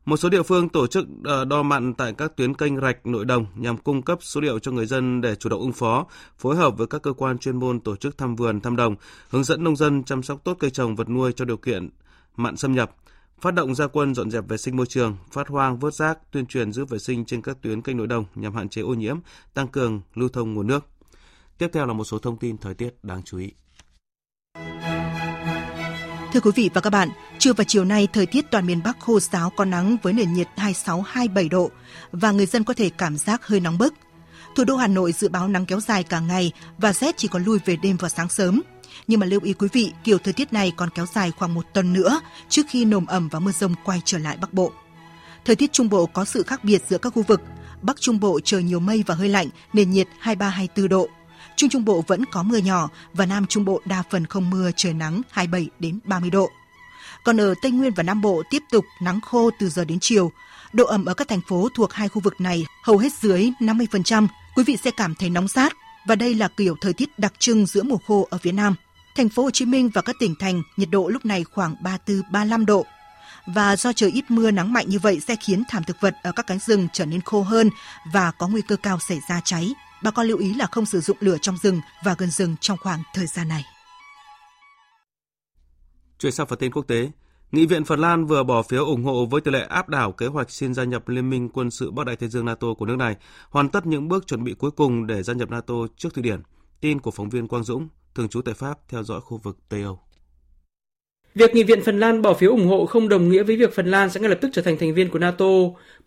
Một 0.07 0.17
số 0.17 0.29
địa 0.29 0.43
phương 0.43 0.69
tổ 0.69 0.87
chức 0.87 1.07
ờ, 1.23 1.45
đo 1.45 1.63
mặn 1.63 1.93
tại 1.93 2.13
các 2.13 2.35
tuyến 2.35 2.53
kênh 2.53 2.81
rạch 2.81 3.05
nội 3.05 3.25
đồng 3.25 3.45
nhằm 3.55 3.77
cung 3.77 4.01
cấp 4.01 4.19
số 4.21 4.41
liệu 4.41 4.59
cho 4.59 4.71
người 4.71 4.85
dân 4.85 5.21
để 5.21 5.35
chủ 5.35 5.49
động 5.49 5.61
ứng 5.61 5.71
phó, 5.71 6.05
phối 6.37 6.55
hợp 6.55 6.77
với 6.77 6.87
các 6.87 7.01
cơ 7.01 7.13
quan 7.13 7.37
chuyên 7.37 7.57
môn 7.57 7.79
tổ 7.79 7.95
chức 7.95 8.17
thăm 8.17 8.35
vườn, 8.35 8.61
thăm 8.61 8.75
đồng, 8.75 8.95
hướng 9.29 9.43
dẫn 9.43 9.63
nông 9.63 9.75
dân 9.75 10.03
chăm 10.03 10.23
sóc 10.23 10.43
tốt 10.43 10.57
cây 10.59 10.69
trồng 10.69 10.95
vật 10.95 11.09
nuôi 11.09 11.33
cho 11.33 11.45
điều 11.45 11.57
kiện 11.57 11.89
mặn 12.37 12.57
xâm 12.57 12.73
nhập, 12.73 12.95
phát 13.39 13.53
động 13.53 13.75
gia 13.75 13.87
quân 13.87 14.15
dọn 14.15 14.31
dẹp 14.31 14.47
vệ 14.47 14.57
sinh 14.57 14.77
môi 14.77 14.85
trường, 14.85 15.17
phát 15.31 15.47
hoang 15.47 15.79
vớt 15.79 15.93
rác, 15.93 16.31
tuyên 16.31 16.45
truyền 16.45 16.71
giữ 16.71 16.85
vệ 16.85 16.99
sinh 16.99 17.25
trên 17.25 17.41
các 17.41 17.57
tuyến 17.61 17.81
kênh 17.81 17.97
nội 17.97 18.07
đồng 18.07 18.25
nhằm 18.35 18.55
hạn 18.55 18.69
chế 18.69 18.81
ô 18.81 18.93
nhiễm, 18.93 19.17
tăng 19.53 19.67
cường 19.67 20.01
lưu 20.15 20.29
thông 20.29 20.53
nguồn 20.53 20.67
nước. 20.67 20.85
Tiếp 21.57 21.67
theo 21.73 21.85
là 21.85 21.93
một 21.93 22.03
số 22.03 22.19
thông 22.19 22.37
tin 22.37 22.57
thời 22.57 22.73
tiết 22.73 23.03
đáng 23.03 23.21
chú 23.23 23.37
ý. 23.37 23.51
Thưa 26.33 26.39
quý 26.39 26.51
vị 26.55 26.69
và 26.73 26.81
các 26.81 26.89
bạn, 26.89 27.09
trưa 27.39 27.53
và 27.53 27.63
chiều 27.63 27.85
nay 27.85 28.07
thời 28.13 28.25
tiết 28.25 28.51
toàn 28.51 28.65
miền 28.65 28.81
Bắc 28.83 28.99
khô 28.99 29.19
giáo 29.19 29.49
có 29.49 29.65
nắng 29.65 29.97
với 30.03 30.13
nền 30.13 30.33
nhiệt 30.33 30.47
26-27 30.55 31.49
độ 31.49 31.71
và 32.11 32.31
người 32.31 32.45
dân 32.45 32.63
có 32.63 32.73
thể 32.73 32.89
cảm 32.89 33.17
giác 33.17 33.47
hơi 33.47 33.59
nóng 33.59 33.77
bức. 33.77 33.93
Thủ 34.55 34.63
đô 34.63 34.75
Hà 34.75 34.87
Nội 34.87 35.11
dự 35.11 35.29
báo 35.29 35.47
nắng 35.47 35.65
kéo 35.65 35.79
dài 35.79 36.03
cả 36.03 36.19
ngày 36.19 36.51
và 36.77 36.93
rét 36.93 37.17
chỉ 37.17 37.27
còn 37.27 37.43
lui 37.43 37.59
về 37.65 37.75
đêm 37.75 37.97
và 37.97 38.09
sáng 38.09 38.29
sớm. 38.29 38.61
Nhưng 39.07 39.19
mà 39.19 39.25
lưu 39.25 39.39
ý 39.43 39.53
quý 39.53 39.67
vị, 39.73 39.93
kiểu 40.03 40.17
thời 40.17 40.33
tiết 40.33 40.53
này 40.53 40.71
còn 40.77 40.89
kéo 40.89 41.05
dài 41.15 41.31
khoảng 41.31 41.53
một 41.53 41.65
tuần 41.73 41.93
nữa 41.93 42.21
trước 42.49 42.65
khi 42.69 42.85
nồm 42.85 43.05
ẩm 43.05 43.29
và 43.29 43.39
mưa 43.39 43.51
rông 43.51 43.75
quay 43.83 44.01
trở 44.05 44.17
lại 44.17 44.37
Bắc 44.41 44.53
Bộ. 44.53 44.71
Thời 45.45 45.55
tiết 45.55 45.73
Trung 45.73 45.89
Bộ 45.89 46.05
có 46.05 46.25
sự 46.25 46.43
khác 46.43 46.63
biệt 46.63 46.81
giữa 46.89 46.97
các 46.97 47.13
khu 47.13 47.23
vực. 47.23 47.41
Bắc 47.81 48.01
Trung 48.01 48.19
Bộ 48.19 48.39
trời 48.43 48.63
nhiều 48.63 48.79
mây 48.79 49.03
và 49.07 49.15
hơi 49.15 49.29
lạnh, 49.29 49.47
nền 49.73 49.91
nhiệt 49.91 50.07
23-24 50.23 50.87
độ. 50.87 51.09
Trung 51.57 51.69
Trung 51.69 51.85
Bộ 51.85 52.03
vẫn 52.07 52.25
có 52.25 52.43
mưa 52.43 52.57
nhỏ 52.57 52.89
và 53.13 53.25
Nam 53.25 53.45
Trung 53.45 53.65
Bộ 53.65 53.81
đa 53.85 54.03
phần 54.09 54.25
không 54.25 54.49
mưa, 54.49 54.71
trời 54.75 54.93
nắng 54.93 55.21
27 55.31 55.69
đến 55.79 55.99
30 56.03 56.29
độ. 56.29 56.49
Còn 57.23 57.41
ở 57.41 57.53
Tây 57.61 57.71
Nguyên 57.71 57.93
và 57.93 58.03
Nam 58.03 58.21
Bộ 58.21 58.43
tiếp 58.49 58.63
tục 58.71 58.85
nắng 59.01 59.21
khô 59.21 59.49
từ 59.59 59.69
giờ 59.69 59.85
đến 59.85 59.97
chiều. 60.01 60.31
Độ 60.73 60.85
ẩm 60.85 61.05
ở 61.05 61.13
các 61.13 61.27
thành 61.27 61.41
phố 61.49 61.69
thuộc 61.75 61.93
hai 61.93 62.09
khu 62.09 62.21
vực 62.21 62.41
này 62.41 62.65
hầu 62.83 62.97
hết 62.97 63.13
dưới 63.13 63.51
50%, 63.59 64.27
quý 64.55 64.63
vị 64.63 64.77
sẽ 64.83 64.91
cảm 64.97 65.15
thấy 65.15 65.29
nóng 65.29 65.47
rát 65.47 65.73
và 66.07 66.15
đây 66.15 66.35
là 66.35 66.47
kiểu 66.47 66.75
thời 66.81 66.93
tiết 66.93 67.19
đặc 67.19 67.33
trưng 67.39 67.65
giữa 67.65 67.83
mùa 67.83 67.97
khô 68.07 68.27
ở 68.29 68.37
phía 68.37 68.51
Nam. 68.51 68.75
Thành 69.15 69.29
phố 69.29 69.43
Hồ 69.43 69.51
Chí 69.51 69.65
Minh 69.65 69.89
và 69.93 70.01
các 70.01 70.15
tỉnh 70.19 70.35
thành 70.39 70.61
nhiệt 70.77 70.89
độ 70.89 71.07
lúc 71.07 71.25
này 71.25 71.43
khoảng 71.43 71.75
34-35 72.07 72.65
độ. 72.65 72.85
Và 73.47 73.75
do 73.75 73.93
trời 73.93 74.11
ít 74.11 74.31
mưa 74.31 74.51
nắng 74.51 74.73
mạnh 74.73 74.89
như 74.89 74.99
vậy 74.99 75.19
sẽ 75.27 75.35
khiến 75.35 75.63
thảm 75.69 75.83
thực 75.83 76.01
vật 76.01 76.15
ở 76.23 76.31
các 76.31 76.47
cánh 76.47 76.59
rừng 76.59 76.87
trở 76.93 77.05
nên 77.05 77.21
khô 77.21 77.41
hơn 77.41 77.69
và 78.13 78.31
có 78.31 78.47
nguy 78.47 78.61
cơ 78.61 78.75
cao 78.75 78.99
xảy 78.99 79.19
ra 79.29 79.41
cháy 79.43 79.73
bà 80.03 80.11
con 80.11 80.27
lưu 80.27 80.37
ý 80.37 80.53
là 80.53 80.67
không 80.71 80.85
sử 80.85 80.99
dụng 80.99 81.17
lửa 81.19 81.37
trong 81.41 81.57
rừng 81.63 81.79
và 82.05 82.15
gần 82.17 82.29
rừng 82.29 82.55
trong 82.61 82.77
khoảng 82.77 82.99
thời 83.13 83.27
gian 83.27 83.47
này. 83.47 83.63
Chuyển 86.19 86.31
sang 86.31 86.47
phần 86.47 86.59
tin 86.59 86.71
quốc 86.71 86.87
tế, 86.87 87.11
Nghị 87.51 87.65
viện 87.65 87.85
Phần 87.85 87.99
Lan 87.99 88.25
vừa 88.25 88.43
bỏ 88.43 88.61
phiếu 88.61 88.85
ủng 88.85 89.03
hộ 89.03 89.25
với 89.25 89.41
tỷ 89.41 89.51
lệ 89.51 89.65
áp 89.69 89.89
đảo 89.89 90.11
kế 90.11 90.27
hoạch 90.27 90.51
xin 90.51 90.73
gia 90.73 90.83
nhập 90.83 91.09
Liên 91.09 91.29
minh 91.29 91.49
quân 91.49 91.71
sự 91.71 91.91
Bắc 91.91 92.05
Đại 92.05 92.15
Tây 92.15 92.29
Dương 92.29 92.45
NATO 92.45 92.67
của 92.77 92.85
nước 92.85 92.95
này, 92.95 93.15
hoàn 93.49 93.69
tất 93.69 93.85
những 93.85 94.07
bước 94.07 94.27
chuẩn 94.27 94.43
bị 94.43 94.53
cuối 94.53 94.71
cùng 94.71 95.07
để 95.07 95.23
gia 95.23 95.33
nhập 95.33 95.49
NATO 95.49 95.73
trước 95.97 96.13
Thụy 96.13 96.23
Điển. 96.23 96.41
Tin 96.81 96.99
của 96.99 97.11
phóng 97.11 97.29
viên 97.29 97.47
Quang 97.47 97.63
Dũng, 97.63 97.87
thường 98.15 98.29
trú 98.29 98.41
tại 98.41 98.53
Pháp, 98.53 98.79
theo 98.89 99.03
dõi 99.03 99.21
khu 99.21 99.37
vực 99.37 99.57
Tây 99.69 99.81
Âu. 99.81 99.99
Việc 101.35 101.55
Nghị 101.55 101.63
viện 101.63 101.83
Phần 101.85 101.99
Lan 101.99 102.21
bỏ 102.21 102.33
phiếu 102.33 102.51
ủng 102.51 102.67
hộ 102.67 102.85
không 102.85 103.09
đồng 103.09 103.29
nghĩa 103.29 103.43
với 103.43 103.55
việc 103.55 103.75
Phần 103.75 103.91
Lan 103.91 104.09
sẽ 104.09 104.19
ngay 104.19 104.29
lập 104.29 104.37
tức 104.41 104.49
trở 104.53 104.61
thành 104.61 104.77
thành 104.77 104.93
viên 104.93 105.09
của 105.09 105.19
NATO, 105.19 105.45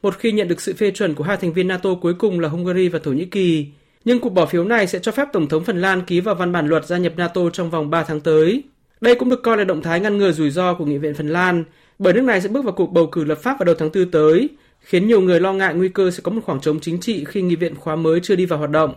một 0.03 0.19
khi 0.19 0.33
nhận 0.33 0.49
được 0.49 0.61
sự 0.61 0.75
phê 0.75 0.91
chuẩn 0.91 1.15
của 1.15 1.25
hai 1.25 1.37
thành 1.37 1.53
viên 1.53 1.69
NATO 1.69 1.95
cuối 1.95 2.15
cùng 2.15 2.41
là 2.41 2.49
Hungary 2.49 2.89
và 2.89 2.99
Thổ 2.99 3.13
Nhĩ 3.13 3.25
Kỳ. 3.25 3.73
Nhưng 4.05 4.21
cuộc 4.21 4.31
bỏ 4.31 4.47
phiếu 4.47 4.65
này 4.65 4.87
sẽ 4.87 4.99
cho 4.99 5.13
phép 5.13 5.29
Tổng 5.33 5.49
thống 5.49 5.65
Phần 5.65 5.81
Lan 5.81 6.03
ký 6.03 6.21
vào 6.21 6.35
văn 6.35 6.53
bản 6.53 6.67
luật 6.67 6.87
gia 6.87 6.99
nhập 6.99 7.13
NATO 7.17 7.51
trong 7.53 7.71
vòng 7.71 7.91
3 7.91 8.03
tháng 8.03 8.21
tới. 8.21 8.63
Đây 9.01 9.15
cũng 9.15 9.31
được 9.31 9.43
coi 9.43 9.57
là 9.57 9.65
động 9.65 9.83
thái 9.83 10.01
ngăn 10.01 10.19
ngừa 10.19 10.33
rủi 10.33 10.51
ro 10.51 10.75
của 10.75 10.85
Nghị 10.85 10.99
viện 10.99 11.15
Phần 11.15 11.29
Lan, 11.29 11.65
bởi 11.99 12.13
nước 12.13 12.23
này 12.23 12.41
sẽ 12.41 12.49
bước 12.49 12.65
vào 12.65 12.73
cuộc 12.73 12.93
bầu 12.93 13.07
cử 13.07 13.25
lập 13.25 13.39
pháp 13.43 13.59
vào 13.59 13.65
đầu 13.65 13.75
tháng 13.79 13.91
4 13.95 14.11
tới, 14.11 14.49
khiến 14.81 15.09
nhiều 15.09 15.21
người 15.21 15.41
lo 15.41 15.53
ngại 15.53 15.75
nguy 15.75 15.89
cơ 15.89 16.11
sẽ 16.11 16.21
có 16.23 16.33
một 16.33 16.41
khoảng 16.45 16.61
trống 16.61 16.81
chính 16.81 17.01
trị 17.01 17.25
khi 17.25 17.43
Nghị 17.43 17.57
viện 17.57 17.75
khóa 17.75 17.97
mới 17.97 18.21
chưa 18.21 18.37
đi 18.37 18.47
vào 18.47 18.59
hoạt 18.59 18.71
động. 18.71 18.95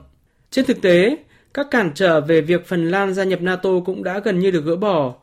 Trên 0.52 0.66
thực 0.66 0.82
tế, 0.82 1.18
các 1.54 1.68
cản 1.72 1.92
trở 1.96 2.22
về 2.22 2.42
việc 2.42 2.68
Phần 2.68 2.92
Lan 2.92 3.14
gia 3.14 3.24
nhập 3.24 3.42
NATO 3.42 3.70
cũng 3.86 4.04
đã 4.04 4.20
gần 4.20 4.40
như 4.40 4.52
được 4.52 4.66
gỡ 4.66 4.76
bỏ. 4.76 5.14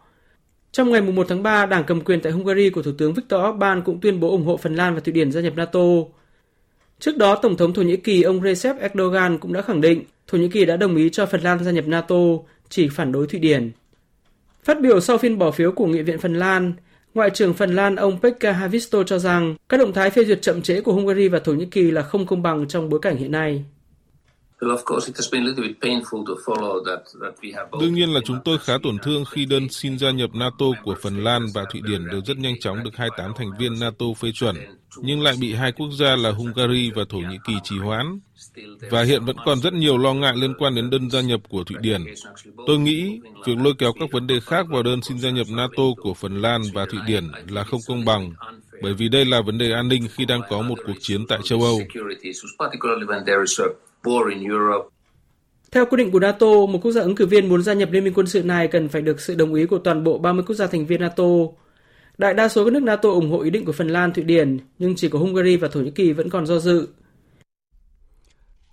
Trong 0.72 0.90
ngày 0.90 1.00
1 1.00 1.26
tháng 1.28 1.42
3, 1.42 1.66
đảng 1.66 1.84
cầm 1.84 2.00
quyền 2.00 2.20
tại 2.20 2.32
Hungary 2.32 2.70
của 2.70 2.82
Thủ 2.82 2.92
tướng 2.98 3.14
Viktor 3.14 3.40
Orbán 3.48 3.82
cũng 3.82 4.00
tuyên 4.00 4.20
bố 4.20 4.30
ủng 4.30 4.44
hộ 4.44 4.56
Phần 4.56 4.74
Lan 4.74 4.94
và 4.94 5.00
Thụy 5.00 5.12
Điển 5.12 5.32
gia 5.32 5.40
nhập 5.40 5.52
NATO. 5.56 5.80
Trước 7.00 7.16
đó, 7.16 7.36
Tổng 7.42 7.56
thống 7.56 7.72
Thổ 7.72 7.82
Nhĩ 7.82 7.96
Kỳ 7.96 8.22
ông 8.22 8.42
Recep 8.42 8.80
Erdogan 8.80 9.38
cũng 9.38 9.52
đã 9.52 9.62
khẳng 9.62 9.80
định 9.80 10.04
Thổ 10.26 10.38
Nhĩ 10.38 10.48
Kỳ 10.48 10.64
đã 10.64 10.76
đồng 10.76 10.96
ý 10.96 11.10
cho 11.10 11.26
Phần 11.26 11.40
Lan 11.40 11.64
gia 11.64 11.70
nhập 11.70 11.84
NATO, 11.86 12.16
chỉ 12.68 12.88
phản 12.88 13.12
đối 13.12 13.26
Thụy 13.26 13.40
Điển. 13.40 13.70
Phát 14.64 14.80
biểu 14.80 15.00
sau 15.00 15.18
phiên 15.18 15.38
bỏ 15.38 15.50
phiếu 15.50 15.72
của 15.72 15.86
Nghị 15.86 16.02
viện 16.02 16.18
Phần 16.18 16.34
Lan, 16.34 16.72
Ngoại 17.14 17.30
trưởng 17.30 17.54
Phần 17.54 17.74
Lan 17.76 17.96
ông 17.96 18.20
Pekka 18.22 18.52
Havisto 18.52 19.02
cho 19.02 19.18
rằng 19.18 19.54
các 19.68 19.76
động 19.76 19.92
thái 19.92 20.10
phê 20.10 20.24
duyệt 20.24 20.42
chậm 20.42 20.62
trễ 20.62 20.80
của 20.80 20.92
Hungary 20.92 21.28
và 21.28 21.38
Thổ 21.38 21.52
Nhĩ 21.52 21.66
Kỳ 21.66 21.90
là 21.90 22.02
không 22.02 22.26
công 22.26 22.42
bằng 22.42 22.68
trong 22.68 22.88
bối 22.88 23.00
cảnh 23.02 23.16
hiện 23.16 23.32
nay. 23.32 23.64
Đương 27.80 27.94
nhiên 27.94 28.14
là 28.14 28.20
chúng 28.24 28.38
tôi 28.44 28.58
khá 28.58 28.78
tổn 28.82 28.98
thương 29.02 29.24
khi 29.24 29.46
đơn 29.46 29.68
xin 29.68 29.98
gia 29.98 30.10
nhập 30.10 30.30
NATO 30.34 30.66
của 30.84 30.94
Phần 31.02 31.24
Lan 31.24 31.46
và 31.54 31.64
Thụy 31.72 31.80
Điển 31.84 32.06
đều 32.10 32.20
rất 32.26 32.38
nhanh 32.38 32.60
chóng 32.60 32.84
được 32.84 32.96
28 32.96 33.32
thành 33.36 33.50
viên 33.58 33.80
NATO 33.80 34.06
phê 34.18 34.32
chuẩn, 34.34 34.56
nhưng 34.96 35.22
lại 35.22 35.34
bị 35.40 35.54
hai 35.54 35.72
quốc 35.72 35.90
gia 35.98 36.16
là 36.16 36.30
Hungary 36.30 36.90
và 36.90 37.04
Thổ 37.08 37.18
Nhĩ 37.18 37.36
Kỳ 37.46 37.54
trì 37.62 37.78
hoãn. 37.78 38.20
Và 38.90 39.02
hiện 39.02 39.24
vẫn 39.24 39.36
còn 39.44 39.60
rất 39.60 39.72
nhiều 39.72 39.98
lo 39.98 40.14
ngại 40.14 40.34
liên 40.36 40.54
quan 40.58 40.74
đến 40.74 40.90
đơn 40.90 41.10
gia 41.10 41.20
nhập 41.20 41.40
của 41.48 41.64
Thụy 41.64 41.76
Điển. 41.80 42.04
Tôi 42.66 42.78
nghĩ 42.78 43.20
việc 43.46 43.58
lôi 43.58 43.74
kéo 43.78 43.92
các 44.00 44.08
vấn 44.12 44.26
đề 44.26 44.40
khác 44.40 44.66
vào 44.70 44.82
đơn 44.82 45.02
xin 45.02 45.18
gia 45.18 45.30
nhập 45.30 45.46
NATO 45.50 45.82
của 46.02 46.14
Phần 46.14 46.42
Lan 46.42 46.62
và 46.74 46.86
Thụy 46.86 47.00
Điển 47.06 47.30
là 47.48 47.64
không 47.64 47.80
công 47.86 48.04
bằng, 48.04 48.32
bởi 48.82 48.94
vì 48.94 49.08
đây 49.08 49.24
là 49.24 49.40
vấn 49.46 49.58
đề 49.58 49.72
an 49.72 49.88
ninh 49.88 50.08
khi 50.14 50.24
đang 50.24 50.40
có 50.50 50.62
một 50.62 50.78
cuộc 50.86 50.96
chiến 51.00 51.26
tại 51.28 51.38
châu 51.44 51.62
Âu. 51.62 51.80
Theo 55.72 55.86
quy 55.86 55.96
định 55.96 56.10
của 56.10 56.20
NATO, 56.20 56.46
một 56.46 56.78
quốc 56.82 56.92
gia 56.92 57.02
ứng 57.02 57.14
cử 57.14 57.26
viên 57.26 57.48
muốn 57.48 57.62
gia 57.62 57.72
nhập 57.72 57.88
liên 57.92 58.04
minh 58.04 58.12
quân 58.14 58.26
sự 58.26 58.42
này 58.42 58.68
cần 58.68 58.88
phải 58.88 59.02
được 59.02 59.20
sự 59.20 59.34
đồng 59.34 59.54
ý 59.54 59.66
của 59.66 59.78
toàn 59.78 60.04
bộ 60.04 60.18
30 60.18 60.44
quốc 60.46 60.56
gia 60.56 60.66
thành 60.66 60.86
viên 60.86 61.00
NATO. 61.00 61.24
Đại 62.18 62.34
đa 62.34 62.48
số 62.48 62.64
các 62.64 62.72
nước 62.72 62.82
NATO 62.82 63.08
ủng 63.08 63.30
hộ 63.30 63.40
ý 63.40 63.50
định 63.50 63.64
của 63.64 63.72
Phần 63.72 63.88
Lan, 63.88 64.12
Thụy 64.12 64.24
Điển, 64.24 64.58
nhưng 64.78 64.96
chỉ 64.96 65.08
có 65.08 65.18
Hungary 65.18 65.56
và 65.56 65.68
Thổ 65.68 65.80
Nhĩ 65.80 65.90
Kỳ 65.90 66.12
vẫn 66.12 66.30
còn 66.30 66.46
do 66.46 66.58
dự. 66.58 66.88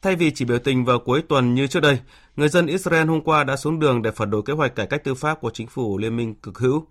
Thay 0.01 0.15
vì 0.15 0.31
chỉ 0.31 0.45
biểu 0.45 0.59
tình 0.59 0.85
vào 0.85 0.99
cuối 0.99 1.21
tuần 1.21 1.55
như 1.55 1.67
trước 1.67 1.79
đây, 1.79 1.99
người 2.35 2.49
dân 2.49 2.67
Israel 2.67 3.07
hôm 3.07 3.21
qua 3.21 3.43
đã 3.43 3.55
xuống 3.55 3.79
đường 3.79 4.01
để 4.01 4.11
phản 4.11 4.29
đối 4.29 4.41
kế 4.43 4.53
hoạch 4.53 4.75
cải 4.75 4.87
cách 4.87 5.03
tư 5.03 5.13
pháp 5.13 5.41
của 5.41 5.49
chính 5.49 5.67
phủ 5.67 5.97
liên 5.97 6.17
minh 6.17 6.35
cực 6.35 6.57
hữu. 6.57 6.85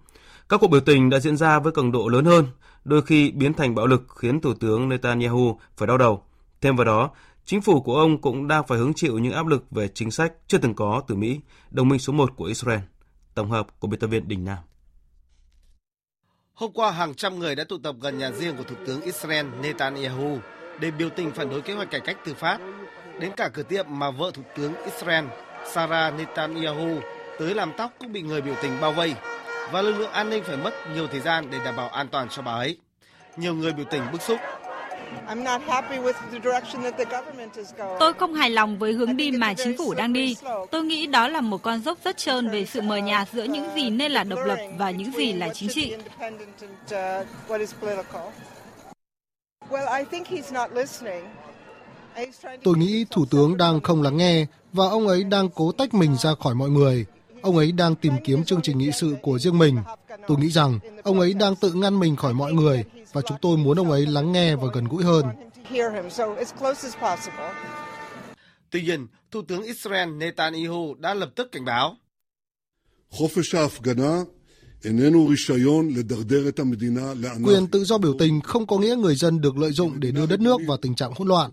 Các 0.49 0.61
cuộc 0.61 0.69
biểu 0.69 0.81
tình 0.81 1.11
đã 1.11 1.19
diễn 1.19 1.37
ra 1.37 1.59
với 1.59 1.73
cường 1.73 1.93
độ 1.93 2.09
lớn 2.09 2.25
hơn, 2.25 2.47
đôi 2.87 3.03
khi 3.03 3.31
biến 3.31 3.55
thành 3.55 3.75
bạo 3.75 3.87
lực 3.87 4.03
khiến 4.17 4.41
Thủ 4.41 4.55
tướng 4.55 4.89
Netanyahu 4.89 5.61
phải 5.77 5.87
đau 5.87 5.99
đầu. 5.99 6.23
Thêm 6.61 6.77
vào 6.77 6.85
đó, 6.85 7.11
chính 7.45 7.61
phủ 7.61 7.81
của 7.81 7.97
ông 7.97 8.21
cũng 8.21 8.49
đang 8.49 8.67
phải 8.67 8.79
hứng 8.79 8.95
chịu 8.95 9.19
những 9.19 9.33
áp 9.33 9.47
lực 9.47 9.71
về 9.71 9.89
chính 9.89 10.11
sách 10.11 10.33
chưa 10.47 10.59
từng 10.59 10.75
có 10.75 11.03
từ 11.09 11.15
Mỹ, 11.15 11.41
đồng 11.71 11.89
minh 11.89 11.99
số 11.99 12.13
1 12.13 12.37
của 12.37 12.45
Israel. 12.45 12.81
Tổng 13.35 13.51
hợp 13.51 13.67
của 13.81 13.89
biên 13.89 14.01
tập 14.01 14.07
viên 14.07 14.29
Đình 14.29 14.45
Nam. 14.45 14.59
Hôm 16.55 16.73
qua, 16.73 16.91
hàng 16.91 17.15
trăm 17.15 17.39
người 17.39 17.55
đã 17.55 17.65
tụ 17.65 17.79
tập 17.79 17.97
gần 18.01 18.19
nhà 18.19 18.31
riêng 18.31 18.57
của 18.57 18.65
Thủ 18.65 18.77
tướng 18.87 19.01
Israel 19.01 19.47
Netanyahu 19.63 20.39
để 20.81 20.91
biểu 20.91 21.09
tình 21.11 21.31
phản 21.31 21.51
đối 21.51 21.63
kế 21.63 21.75
hoạch 21.75 21.91
cải 21.91 22.01
cách 22.01 22.17
tư 22.25 22.35
pháp. 22.35 22.61
Đến 23.21 23.33
cả 23.37 23.49
cửa 23.49 23.63
tiệm 23.63 23.87
mà 23.89 24.11
vợ 24.11 24.31
Thủ 24.35 24.43
tướng 24.57 24.73
Israel 24.85 25.25
Sarah 25.73 26.15
Netanyahu 26.19 27.01
tới 27.39 27.55
làm 27.55 27.73
tóc 27.77 27.93
cũng 27.99 28.13
bị 28.13 28.23
người 28.23 28.41
biểu 28.41 28.55
tình 28.63 28.73
bao 28.81 28.93
vây 28.93 29.15
và 29.73 29.83
lực 29.83 29.93
lượng 29.93 30.11
an 30.11 30.31
ninh 30.31 30.43
phải 30.47 30.57
mất 30.57 30.75
nhiều 30.95 31.07
thời 31.07 31.21
gian 31.21 31.51
để 31.51 31.59
đảm 31.65 31.77
bảo 31.77 31.89
an 31.89 32.09
toàn 32.09 32.29
cho 32.29 32.43
bà 32.43 32.53
ấy. 32.53 32.79
Nhiều 33.37 33.55
người 33.55 33.73
biểu 33.73 33.85
tình 33.91 34.03
bức 34.13 34.23
xúc. 34.23 34.41
Tôi 38.01 38.13
không 38.13 38.35
hài 38.35 38.51
lòng 38.51 38.79
với 38.79 38.93
hướng 38.93 39.17
đi 39.17 39.31
mà 39.31 39.55
chính 39.55 39.79
phủ 39.79 39.95
đang 39.95 40.13
đi. 40.13 40.37
Tôi 40.71 40.85
nghĩ 40.85 41.07
đó 41.07 41.29
là 41.29 41.41
một 41.41 41.63
con 41.63 41.81
dốc 41.81 41.99
rất 42.05 42.17
trơn 42.17 42.51
về 42.51 42.65
sự 42.65 42.81
mờ 42.81 42.97
nhạt 42.97 43.29
giữa 43.33 43.45
những 43.45 43.75
gì 43.75 43.91
nên 43.91 44.13
là 44.13 44.25
độc 44.25 44.39
lập 44.45 44.59
và 44.79 44.91
những 44.91 45.13
gì 45.13 45.33
là 45.33 45.49
chính 45.55 45.69
trị. 45.69 45.95
Tôi 52.65 52.77
nghĩ 52.77 53.07
Thủ 53.11 53.27
tướng 53.31 53.57
đang 53.57 53.81
không 53.81 54.03
lắng 54.03 54.17
nghe 54.17 54.47
và 54.73 54.85
ông 54.89 55.09
ấy 55.09 55.25
đang 55.25 55.49
cố 55.49 55.73
tách 55.73 55.95
mình 55.95 56.17
ra 56.17 56.31
khỏi 56.41 56.55
mọi 56.55 56.69
người. 56.69 57.07
Ông 57.47 57.57
ấy 57.57 57.73
đang 57.73 57.95
tìm 57.95 58.13
kiếm 58.25 58.45
chương 58.45 58.63
trình 58.63 58.79
nghị 58.79 58.91
sự 58.93 59.17
của 59.23 59.39
riêng 59.39 59.59
mình. 59.59 59.79
Tôi 60.27 60.39
nghĩ 60.39 60.51
rằng 60.51 60.79
ông 61.03 61.21
ấy 61.21 61.35
đang 61.35 61.57
tự 61.57 61.73
ngăn 61.73 61.99
mình 61.99 62.17
khỏi 62.17 62.35
mọi 62.35 62.53
người 62.53 62.85
và 63.13 63.23
chúng 63.23 63.39
tôi 63.43 63.57
muốn 63.57 63.79
ông 63.79 63.91
ấy 63.91 64.07
lắng 64.07 64.33
nghe 64.33 64.57
và 64.57 64.69
gần 64.73 64.85
gũi 64.85 65.05
hơn. 65.05 65.25
Tuy 68.71 68.83
nhiên, 68.83 69.07
Thủ 69.31 69.43
tướng 69.49 69.63
Israel 69.63 70.11
Netanyahu 70.11 70.95
đã 70.95 71.15
lập 71.15 71.31
tức 71.37 71.49
cảnh 71.53 71.65
báo. 71.65 71.97
Quyền 77.45 77.67
tự 77.73 77.85
do 77.85 77.99
biểu 77.99 78.15
tình 78.19 78.41
không 78.41 78.67
có 78.67 78.79
nghĩa 78.79 78.97
người 78.97 79.15
dân 79.15 79.41
được 79.41 79.59
lợi 79.59 79.73
dụng 79.73 80.01
để 80.01 80.11
đưa 80.11 80.27
đất 80.27 80.41
nước 80.41 80.61
vào 80.67 80.77
tình 80.77 80.95
trạng 80.95 81.13
hỗn 81.17 81.29
loạn. 81.29 81.51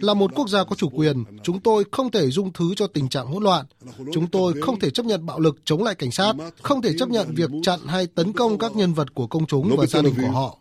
Là 0.00 0.14
một 0.14 0.30
quốc 0.34 0.48
gia 0.48 0.64
có 0.64 0.76
chủ 0.76 0.88
quyền, 0.88 1.24
chúng 1.42 1.60
tôi 1.60 1.84
không 1.92 2.10
thể 2.10 2.30
dung 2.30 2.52
thứ 2.52 2.74
cho 2.76 2.86
tình 2.86 3.08
trạng 3.08 3.26
hỗn 3.26 3.42
loạn. 3.42 3.66
Chúng 4.12 4.26
tôi 4.26 4.54
không 4.60 4.80
thể 4.80 4.90
chấp 4.90 5.06
nhận 5.06 5.26
bạo 5.26 5.40
lực 5.40 5.56
chống 5.64 5.82
lại 5.82 5.94
cảnh 5.94 6.10
sát, 6.10 6.32
không 6.62 6.82
thể 6.82 6.92
chấp 6.98 7.08
nhận 7.08 7.34
việc 7.34 7.50
chặn 7.62 7.80
hay 7.86 8.06
tấn 8.06 8.32
công 8.32 8.58
các 8.58 8.76
nhân 8.76 8.94
vật 8.94 9.14
của 9.14 9.26
công 9.26 9.46
chúng 9.46 9.76
và 9.76 9.86
gia 9.86 10.02
đình 10.02 10.14
của 10.20 10.30
họ. 10.30 10.58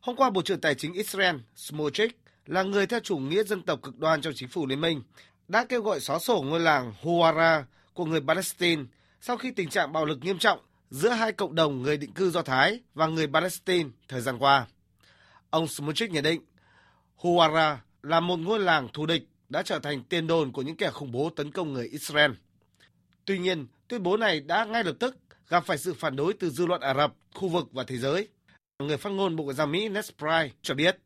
Hôm 0.00 0.16
qua, 0.16 0.30
Bộ 0.30 0.42
trưởng 0.42 0.60
Tài 0.60 0.74
chính 0.74 0.92
Israel 0.92 1.36
Smotrich 1.56 2.16
là 2.46 2.62
người 2.62 2.86
theo 2.86 3.00
chủ 3.00 3.16
nghĩa 3.16 3.44
dân 3.44 3.62
tộc 3.62 3.82
cực 3.82 3.98
đoan 3.98 4.20
trong 4.20 4.32
chính 4.36 4.48
phủ 4.48 4.66
liên 4.66 4.80
minh 4.80 5.02
đã 5.48 5.64
kêu 5.64 5.82
gọi 5.82 6.00
xóa 6.00 6.18
sổ 6.18 6.44
ngôi 6.46 6.60
làng 6.60 6.92
Huwara 7.02 7.62
của 7.94 8.04
người 8.04 8.20
Palestine 8.20 8.82
sau 9.20 9.36
khi 9.36 9.50
tình 9.50 9.68
trạng 9.68 9.92
bạo 9.92 10.04
lực 10.04 10.18
nghiêm 10.22 10.38
trọng 10.38 10.58
giữa 10.90 11.10
hai 11.10 11.32
cộng 11.32 11.54
đồng 11.54 11.82
người 11.82 11.96
định 11.96 12.12
cư 12.12 12.30
Do 12.30 12.42
Thái 12.42 12.80
và 12.94 13.06
người 13.06 13.26
Palestine 13.26 13.90
thời 14.08 14.20
gian 14.20 14.38
qua. 14.38 14.66
Ông 15.50 15.68
Smotrich 15.68 16.10
nhận 16.10 16.24
định, 16.24 16.40
Huwara 17.18 17.76
là 18.02 18.20
một 18.20 18.36
ngôi 18.36 18.58
làng 18.58 18.88
thù 18.92 19.06
địch 19.06 19.28
đã 19.48 19.62
trở 19.62 19.78
thành 19.78 20.02
tiền 20.04 20.26
đồn 20.26 20.52
của 20.52 20.62
những 20.62 20.76
kẻ 20.76 20.90
khủng 20.90 21.12
bố 21.12 21.30
tấn 21.36 21.52
công 21.52 21.72
người 21.72 21.88
Israel. 21.88 22.30
Tuy 23.24 23.38
nhiên, 23.38 23.66
tuyên 23.88 24.02
bố 24.02 24.16
này 24.16 24.40
đã 24.40 24.64
ngay 24.64 24.84
lập 24.84 24.96
tức 25.00 25.16
gặp 25.48 25.64
phải 25.66 25.78
sự 25.78 25.94
phản 25.94 26.16
đối 26.16 26.32
từ 26.32 26.50
dư 26.50 26.66
luận 26.66 26.80
Ả 26.80 26.94
Rập, 26.94 27.14
khu 27.34 27.48
vực 27.48 27.68
và 27.72 27.84
thế 27.86 27.96
giới. 27.96 28.28
Người 28.78 28.96
phát 28.96 29.10
ngôn 29.10 29.36
Bộ 29.36 29.44
Ngoại 29.44 29.54
giao 29.54 29.66
Mỹ 29.66 29.88
Ned 29.88 30.10
Price 30.18 30.50
cho 30.62 30.74
biết. 30.74 30.98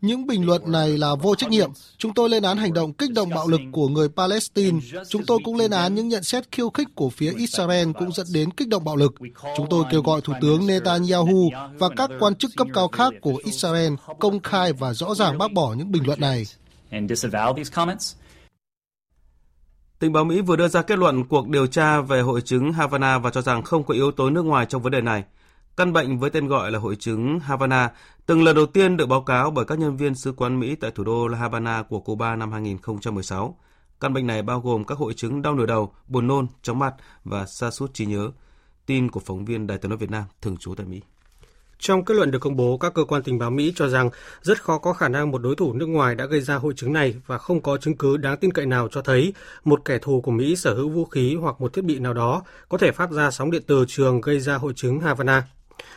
Những 0.00 0.26
bình 0.26 0.46
luận 0.46 0.72
này 0.72 0.98
là 0.98 1.14
vô 1.14 1.34
trách 1.34 1.50
nhiệm. 1.50 1.70
Chúng 1.98 2.14
tôi 2.14 2.28
lên 2.28 2.42
án 2.42 2.56
hành 2.56 2.72
động 2.72 2.92
kích 2.92 3.10
động 3.12 3.28
bạo 3.28 3.48
lực 3.48 3.60
của 3.72 3.88
người 3.88 4.08
Palestine. 4.08 4.78
Chúng 5.08 5.26
tôi 5.26 5.38
cũng 5.44 5.56
lên 5.56 5.70
án 5.70 5.94
những 5.94 6.08
nhận 6.08 6.22
xét 6.22 6.52
khiêu 6.52 6.70
khích 6.70 6.88
của 6.94 7.10
phía 7.10 7.32
Israel 7.36 7.88
cũng 7.98 8.12
dẫn 8.12 8.26
đến 8.34 8.50
kích 8.50 8.68
động 8.68 8.84
bạo 8.84 8.96
lực. 8.96 9.14
Chúng 9.56 9.66
tôi 9.70 9.84
kêu 9.90 10.02
gọi 10.02 10.20
Thủ 10.20 10.32
tướng 10.40 10.66
Netanyahu 10.66 11.50
và 11.78 11.88
các 11.96 12.10
quan 12.20 12.34
chức 12.34 12.50
cấp 12.56 12.66
cao 12.74 12.88
khác 12.88 13.12
của 13.20 13.40
Israel 13.44 13.92
công 14.18 14.40
khai 14.40 14.72
và 14.72 14.92
rõ 14.92 15.14
ràng 15.14 15.38
bác 15.38 15.52
bỏ 15.52 15.74
những 15.74 15.92
bình 15.92 16.06
luận 16.06 16.20
này. 16.20 16.44
Tình 19.98 20.12
báo 20.12 20.24
Mỹ 20.24 20.40
vừa 20.40 20.56
đưa 20.56 20.68
ra 20.68 20.82
kết 20.82 20.98
luận 20.98 21.24
cuộc 21.24 21.48
điều 21.48 21.66
tra 21.66 22.00
về 22.00 22.20
hội 22.20 22.40
chứng 22.40 22.72
Havana 22.72 23.18
và 23.18 23.30
cho 23.30 23.42
rằng 23.42 23.62
không 23.62 23.84
có 23.84 23.94
yếu 23.94 24.10
tố 24.10 24.30
nước 24.30 24.42
ngoài 24.42 24.66
trong 24.68 24.82
vấn 24.82 24.92
đề 24.92 25.00
này. 25.00 25.24
Căn 25.76 25.92
bệnh 25.92 26.18
với 26.18 26.30
tên 26.30 26.48
gọi 26.48 26.70
là 26.70 26.78
hội 26.78 26.96
chứng 26.96 27.40
Havana 27.40 27.90
từng 28.26 28.42
lần 28.42 28.56
đầu 28.56 28.66
tiên 28.66 28.96
được 28.96 29.06
báo 29.06 29.22
cáo 29.22 29.50
bởi 29.50 29.64
các 29.64 29.78
nhân 29.78 29.96
viên 29.96 30.14
sứ 30.14 30.32
quán 30.32 30.60
Mỹ 30.60 30.74
tại 30.74 30.90
thủ 30.90 31.04
đô 31.04 31.28
La 31.28 31.38
Habana 31.38 31.82
của 31.82 32.00
Cuba 32.00 32.36
năm 32.36 32.52
2016. 32.52 33.58
Căn 34.00 34.12
bệnh 34.12 34.26
này 34.26 34.42
bao 34.42 34.60
gồm 34.60 34.84
các 34.84 34.98
hội 34.98 35.14
chứng 35.14 35.42
đau 35.42 35.54
nửa 35.54 35.66
đầu, 35.66 35.94
buồn 36.08 36.26
nôn, 36.26 36.46
chóng 36.62 36.78
mặt 36.78 36.94
và 37.24 37.46
sa 37.46 37.70
sút 37.70 37.94
trí 37.94 38.06
nhớ. 38.06 38.30
Tin 38.86 39.10
của 39.10 39.20
phóng 39.20 39.44
viên 39.44 39.66
Đài 39.66 39.78
tiếng 39.78 39.88
nói 39.88 39.98
Việt 39.98 40.10
Nam 40.10 40.24
thường 40.42 40.56
trú 40.56 40.74
tại 40.74 40.86
Mỹ. 40.86 41.00
Trong 41.78 42.04
kết 42.04 42.14
luận 42.14 42.30
được 42.30 42.38
công 42.38 42.56
bố, 42.56 42.78
các 42.78 42.94
cơ 42.94 43.04
quan 43.04 43.22
tình 43.22 43.38
báo 43.38 43.50
Mỹ 43.50 43.72
cho 43.76 43.88
rằng 43.88 44.10
rất 44.42 44.62
khó 44.62 44.78
có 44.78 44.92
khả 44.92 45.08
năng 45.08 45.30
một 45.30 45.38
đối 45.38 45.56
thủ 45.56 45.72
nước 45.72 45.86
ngoài 45.86 46.14
đã 46.14 46.26
gây 46.26 46.40
ra 46.40 46.54
hội 46.54 46.72
chứng 46.76 46.92
này 46.92 47.14
và 47.26 47.38
không 47.38 47.60
có 47.60 47.76
chứng 47.76 47.96
cứ 47.96 48.16
đáng 48.16 48.36
tin 48.36 48.52
cậy 48.52 48.66
nào 48.66 48.88
cho 48.88 49.02
thấy 49.02 49.34
một 49.64 49.84
kẻ 49.84 49.98
thù 50.02 50.20
của 50.20 50.30
Mỹ 50.30 50.56
sở 50.56 50.74
hữu 50.74 50.88
vũ 50.88 51.04
khí 51.04 51.34
hoặc 51.34 51.60
một 51.60 51.72
thiết 51.72 51.84
bị 51.84 51.98
nào 51.98 52.14
đó 52.14 52.42
có 52.68 52.78
thể 52.78 52.92
phát 52.92 53.10
ra 53.10 53.30
sóng 53.30 53.50
điện 53.50 53.62
từ 53.66 53.84
trường 53.88 54.20
gây 54.20 54.40
ra 54.40 54.54
hội 54.54 54.72
chứng 54.76 55.00
Havana. 55.00 55.44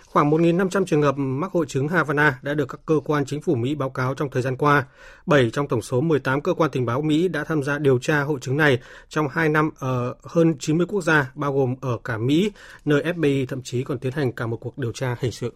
Khoảng 0.05 0.31
1.500 0.31 0.85
trường 0.85 1.01
hợp 1.01 1.15
mắc 1.17 1.51
hội 1.51 1.65
chứng 1.65 1.87
Havana 1.87 2.39
đã 2.41 2.53
được 2.53 2.65
các 2.65 2.79
cơ 2.85 2.95
quan 3.05 3.25
chính 3.25 3.41
phủ 3.41 3.55
Mỹ 3.55 3.75
báo 3.75 3.89
cáo 3.89 4.13
trong 4.13 4.29
thời 4.29 4.41
gian 4.41 4.57
qua. 4.57 4.85
7 5.25 5.49
trong 5.53 5.67
tổng 5.67 5.81
số 5.81 6.01
18 6.01 6.41
cơ 6.41 6.53
quan 6.53 6.71
tình 6.71 6.85
báo 6.85 7.01
Mỹ 7.01 7.27
đã 7.27 7.43
tham 7.43 7.63
gia 7.63 7.79
điều 7.79 7.99
tra 7.99 8.21
hội 8.21 8.39
chứng 8.41 8.57
này 8.57 8.79
trong 9.09 9.27
2 9.27 9.49
năm 9.49 9.69
ở 9.79 10.15
hơn 10.23 10.55
90 10.59 10.87
quốc 10.89 11.01
gia, 11.01 11.31
bao 11.35 11.53
gồm 11.53 11.75
ở 11.81 11.97
cả 12.03 12.17
Mỹ, 12.17 12.51
nơi 12.85 13.03
FBI 13.03 13.45
thậm 13.45 13.61
chí 13.61 13.83
còn 13.83 13.99
tiến 13.99 14.11
hành 14.11 14.31
cả 14.31 14.47
một 14.47 14.57
cuộc 14.57 14.77
điều 14.77 14.91
tra 14.91 15.15
hình 15.19 15.31
sự. 15.31 15.53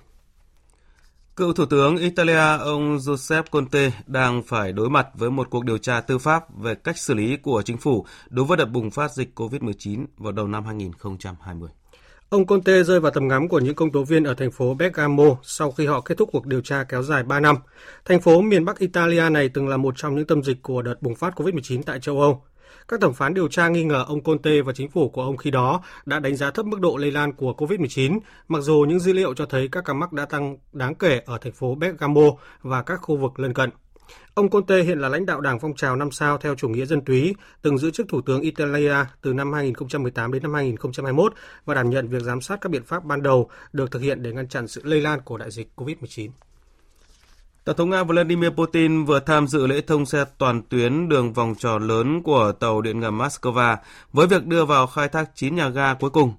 Cựu 1.36 1.54
Thủ 1.54 1.66
tướng 1.66 1.98
Italia 1.98 2.58
ông 2.60 3.00
Giuseppe 3.00 3.50
Conte 3.52 3.92
đang 4.06 4.44
phải 4.44 4.72
đối 4.72 4.90
mặt 4.90 5.08
với 5.14 5.32
một 5.32 5.48
cuộc 5.50 5.66
điều 5.66 5.78
tra 5.78 6.02
tư 6.02 6.18
pháp 6.18 6.58
về 6.58 6.76
cách 6.76 6.98
xử 6.98 7.14
lý 7.14 7.38
của 7.38 7.62
chính 7.66 7.78
phủ 7.78 8.06
đối 8.30 8.46
với 8.46 8.58
đợt 8.58 8.66
bùng 8.66 8.92
phát 8.92 9.12
dịch 9.12 9.40
COVID-19 9.40 10.06
vào 10.18 10.32
đầu 10.32 10.48
năm 10.48 10.66
2020. 10.66 11.70
Ông 12.30 12.46
Conte 12.46 12.84
rơi 12.84 13.00
vào 13.00 13.12
tầm 13.12 13.28
ngắm 13.28 13.48
của 13.48 13.60
những 13.60 13.76
công 13.76 13.92
tố 13.92 14.04
viên 14.04 14.24
ở 14.24 14.34
thành 14.34 14.52
phố 14.52 14.74
Bergamo 14.74 15.24
sau 15.44 15.72
khi 15.72 15.86
họ 15.86 16.02
kết 16.02 16.18
thúc 16.18 16.30
cuộc 16.32 16.46
điều 16.46 16.62
tra 16.62 16.84
kéo 16.84 17.04
dài 17.04 17.24
3 17.24 17.40
năm. 17.40 17.56
Thành 18.06 18.22
phố 18.22 18.42
miền 18.42 18.66
Bắc 18.66 18.80
Italia 18.80 19.30
này 19.30 19.50
từng 19.50 19.68
là 19.68 19.78
một 19.78 19.94
trong 19.98 20.16
những 20.16 20.28
tâm 20.28 20.44
dịch 20.44 20.62
của 20.62 20.82
đợt 20.82 21.02
bùng 21.02 21.16
phát 21.16 21.40
COVID-19 21.40 21.82
tại 21.86 22.00
châu 22.00 22.22
Âu. 22.22 22.44
Các 22.88 23.02
thẩm 23.02 23.14
phán 23.14 23.34
điều 23.34 23.48
tra 23.48 23.68
nghi 23.68 23.84
ngờ 23.84 24.06
ông 24.08 24.24
Conte 24.24 24.62
và 24.62 24.74
chính 24.74 24.90
phủ 24.90 25.10
của 25.10 25.24
ông 25.24 25.38
khi 25.38 25.52
đó 25.52 25.82
đã 26.06 26.20
đánh 26.20 26.36
giá 26.36 26.52
thấp 26.52 26.66
mức 26.66 26.80
độ 26.80 26.98
lây 26.98 27.12
lan 27.12 27.34
của 27.34 27.54
COVID-19, 27.58 28.20
mặc 28.48 28.60
dù 28.62 28.86
những 28.90 29.00
dữ 29.00 29.14
liệu 29.14 29.34
cho 29.34 29.46
thấy 29.46 29.70
các 29.72 29.86
ca 29.86 29.94
mắc 29.94 30.14
đã 30.14 30.26
tăng 30.26 30.58
đáng 30.74 30.96
kể 30.96 31.22
ở 31.26 31.38
thành 31.38 31.54
phố 31.54 31.76
Bergamo 31.76 32.32
và 32.62 32.82
các 32.82 33.00
khu 33.02 33.18
vực 33.18 33.40
lân 33.40 33.54
cận. 33.54 33.70
Ông 34.34 34.50
Conte 34.50 34.82
hiện 34.82 35.00
là 35.00 35.10
lãnh 35.10 35.26
đạo 35.26 35.42
đảng 35.42 35.60
phong 35.60 35.76
trào 35.76 35.96
năm 35.96 36.12
sao 36.12 36.38
theo 36.38 36.56
chủ 36.56 36.70
nghĩa 36.70 36.86
dân 36.86 37.02
túy, 37.02 37.36
từng 37.62 37.78
giữ 37.78 37.92
chức 37.92 38.08
thủ 38.10 38.22
tướng 38.22 38.42
Italia 38.42 38.96
từ 39.22 39.34
năm 39.34 39.54
2018 39.54 40.34
đến 40.34 40.44
năm 40.44 40.54
2021 40.54 41.34
và 41.66 41.74
đảm 41.74 41.90
nhận 41.90 42.08
việc 42.08 42.22
giám 42.22 42.42
sát 42.42 42.62
các 42.62 42.70
biện 42.70 42.84
pháp 42.84 43.04
ban 43.04 43.24
đầu 43.24 43.50
được 43.74 43.92
thực 43.92 44.02
hiện 44.02 44.24
để 44.24 44.32
ngăn 44.32 44.48
chặn 44.48 44.68
sự 44.68 44.82
lây 44.84 45.02
lan 45.02 45.22
của 45.22 45.38
đại 45.38 45.52
dịch 45.52 45.68
COVID-19. 45.76 46.30
Tổng 47.68 47.76
thống 47.76 47.90
Nga 47.90 48.04
Vladimir 48.04 48.50
Putin 48.50 49.06
vừa 49.06 49.20
tham 49.20 49.48
dự 49.48 49.68
lễ 49.68 49.82
thông 49.82 50.06
xe 50.06 50.26
toàn 50.38 50.62
tuyến 50.70 51.10
đường 51.10 51.34
vòng 51.34 51.56
tròn 51.56 51.88
lớn 51.88 52.24
của 52.24 52.52
tàu 52.60 52.82
điện 52.82 53.00
ngầm 53.00 53.18
Moscow 53.18 53.78
với 54.14 54.28
việc 54.28 54.46
đưa 54.46 54.66
vào 54.66 54.88
khai 54.88 55.10
thác 55.10 55.30
9 55.36 55.56
nhà 55.56 55.70
ga 55.70 55.94
cuối 55.94 56.10
cùng. 56.10 56.34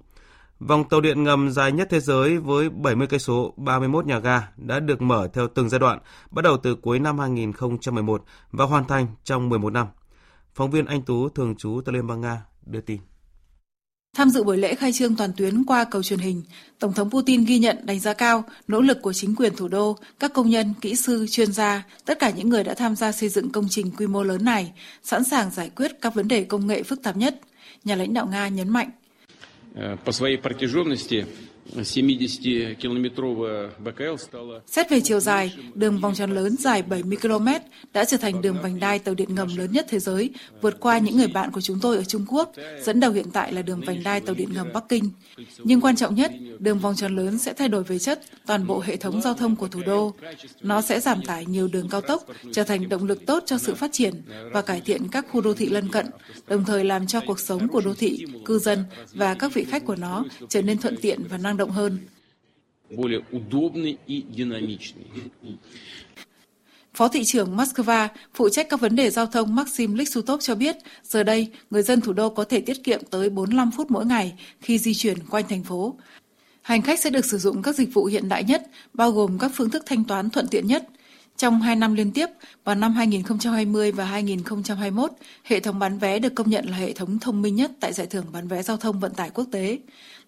Vòng 0.59 0.89
tàu 0.89 1.01
điện 1.01 1.23
ngầm 1.23 1.51
dài 1.51 1.71
nhất 1.71 1.87
thế 1.91 1.99
giới 1.99 2.37
với 2.37 2.69
70 2.69 3.07
cây 3.07 3.19
số, 3.19 3.53
31 3.57 4.05
nhà 4.05 4.19
ga 4.19 4.47
đã 4.57 4.79
được 4.79 5.01
mở 5.01 5.27
theo 5.33 5.47
từng 5.47 5.69
giai 5.69 5.79
đoạn, 5.79 5.99
bắt 6.31 6.41
đầu 6.41 6.57
từ 6.57 6.75
cuối 6.75 6.99
năm 6.99 7.19
2011 7.19 8.23
và 8.51 8.65
hoàn 8.65 8.87
thành 8.87 9.07
trong 9.23 9.49
11 9.49 9.73
năm. 9.73 9.87
Phóng 10.53 10.71
viên 10.71 10.85
Anh 10.85 11.01
Tú 11.01 11.29
thường 11.29 11.55
trú 11.55 11.81
tại 11.85 11.93
Liên 11.93 12.07
bang 12.07 12.21
Nga 12.21 12.41
đưa 12.65 12.81
tin. 12.81 12.99
Tham 14.17 14.29
dự 14.29 14.43
buổi 14.43 14.57
lễ 14.57 14.75
khai 14.75 14.93
trương 14.93 15.15
toàn 15.15 15.31
tuyến 15.37 15.63
qua 15.63 15.83
cầu 15.83 16.03
truyền 16.03 16.19
hình, 16.19 16.43
Tổng 16.79 16.93
thống 16.93 17.09
Putin 17.09 17.45
ghi 17.45 17.59
nhận 17.59 17.85
đánh 17.85 17.99
giá 17.99 18.13
cao 18.13 18.43
nỗ 18.67 18.81
lực 18.81 18.97
của 19.01 19.13
chính 19.13 19.35
quyền 19.35 19.55
thủ 19.55 19.67
đô, 19.67 19.97
các 20.19 20.33
công 20.33 20.49
nhân, 20.49 20.73
kỹ 20.81 20.95
sư, 20.95 21.25
chuyên 21.29 21.51
gia, 21.51 21.83
tất 22.05 22.19
cả 22.19 22.29
những 22.29 22.49
người 22.49 22.63
đã 22.63 22.73
tham 22.73 22.95
gia 22.95 23.11
xây 23.11 23.29
dựng 23.29 23.51
công 23.51 23.65
trình 23.69 23.91
quy 23.97 24.07
mô 24.07 24.23
lớn 24.23 24.45
này, 24.45 24.73
sẵn 25.03 25.23
sàng 25.23 25.51
giải 25.51 25.69
quyết 25.69 25.91
các 26.01 26.15
vấn 26.15 26.27
đề 26.27 26.43
công 26.43 26.67
nghệ 26.67 26.83
phức 26.83 27.03
tạp 27.03 27.17
nhất. 27.17 27.41
Nhà 27.83 27.95
lãnh 27.95 28.13
đạo 28.13 28.27
Nga 28.27 28.47
nhấn 28.47 28.69
mạnh. 28.69 28.89
По 30.03 30.11
своей 30.11 30.37
протяженности 30.37 31.27
Xét 34.65 34.89
về 34.89 35.01
chiều 35.01 35.19
dài, 35.19 35.55
đường 35.73 35.99
vòng 35.99 36.15
tròn 36.15 36.31
lớn 36.31 36.55
dài 36.59 36.81
70 36.81 37.17
km 37.21 37.47
đã 37.93 38.05
trở 38.05 38.17
thành 38.17 38.41
đường 38.41 38.57
vành 38.63 38.79
đai 38.79 38.99
tàu 38.99 39.15
điện 39.15 39.35
ngầm 39.35 39.57
lớn 39.57 39.71
nhất 39.71 39.85
thế 39.89 39.99
giới, 39.99 40.29
vượt 40.61 40.79
qua 40.79 40.97
những 40.97 41.17
người 41.17 41.27
bạn 41.27 41.51
của 41.51 41.61
chúng 41.61 41.79
tôi 41.81 41.97
ở 41.97 42.03
Trung 42.03 42.25
Quốc, 42.27 42.53
dẫn 42.81 42.99
đầu 42.99 43.11
hiện 43.11 43.31
tại 43.33 43.53
là 43.53 43.61
đường 43.61 43.81
vành 43.81 44.03
đai 44.03 44.21
tàu 44.21 44.35
điện 44.35 44.53
ngầm 44.53 44.67
Bắc 44.73 44.83
Kinh. 44.89 45.09
Nhưng 45.63 45.81
quan 45.81 45.95
trọng 45.95 46.15
nhất, 46.15 46.31
đường 46.59 46.79
vòng 46.79 46.95
tròn 46.95 47.15
lớn 47.15 47.37
sẽ 47.37 47.53
thay 47.53 47.67
đổi 47.67 47.83
về 47.83 47.99
chất 47.99 48.21
toàn 48.45 48.67
bộ 48.67 48.79
hệ 48.85 48.95
thống 48.95 49.21
giao 49.21 49.33
thông 49.33 49.55
của 49.55 49.67
thủ 49.67 49.81
đô. 49.85 50.13
Nó 50.61 50.81
sẽ 50.81 50.99
giảm 50.99 51.21
tải 51.21 51.45
nhiều 51.45 51.67
đường 51.67 51.89
cao 51.89 52.01
tốc, 52.01 52.25
trở 52.51 52.63
thành 52.63 52.89
động 52.89 53.03
lực 53.03 53.25
tốt 53.25 53.43
cho 53.45 53.57
sự 53.57 53.75
phát 53.75 53.89
triển 53.93 54.21
và 54.51 54.61
cải 54.61 54.81
thiện 54.81 55.07
các 55.11 55.25
khu 55.31 55.41
đô 55.41 55.53
thị 55.53 55.69
lân 55.69 55.89
cận, 55.89 56.05
đồng 56.47 56.65
thời 56.65 56.83
làm 56.83 57.07
cho 57.07 57.21
cuộc 57.27 57.39
sống 57.39 57.67
của 57.67 57.81
đô 57.81 57.93
thị, 57.93 58.25
cư 58.45 58.59
dân 58.59 58.83
và 59.13 59.33
các 59.33 59.53
vị 59.53 59.63
khách 59.63 59.85
của 59.85 59.95
nó 59.95 60.25
trở 60.49 60.61
nên 60.61 60.77
thuận 60.77 60.97
tiện 61.01 61.23
và 61.29 61.37
năng 61.37 61.57
động 61.59 61.71
hơn. 61.71 61.97
Phó 66.93 67.07
thị 67.07 67.23
trưởng 67.23 67.57
Moscow 67.57 68.07
phụ 68.33 68.49
trách 68.49 68.69
các 68.69 68.79
vấn 68.79 68.95
đề 68.95 69.09
giao 69.09 69.25
thông 69.25 69.55
Maxim 69.55 69.93
Liksutov 69.93 70.41
cho 70.41 70.55
biết, 70.55 70.75
giờ 71.03 71.23
đây 71.23 71.47
người 71.69 71.83
dân 71.83 72.01
thủ 72.01 72.13
đô 72.13 72.29
có 72.29 72.43
thể 72.43 72.61
tiết 72.61 72.83
kiệm 72.83 73.01
tới 73.09 73.29
45 73.29 73.71
phút 73.71 73.91
mỗi 73.91 74.05
ngày 74.05 74.33
khi 74.61 74.77
di 74.77 74.93
chuyển 74.93 75.17
quanh 75.29 75.45
thành 75.49 75.63
phố. 75.63 75.95
Hành 76.61 76.81
khách 76.81 76.99
sẽ 76.99 77.09
được 77.09 77.25
sử 77.25 77.37
dụng 77.37 77.61
các 77.61 77.75
dịch 77.75 77.93
vụ 77.93 78.05
hiện 78.05 78.29
đại 78.29 78.43
nhất, 78.43 78.63
bao 78.93 79.11
gồm 79.11 79.39
các 79.39 79.51
phương 79.55 79.69
thức 79.69 79.83
thanh 79.85 80.03
toán 80.03 80.29
thuận 80.29 80.47
tiện 80.47 80.67
nhất. 80.67 80.87
Trong 81.37 81.61
2 81.61 81.75
năm 81.75 81.93
liên 81.93 82.11
tiếp, 82.11 82.29
vào 82.63 82.75
năm 82.75 82.93
2020 82.93 83.91
và 83.91 84.05
2021, 84.05 85.11
hệ 85.43 85.59
thống 85.59 85.79
bán 85.79 85.99
vé 85.99 86.19
được 86.19 86.35
công 86.35 86.49
nhận 86.49 86.69
là 86.69 86.77
hệ 86.77 86.93
thống 86.93 87.19
thông 87.19 87.41
minh 87.41 87.55
nhất 87.55 87.71
tại 87.79 87.93
giải 87.93 88.07
thưởng 88.07 88.25
bán 88.31 88.47
vé 88.47 88.63
giao 88.63 88.77
thông 88.77 88.99
vận 88.99 89.13
tải 89.13 89.29
quốc 89.29 89.47
tế. 89.51 89.77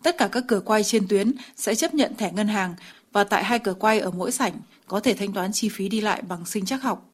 Tất 0.03 0.17
cả 0.17 0.29
các 0.31 0.43
cửa 0.47 0.59
quay 0.65 0.83
trên 0.83 1.07
tuyến 1.07 1.33
sẽ 1.55 1.75
chấp 1.75 1.93
nhận 1.93 2.15
thẻ 2.15 2.31
ngân 2.31 2.47
hàng 2.47 2.75
và 3.11 3.23
tại 3.23 3.43
hai 3.43 3.59
cửa 3.59 3.73
quay 3.73 3.99
ở 3.99 4.11
mỗi 4.11 4.31
sảnh 4.31 4.53
có 4.87 4.99
thể 4.99 5.13
thanh 5.13 5.33
toán 5.33 5.51
chi 5.53 5.69
phí 5.69 5.89
đi 5.89 6.01
lại 6.01 6.21
bằng 6.21 6.45
sinh 6.45 6.65
chắc 6.65 6.81
học. 6.81 7.07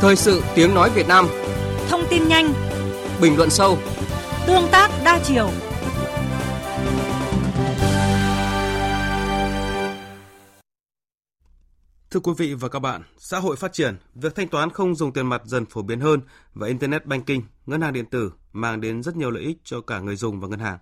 Thời 0.00 0.16
sự 0.16 0.42
tiếng 0.54 0.74
nói 0.74 0.90
Việt 0.94 1.08
Nam. 1.08 1.28
Thông 1.88 2.02
tin 2.10 2.28
nhanh. 2.28 2.52
Bình 3.20 3.36
luận 3.36 3.50
sâu. 3.50 3.78
Tương 4.46 4.68
tác 4.70 4.90
đa 5.04 5.20
chiều 5.24 5.50
Thưa 12.14 12.20
quý 12.20 12.32
vị 12.36 12.54
và 12.54 12.68
các 12.68 12.78
bạn, 12.78 13.02
xã 13.18 13.38
hội 13.38 13.56
phát 13.56 13.72
triển, 13.72 13.96
việc 14.14 14.34
thanh 14.34 14.48
toán 14.48 14.70
không 14.70 14.94
dùng 14.94 15.12
tiền 15.12 15.26
mặt 15.26 15.42
dần 15.44 15.66
phổ 15.66 15.82
biến 15.82 16.00
hơn 16.00 16.20
và 16.54 16.66
Internet 16.66 17.06
Banking, 17.06 17.40
ngân 17.66 17.80
hàng 17.80 17.92
điện 17.92 18.06
tử 18.06 18.32
mang 18.52 18.80
đến 18.80 19.02
rất 19.02 19.16
nhiều 19.16 19.30
lợi 19.30 19.42
ích 19.42 19.56
cho 19.64 19.80
cả 19.80 20.00
người 20.00 20.16
dùng 20.16 20.40
và 20.40 20.48
ngân 20.48 20.60
hàng. 20.60 20.78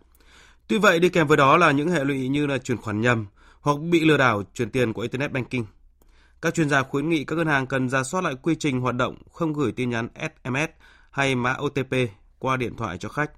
Tuy 0.69 0.79
vậy, 0.79 1.01
đi 1.01 1.09
kèm 1.09 1.27
với 1.27 1.37
đó 1.37 1.57
là 1.57 1.71
những 1.71 1.89
hệ 1.89 2.05
lụy 2.05 2.29
như 2.29 2.47
là 2.47 2.59
chuyển 2.59 2.79
khoản 2.79 3.01
nhầm 3.01 3.27
hoặc 3.61 3.77
bị 3.91 4.05
lừa 4.05 4.17
đảo 4.17 4.43
chuyển 4.55 4.71
tiền 4.71 4.93
của 4.93 5.03
Internet 5.03 5.33
Banking. 5.33 5.63
Các 6.43 6.55
chuyên 6.55 6.69
gia 6.69 6.83
khuyến 6.83 7.09
nghị 7.09 7.25
các 7.25 7.37
ngân 7.37 7.47
hàng 7.47 7.67
cần 7.67 7.89
ra 7.89 8.03
soát 8.03 8.25
lại 8.25 8.35
quy 8.43 8.55
trình 8.59 8.81
hoạt 8.81 8.95
động 8.95 9.17
không 9.33 9.53
gửi 9.53 9.73
tin 9.73 9.91
nhắn 9.91 10.09
SMS 10.15 10.71
hay 11.11 11.35
mã 11.35 11.57
OTP 11.65 11.95
qua 12.39 12.57
điện 12.57 12.77
thoại 12.77 12.99
cho 12.99 13.09
khách, 13.09 13.31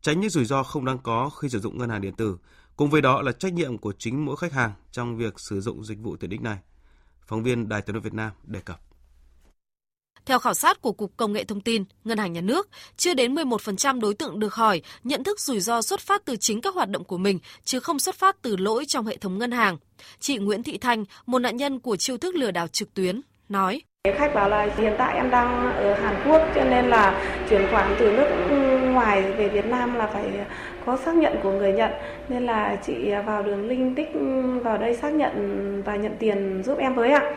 tránh 0.00 0.20
những 0.20 0.30
rủi 0.30 0.44
ro 0.44 0.62
không 0.62 0.84
đáng 0.84 0.98
có 0.98 1.30
khi 1.30 1.48
sử 1.48 1.60
dụng 1.60 1.78
ngân 1.78 1.90
hàng 1.90 2.00
điện 2.00 2.14
tử. 2.16 2.36
Cùng 2.76 2.90
với 2.90 3.02
đó 3.02 3.22
là 3.22 3.32
trách 3.32 3.52
nhiệm 3.52 3.78
của 3.78 3.92
chính 3.98 4.24
mỗi 4.24 4.36
khách 4.36 4.52
hàng 4.52 4.72
trong 4.92 5.16
việc 5.16 5.40
sử 5.40 5.60
dụng 5.60 5.84
dịch 5.84 5.98
vụ 5.98 6.16
tiện 6.16 6.30
ích 6.30 6.42
này. 6.42 6.58
Phóng 7.26 7.42
viên 7.42 7.68
Đài 7.68 7.82
Tiếng 7.82 7.94
nói 7.94 8.00
Việt 8.00 8.14
Nam 8.14 8.30
đề 8.44 8.60
cập. 8.60 8.80
Theo 10.26 10.38
khảo 10.38 10.54
sát 10.54 10.80
của 10.80 10.92
Cục 10.92 11.16
Công 11.16 11.32
nghệ 11.32 11.44
Thông 11.44 11.60
tin, 11.60 11.84
Ngân 12.04 12.18
hàng 12.18 12.32
Nhà 12.32 12.40
nước, 12.40 12.68
chưa 12.96 13.14
đến 13.14 13.34
11% 13.34 14.00
đối 14.00 14.14
tượng 14.14 14.38
được 14.38 14.54
hỏi 14.54 14.82
nhận 15.04 15.24
thức 15.24 15.40
rủi 15.40 15.60
ro 15.60 15.82
xuất 15.82 16.00
phát 16.00 16.24
từ 16.24 16.36
chính 16.36 16.60
các 16.60 16.74
hoạt 16.74 16.88
động 16.88 17.04
của 17.04 17.18
mình, 17.18 17.38
chứ 17.64 17.80
không 17.80 17.98
xuất 17.98 18.14
phát 18.14 18.36
từ 18.42 18.56
lỗi 18.56 18.84
trong 18.84 19.06
hệ 19.06 19.16
thống 19.16 19.38
ngân 19.38 19.50
hàng. 19.50 19.76
Chị 20.20 20.38
Nguyễn 20.38 20.62
Thị 20.62 20.78
Thanh, 20.78 21.04
một 21.26 21.38
nạn 21.38 21.56
nhân 21.56 21.80
của 21.80 21.96
chiêu 21.96 22.18
thức 22.18 22.34
lừa 22.34 22.50
đảo 22.50 22.68
trực 22.68 22.94
tuyến, 22.94 23.20
nói. 23.48 23.82
Khách 24.18 24.34
bảo 24.34 24.48
là 24.48 24.68
hiện 24.78 24.94
tại 24.98 25.14
em 25.14 25.30
đang 25.30 25.76
ở 25.76 25.94
Hàn 25.94 26.28
Quốc 26.28 26.42
cho 26.54 26.64
nên 26.64 26.90
là 26.90 27.36
chuyển 27.50 27.66
khoản 27.70 27.96
từ 27.98 28.12
nước 28.12 28.28
ngoài 28.92 29.22
về 29.22 29.48
Việt 29.48 29.66
Nam 29.66 29.94
là 29.94 30.06
phải 30.06 30.24
có 30.86 30.96
xác 30.96 31.14
nhận 31.14 31.36
của 31.42 31.50
người 31.50 31.72
nhận 31.72 31.90
nên 32.28 32.42
là 32.42 32.76
chị 32.86 33.12
vào 33.26 33.42
đường 33.42 33.68
link 33.68 33.96
tích, 33.96 34.10
vào 34.62 34.78
đây 34.78 34.94
xác 34.94 35.12
nhận 35.12 35.82
và 35.84 35.96
nhận 35.96 36.12
tiền 36.18 36.62
giúp 36.64 36.78
em 36.78 36.94
với 36.94 37.10
ạ. 37.10 37.34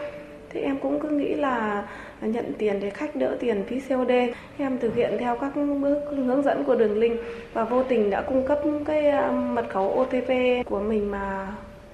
Thì 0.50 0.62
em 0.62 0.78
cũng 0.78 1.00
cứ 1.00 1.10
nghĩ 1.10 1.34
là 1.34 1.84
nhận 2.22 2.54
tiền 2.58 2.80
để 2.80 2.90
khách 2.90 3.16
đỡ 3.16 3.38
tiền 3.40 3.64
phí 3.68 3.80
COD. 3.80 4.12
Em 4.58 4.78
thực 4.80 4.96
hiện 4.96 5.18
theo 5.20 5.38
các 5.38 5.52
bước 5.82 6.00
hướng 6.10 6.44
dẫn 6.44 6.64
của 6.64 6.76
đường 6.76 6.98
link 7.00 7.20
và 7.54 7.64
vô 7.64 7.84
tình 7.84 8.10
đã 8.10 8.22
cung 8.22 8.48
cấp 8.48 8.60
cái 8.86 9.08
à, 9.08 9.32
mật 9.32 9.66
khẩu 9.70 10.02
OTP 10.02 10.30
của 10.66 10.80
mình 10.80 11.12
mà 11.12 11.48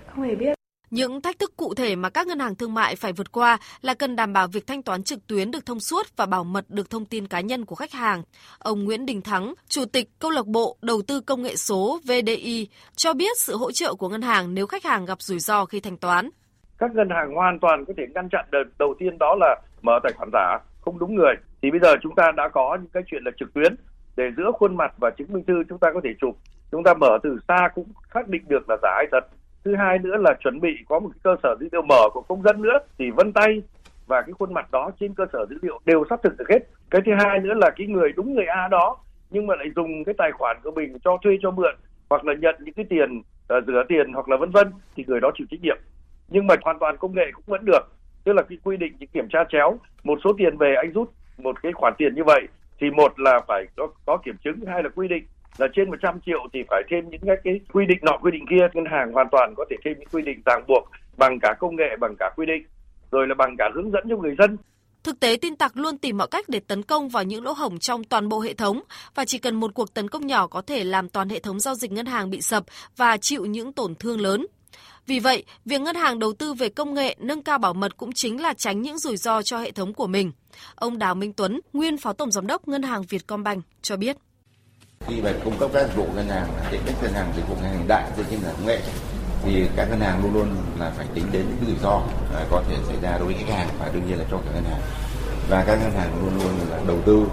không 0.07 0.23
hề 0.23 0.35
biết. 0.35 0.60
Những 0.91 1.21
thách 1.21 1.39
thức 1.39 1.53
cụ 1.57 1.73
thể 1.73 1.95
mà 1.95 2.09
các 2.09 2.27
ngân 2.27 2.39
hàng 2.39 2.55
thương 2.55 2.73
mại 2.73 2.95
phải 2.95 3.13
vượt 3.13 3.31
qua 3.31 3.57
là 3.81 3.93
cần 3.93 4.15
đảm 4.15 4.33
bảo 4.33 4.47
việc 4.47 4.67
thanh 4.67 4.83
toán 4.83 5.03
trực 5.03 5.27
tuyến 5.27 5.51
được 5.51 5.65
thông 5.65 5.79
suốt 5.79 6.17
và 6.17 6.25
bảo 6.25 6.43
mật 6.43 6.65
được 6.69 6.89
thông 6.89 7.05
tin 7.05 7.27
cá 7.27 7.41
nhân 7.41 7.65
của 7.65 7.75
khách 7.75 7.91
hàng. 7.91 8.23
Ông 8.59 8.83
Nguyễn 8.83 9.05
Đình 9.05 9.21
Thắng, 9.21 9.53
Chủ 9.67 9.85
tịch 9.85 10.09
Câu 10.19 10.31
lạc 10.31 10.47
bộ 10.47 10.77
Đầu 10.81 11.01
tư 11.07 11.21
Công 11.21 11.41
nghệ 11.41 11.55
số 11.55 11.99
VDI, 12.03 12.67
cho 12.95 13.13
biết 13.13 13.37
sự 13.37 13.57
hỗ 13.57 13.71
trợ 13.71 13.93
của 13.93 14.09
ngân 14.09 14.21
hàng 14.21 14.53
nếu 14.53 14.67
khách 14.67 14.83
hàng 14.83 15.05
gặp 15.05 15.21
rủi 15.21 15.39
ro 15.39 15.65
khi 15.65 15.79
thanh 15.79 15.97
toán. 15.97 16.29
Các 16.77 16.95
ngân 16.95 17.09
hàng 17.09 17.35
hoàn 17.35 17.59
toàn 17.59 17.85
có 17.85 17.93
thể 17.97 18.03
ngăn 18.15 18.29
chặn 18.31 18.45
đợt 18.51 18.63
đầu 18.79 18.95
tiên 18.99 19.17
đó 19.19 19.35
là 19.39 19.55
mở 19.81 19.99
tài 20.03 20.13
khoản 20.13 20.29
giả, 20.33 20.59
không 20.81 20.99
đúng 20.99 21.15
người. 21.15 21.33
Thì 21.61 21.71
bây 21.71 21.79
giờ 21.79 21.95
chúng 22.03 22.15
ta 22.15 22.31
đã 22.37 22.49
có 22.53 22.77
những 22.81 22.91
cái 22.93 23.03
chuyện 23.11 23.23
là 23.25 23.31
trực 23.39 23.53
tuyến 23.53 23.75
để 24.15 24.23
giữa 24.37 24.51
khuôn 24.59 24.77
mặt 24.77 24.91
và 24.97 25.09
chứng 25.17 25.33
minh 25.33 25.43
thư 25.47 25.53
chúng 25.69 25.79
ta 25.79 25.87
có 25.93 26.01
thể 26.03 26.09
chụp. 26.21 26.37
Chúng 26.71 26.83
ta 26.83 26.93
mở 26.93 27.17
từ 27.23 27.37
xa 27.47 27.69
cũng 27.75 27.87
xác 28.13 28.27
định 28.27 28.43
được 28.47 28.69
là 28.69 28.77
giả 28.81 28.89
hay 28.97 29.05
thật 29.11 29.23
thứ 29.65 29.75
hai 29.75 29.99
nữa 29.99 30.17
là 30.19 30.33
chuẩn 30.43 30.59
bị 30.59 30.77
có 30.89 30.99
một 30.99 31.09
cái 31.13 31.19
cơ 31.23 31.35
sở 31.43 31.55
dữ 31.59 31.67
liệu 31.71 31.81
mở 31.81 32.09
của 32.13 32.21
công 32.21 32.43
dân 32.43 32.61
nữa 32.61 32.77
thì 32.97 33.11
vân 33.11 33.33
tay 33.33 33.61
và 34.07 34.21
cái 34.21 34.31
khuôn 34.39 34.53
mặt 34.53 34.71
đó 34.71 34.91
trên 34.99 35.13
cơ 35.13 35.25
sở 35.33 35.45
dữ 35.49 35.57
liệu 35.61 35.79
đều 35.85 36.03
xác 36.09 36.23
thực 36.23 36.37
được 36.37 36.49
hết. 36.49 36.59
Cái 36.89 37.01
thứ 37.05 37.11
hai 37.19 37.39
nữa 37.39 37.53
là 37.53 37.69
cái 37.77 37.87
người 37.87 38.11
đúng 38.15 38.35
người 38.35 38.45
a 38.45 38.67
đó 38.67 38.97
nhưng 39.29 39.47
mà 39.47 39.55
lại 39.55 39.67
dùng 39.75 40.03
cái 40.03 40.15
tài 40.17 40.31
khoản 40.31 40.57
của 40.63 40.71
mình 40.71 40.97
cho 41.03 41.17
thuê 41.23 41.37
cho 41.41 41.51
mượn 41.51 41.75
hoặc 42.09 42.25
là 42.25 42.33
nhận 42.33 42.55
những 42.59 42.73
cái 42.73 42.85
tiền 42.89 43.19
uh, 43.19 43.63
rửa 43.67 43.83
tiền 43.89 44.13
hoặc 44.13 44.29
là 44.29 44.37
vân 44.37 44.51
vân 44.51 44.71
thì 44.95 45.03
người 45.07 45.19
đó 45.19 45.31
chịu 45.37 45.47
trách 45.51 45.61
nhiệm. 45.61 45.77
Nhưng 46.27 46.47
mà 46.47 46.55
hoàn 46.61 46.79
toàn 46.79 46.97
công 46.97 47.15
nghệ 47.15 47.31
cũng 47.33 47.43
vẫn 47.47 47.65
được. 47.65 47.81
Tức 48.23 48.33
là 48.33 48.41
cái 48.41 48.57
quy 48.63 48.77
định 48.77 48.93
những 48.99 49.09
kiểm 49.09 49.27
tra 49.29 49.43
chéo 49.49 49.79
một 50.03 50.19
số 50.23 50.33
tiền 50.37 50.57
về 50.57 50.75
anh 50.75 50.91
rút 50.91 51.11
một 51.37 51.61
cái 51.63 51.71
khoản 51.71 51.93
tiền 51.97 52.15
như 52.15 52.23
vậy 52.23 52.47
thì 52.79 52.91
một 52.91 53.19
là 53.19 53.41
phải 53.47 53.65
có, 53.77 53.87
có 54.05 54.17
kiểm 54.17 54.35
chứng 54.43 54.65
hai 54.67 54.83
là 54.83 54.89
quy 54.95 55.07
định 55.07 55.23
là 55.57 55.67
trên 55.75 55.89
100 55.89 56.19
triệu 56.25 56.47
thì 56.53 56.59
phải 56.69 56.83
thêm 56.91 57.09
những 57.09 57.21
cái, 57.25 57.35
cái 57.43 57.59
quy 57.73 57.85
định 57.85 57.99
nọ 58.01 58.17
quy 58.21 58.31
định 58.31 58.45
kia 58.49 58.67
ngân 58.73 58.85
hàng 58.91 59.11
hoàn 59.11 59.27
toàn 59.31 59.53
có 59.57 59.65
thể 59.69 59.75
thêm 59.85 59.93
những 59.99 60.09
quy 60.11 60.21
định 60.21 60.41
ràng 60.45 60.63
buộc 60.67 60.83
bằng 61.17 61.39
cả 61.41 61.55
công 61.59 61.75
nghệ 61.75 61.95
bằng 61.99 62.15
cả 62.19 62.29
quy 62.35 62.45
định 62.45 62.63
rồi 63.11 63.27
là 63.27 63.35
bằng 63.37 63.55
cả 63.57 63.69
hướng 63.75 63.91
dẫn 63.91 64.03
cho 64.09 64.17
người 64.17 64.35
dân 64.37 64.57
Thực 65.03 65.19
tế 65.19 65.37
tin 65.41 65.55
tặc 65.55 65.77
luôn 65.77 65.97
tìm 65.97 66.17
mọi 66.17 66.27
cách 66.31 66.49
để 66.49 66.59
tấn 66.59 66.83
công 66.83 67.09
vào 67.09 67.23
những 67.23 67.43
lỗ 67.43 67.51
hổng 67.51 67.79
trong 67.79 68.03
toàn 68.03 68.29
bộ 68.29 68.39
hệ 68.39 68.53
thống 68.53 68.81
và 69.15 69.25
chỉ 69.25 69.37
cần 69.37 69.55
một 69.55 69.73
cuộc 69.73 69.93
tấn 69.93 70.09
công 70.09 70.27
nhỏ 70.27 70.47
có 70.47 70.61
thể 70.61 70.83
làm 70.83 71.09
toàn 71.09 71.29
hệ 71.29 71.39
thống 71.39 71.59
giao 71.59 71.75
dịch 71.75 71.91
ngân 71.91 72.05
hàng 72.05 72.29
bị 72.29 72.41
sập 72.41 72.63
và 72.97 73.17
chịu 73.17 73.45
những 73.45 73.73
tổn 73.73 73.95
thương 73.95 74.21
lớn. 74.21 74.47
Vì 75.07 75.19
vậy, 75.19 75.43
việc 75.65 75.81
ngân 75.81 75.95
hàng 75.95 76.19
đầu 76.19 76.33
tư 76.33 76.53
về 76.53 76.69
công 76.69 76.93
nghệ 76.93 77.15
nâng 77.19 77.43
cao 77.43 77.57
bảo 77.57 77.73
mật 77.73 77.97
cũng 77.97 78.11
chính 78.11 78.41
là 78.41 78.53
tránh 78.53 78.81
những 78.81 78.97
rủi 78.97 79.17
ro 79.17 79.41
cho 79.41 79.57
hệ 79.57 79.71
thống 79.71 79.93
của 79.93 80.07
mình. 80.07 80.31
Ông 80.75 80.97
Đào 80.97 81.15
Minh 81.15 81.33
Tuấn, 81.33 81.59
nguyên 81.73 81.97
phó 81.97 82.13
tổng 82.13 82.31
giám 82.31 82.47
đốc 82.47 82.67
ngân 82.67 82.83
hàng 82.83 83.03
Vietcombank 83.09 83.63
cho 83.81 83.97
biết. 83.97 84.17
Khi 85.07 85.21
mà 85.21 85.31
cung 85.43 85.57
cấp 85.59 85.69
các 85.73 85.87
dịch 85.87 85.95
vụ 85.95 86.05
ngân 86.15 86.29
hàng, 86.29 86.47
tiện 86.71 86.85
ích 86.85 86.95
ngân 87.01 87.13
hàng 87.13 87.33
dịch 87.35 87.47
vụ 87.49 87.55
ngân 87.55 87.63
hàng 87.63 87.73
hiện 87.73 87.87
đại 87.87 88.03
trên 88.17 88.41
là 88.41 88.51
công 88.51 88.65
nghệ 88.65 88.79
thì 89.43 89.67
các 89.75 89.89
ngân 89.89 89.99
hàng 89.99 90.23
luôn 90.23 90.33
luôn 90.33 90.55
là 90.79 90.91
phải 90.97 91.05
tính 91.13 91.25
đến 91.31 91.45
những 91.49 91.67
rủi 91.67 91.75
ro 91.83 92.01
à, 92.35 92.45
có 92.51 92.63
thể 92.69 92.75
xảy 92.87 92.95
ra 93.01 93.17
đối 93.17 93.25
với 93.25 93.35
khách 93.35 93.53
hàng 93.53 93.67
và 93.79 93.89
đương 93.93 94.07
nhiên 94.07 94.17
là 94.17 94.25
cho 94.31 94.37
cả 94.37 94.51
ngân 94.53 94.63
hàng 94.63 94.81
và 95.49 95.63
các 95.67 95.79
ngân 95.81 95.91
hàng 95.91 96.09
luôn 96.21 96.43
luôn 96.43 96.69
là 96.69 96.79
đầu 96.87 96.97
tư 97.05 97.25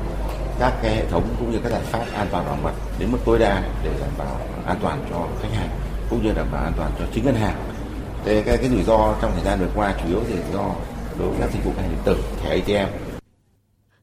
các 0.59 0.73
cái 0.83 0.97
hệ 0.97 1.07
thống 1.11 1.35
cũng 1.39 1.53
như 1.53 1.59
các 1.62 1.73
giải 1.73 1.83
pháp 1.83 2.05
an 2.14 2.27
toàn 2.31 2.45
bảo 2.45 2.57
mật 2.62 2.73
đến 2.99 3.12
mức 3.12 3.19
tối 3.25 3.39
đa 3.39 3.62
để 3.85 3.91
đảm 4.01 4.11
bảo 4.19 4.41
an 4.66 4.77
toàn 4.83 5.05
cho 5.11 5.27
khách 5.43 5.59
hàng 5.59 5.69
cũng 6.11 6.23
như 6.23 6.33
đảm 6.33 6.47
bảo 6.53 6.62
an 6.62 6.73
toàn 6.77 6.91
cho 6.99 7.05
chính 7.14 7.25
ngân 7.25 7.35
hàng. 7.35 7.55
Thế 8.25 8.43
cái, 8.47 8.57
cái 8.57 8.69
rủi 8.69 8.83
ro 8.83 9.14
trong 9.23 9.33
thời 9.35 9.45
gian 9.45 9.59
vừa 9.61 9.71
qua 9.75 9.95
chủ 10.03 10.09
yếu 10.09 10.21
thì 10.29 10.35
do 10.53 10.75
đối 11.19 11.29
với 11.29 11.39
các 11.41 11.51
dịch 11.53 11.64
vụ 11.64 11.71
ngân 11.71 11.83
hàng 11.83 11.91
điện 11.91 12.01
tử, 12.05 12.16
thẻ 12.43 12.51
ATM. 12.51 13.07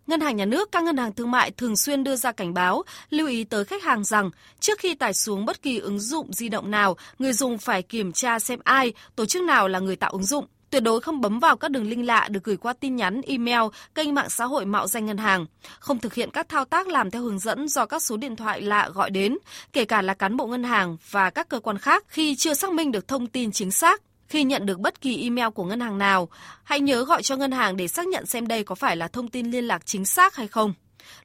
Ngân 0.07 0.21
hàng 0.21 0.35
nhà 0.35 0.45
nước, 0.45 0.71
các 0.71 0.83
ngân 0.83 0.97
hàng 0.97 1.13
thương 1.13 1.31
mại 1.31 1.51
thường 1.51 1.75
xuyên 1.75 2.03
đưa 2.03 2.15
ra 2.15 2.31
cảnh 2.31 2.53
báo, 2.53 2.83
lưu 3.09 3.27
ý 3.27 3.43
tới 3.43 3.65
khách 3.65 3.83
hàng 3.83 4.03
rằng 4.03 4.29
trước 4.59 4.79
khi 4.79 4.95
tải 4.95 5.13
xuống 5.13 5.45
bất 5.45 5.61
kỳ 5.61 5.79
ứng 5.79 5.99
dụng 5.99 6.33
di 6.33 6.49
động 6.49 6.71
nào, 6.71 6.97
người 7.19 7.33
dùng 7.33 7.57
phải 7.57 7.81
kiểm 7.81 8.11
tra 8.11 8.39
xem 8.39 8.59
ai, 8.63 8.93
tổ 9.15 9.25
chức 9.25 9.43
nào 9.43 9.67
là 9.67 9.79
người 9.79 9.95
tạo 9.95 10.11
ứng 10.11 10.23
dụng 10.23 10.45
Tuyệt 10.69 10.83
đối 10.83 11.01
không 11.01 11.21
bấm 11.21 11.39
vào 11.39 11.57
các 11.57 11.71
đường 11.71 11.89
link 11.89 12.05
lạ 12.05 12.27
được 12.31 12.43
gửi 12.43 12.57
qua 12.57 12.73
tin 12.73 12.95
nhắn, 12.95 13.21
email, 13.27 13.61
kênh 13.95 14.13
mạng 14.13 14.29
xã 14.29 14.45
hội 14.45 14.65
mạo 14.65 14.87
danh 14.87 15.05
ngân 15.05 15.17
hàng. 15.17 15.45
Không 15.79 15.99
thực 15.99 16.13
hiện 16.13 16.29
các 16.31 16.49
thao 16.49 16.65
tác 16.65 16.87
làm 16.87 17.11
theo 17.11 17.21
hướng 17.21 17.39
dẫn 17.39 17.67
do 17.67 17.85
các 17.85 18.01
số 18.01 18.17
điện 18.17 18.35
thoại 18.35 18.61
lạ 18.61 18.89
gọi 18.93 19.09
đến, 19.09 19.37
kể 19.73 19.85
cả 19.85 20.01
là 20.01 20.13
cán 20.13 20.37
bộ 20.37 20.47
ngân 20.47 20.63
hàng 20.63 20.97
và 21.11 21.29
các 21.29 21.49
cơ 21.49 21.59
quan 21.59 21.77
khác 21.77 22.03
khi 22.07 22.35
chưa 22.35 22.53
xác 22.53 22.71
minh 22.71 22.91
được 22.91 23.07
thông 23.07 23.27
tin 23.27 23.51
chính 23.51 23.71
xác. 23.71 24.01
Khi 24.27 24.43
nhận 24.43 24.65
được 24.65 24.79
bất 24.79 25.01
kỳ 25.01 25.23
email 25.23 25.49
của 25.49 25.63
ngân 25.63 25.79
hàng 25.79 25.97
nào, 25.97 26.29
hãy 26.63 26.79
nhớ 26.79 27.05
gọi 27.05 27.23
cho 27.23 27.35
ngân 27.35 27.51
hàng 27.51 27.77
để 27.77 27.87
xác 27.87 28.07
nhận 28.07 28.25
xem 28.25 28.47
đây 28.47 28.63
có 28.63 28.75
phải 28.75 28.95
là 28.95 29.07
thông 29.07 29.27
tin 29.27 29.51
liên 29.51 29.67
lạc 29.67 29.85
chính 29.85 30.05
xác 30.05 30.35
hay 30.35 30.47
không 30.47 30.73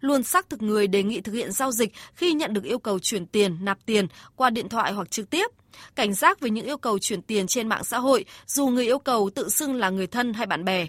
luôn 0.00 0.22
xác 0.22 0.50
thực 0.50 0.62
người 0.62 0.86
đề 0.86 1.02
nghị 1.02 1.20
thực 1.20 1.32
hiện 1.32 1.52
giao 1.52 1.72
dịch 1.72 1.92
khi 2.14 2.32
nhận 2.32 2.52
được 2.52 2.64
yêu 2.64 2.78
cầu 2.78 2.98
chuyển 2.98 3.26
tiền, 3.26 3.56
nạp 3.60 3.78
tiền 3.86 4.06
qua 4.36 4.50
điện 4.50 4.68
thoại 4.68 4.92
hoặc 4.92 5.10
trực 5.10 5.30
tiếp. 5.30 5.46
Cảnh 5.94 6.14
giác 6.14 6.40
với 6.40 6.50
những 6.50 6.66
yêu 6.66 6.76
cầu 6.76 6.98
chuyển 6.98 7.22
tiền 7.22 7.46
trên 7.46 7.68
mạng 7.68 7.84
xã 7.84 7.98
hội, 7.98 8.24
dù 8.46 8.66
người 8.66 8.84
yêu 8.84 8.98
cầu 8.98 9.30
tự 9.34 9.48
xưng 9.48 9.74
là 9.74 9.90
người 9.90 10.06
thân 10.06 10.34
hay 10.34 10.46
bạn 10.46 10.64
bè. 10.64 10.86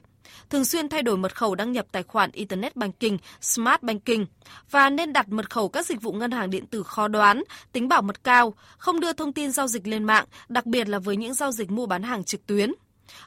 Thường 0.49 0.65
xuyên 0.65 0.89
thay 0.89 1.03
đổi 1.03 1.17
mật 1.17 1.35
khẩu 1.35 1.55
đăng 1.55 1.71
nhập 1.71 1.85
tài 1.91 2.03
khoản 2.03 2.31
Internet 2.33 2.75
Banking, 2.75 3.17
Smart 3.41 3.81
Banking 3.81 4.25
và 4.71 4.89
nên 4.89 5.13
đặt 5.13 5.29
mật 5.29 5.49
khẩu 5.49 5.69
các 5.69 5.85
dịch 5.85 6.01
vụ 6.01 6.11
ngân 6.11 6.31
hàng 6.31 6.49
điện 6.49 6.65
tử 6.65 6.83
khó 6.83 7.07
đoán, 7.07 7.43
tính 7.71 7.87
bảo 7.87 8.01
mật 8.01 8.23
cao, 8.23 8.53
không 8.77 8.99
đưa 8.99 9.13
thông 9.13 9.33
tin 9.33 9.51
giao 9.51 9.67
dịch 9.67 9.87
lên 9.87 10.03
mạng, 10.03 10.25
đặc 10.49 10.65
biệt 10.65 10.89
là 10.89 10.99
với 10.99 11.17
những 11.17 11.33
giao 11.33 11.51
dịch 11.51 11.71
mua 11.71 11.85
bán 11.85 12.03
hàng 12.03 12.23
trực 12.23 12.47
tuyến. 12.47 12.71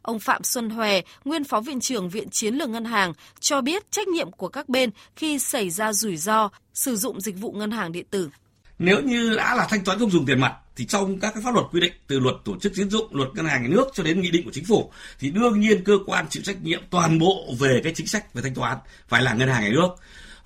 Ông 0.02 0.18
Phạm 0.18 0.44
Xuân 0.44 0.70
Hòe, 0.70 1.00
nguyên 1.24 1.44
phó 1.44 1.60
viện 1.60 1.80
trưởng 1.80 2.08
Viện 2.08 2.30
Chiến 2.30 2.54
lược 2.54 2.68
Ngân 2.68 2.84
hàng, 2.84 3.12
cho 3.40 3.60
biết 3.60 3.90
trách 3.90 4.08
nhiệm 4.08 4.30
của 4.30 4.48
các 4.48 4.68
bên 4.68 4.90
khi 5.16 5.38
xảy 5.38 5.70
ra 5.70 5.92
rủi 5.92 6.16
ro 6.16 6.48
sử 6.74 6.96
dụng 6.96 7.20
dịch 7.20 7.38
vụ 7.38 7.52
ngân 7.52 7.70
hàng 7.70 7.92
điện 7.92 8.06
tử. 8.10 8.30
Nếu 8.78 9.00
như 9.00 9.36
đã 9.36 9.54
là 9.54 9.66
thanh 9.70 9.84
toán 9.84 9.98
không 9.98 10.10
dùng 10.10 10.26
tiền 10.26 10.40
mặt 10.40 10.54
thì 10.76 10.86
trong 10.86 11.20
các 11.20 11.34
cái 11.34 11.42
pháp 11.42 11.54
luật 11.54 11.66
quy 11.72 11.80
định 11.80 11.92
từ 12.06 12.18
luật 12.20 12.36
tổ 12.44 12.58
chức 12.58 12.72
tín 12.76 12.90
dụng, 12.90 13.16
luật 13.16 13.28
ngân 13.34 13.46
hàng 13.46 13.62
nhà 13.62 13.68
nước 13.68 13.84
cho 13.94 14.02
đến 14.02 14.20
nghị 14.20 14.30
định 14.30 14.44
của 14.44 14.50
chính 14.54 14.64
phủ 14.64 14.92
thì 15.18 15.30
đương 15.30 15.60
nhiên 15.60 15.84
cơ 15.84 15.92
quan 16.06 16.26
chịu 16.30 16.42
trách 16.42 16.62
nhiệm 16.62 16.82
toàn 16.90 17.18
bộ 17.18 17.54
về 17.58 17.80
cái 17.84 17.92
chính 17.94 18.06
sách 18.06 18.34
về 18.34 18.42
thanh 18.42 18.54
toán 18.54 18.78
phải 19.08 19.22
là 19.22 19.34
ngân 19.34 19.48
hàng 19.48 19.62
nhà 19.62 19.70
nước 19.72 19.88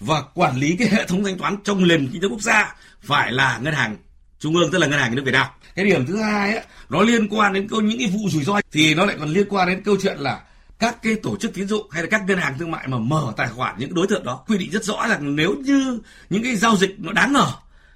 và 0.00 0.22
quản 0.34 0.56
lý 0.56 0.76
cái 0.78 0.88
hệ 0.88 1.06
thống 1.06 1.24
thanh 1.24 1.38
toán 1.38 1.56
trong 1.64 1.88
nền 1.88 2.08
kinh 2.12 2.22
tế 2.22 2.28
quốc 2.28 2.40
gia 2.40 2.76
phải 3.00 3.32
là 3.32 3.58
ngân 3.62 3.74
hàng 3.74 3.96
trung 4.38 4.56
ương 4.56 4.70
tức 4.70 4.78
là 4.78 4.86
ngân 4.86 4.98
hàng 4.98 5.10
nhà 5.10 5.14
nước 5.14 5.22
Việt 5.24 5.32
Nam. 5.32 5.46
Cái 5.74 5.84
điểm 5.84 6.06
thứ 6.06 6.16
hai 6.16 6.52
ấy, 6.52 6.64
nó 6.88 7.02
liên 7.02 7.28
quan 7.28 7.52
đến 7.52 7.68
câu 7.68 7.80
những 7.80 7.98
cái 7.98 8.08
vụ 8.08 8.28
rủi 8.30 8.44
ro 8.44 8.60
thì 8.72 8.94
nó 8.94 9.04
lại 9.04 9.16
còn 9.18 9.28
liên 9.28 9.46
quan 9.48 9.68
đến 9.68 9.82
câu 9.84 9.96
chuyện 10.02 10.18
là 10.18 10.40
các 10.78 11.02
cái 11.02 11.14
tổ 11.14 11.36
chức 11.36 11.54
tín 11.54 11.68
dụng 11.68 11.90
hay 11.90 12.02
là 12.02 12.08
các 12.10 12.22
ngân 12.26 12.38
hàng 12.38 12.58
thương 12.58 12.70
mại 12.70 12.88
mà 12.88 12.98
mở 12.98 13.32
tài 13.36 13.48
khoản 13.48 13.74
những 13.78 13.94
đối 13.94 14.06
tượng 14.06 14.24
đó 14.24 14.44
quy 14.48 14.58
định 14.58 14.70
rất 14.70 14.84
rõ 14.84 15.06
rằng 15.08 15.36
nếu 15.36 15.54
như 15.54 15.98
những 16.30 16.42
cái 16.42 16.56
giao 16.56 16.76
dịch 16.76 16.94
nó 16.98 17.12
đáng 17.12 17.32
ngờ 17.32 17.46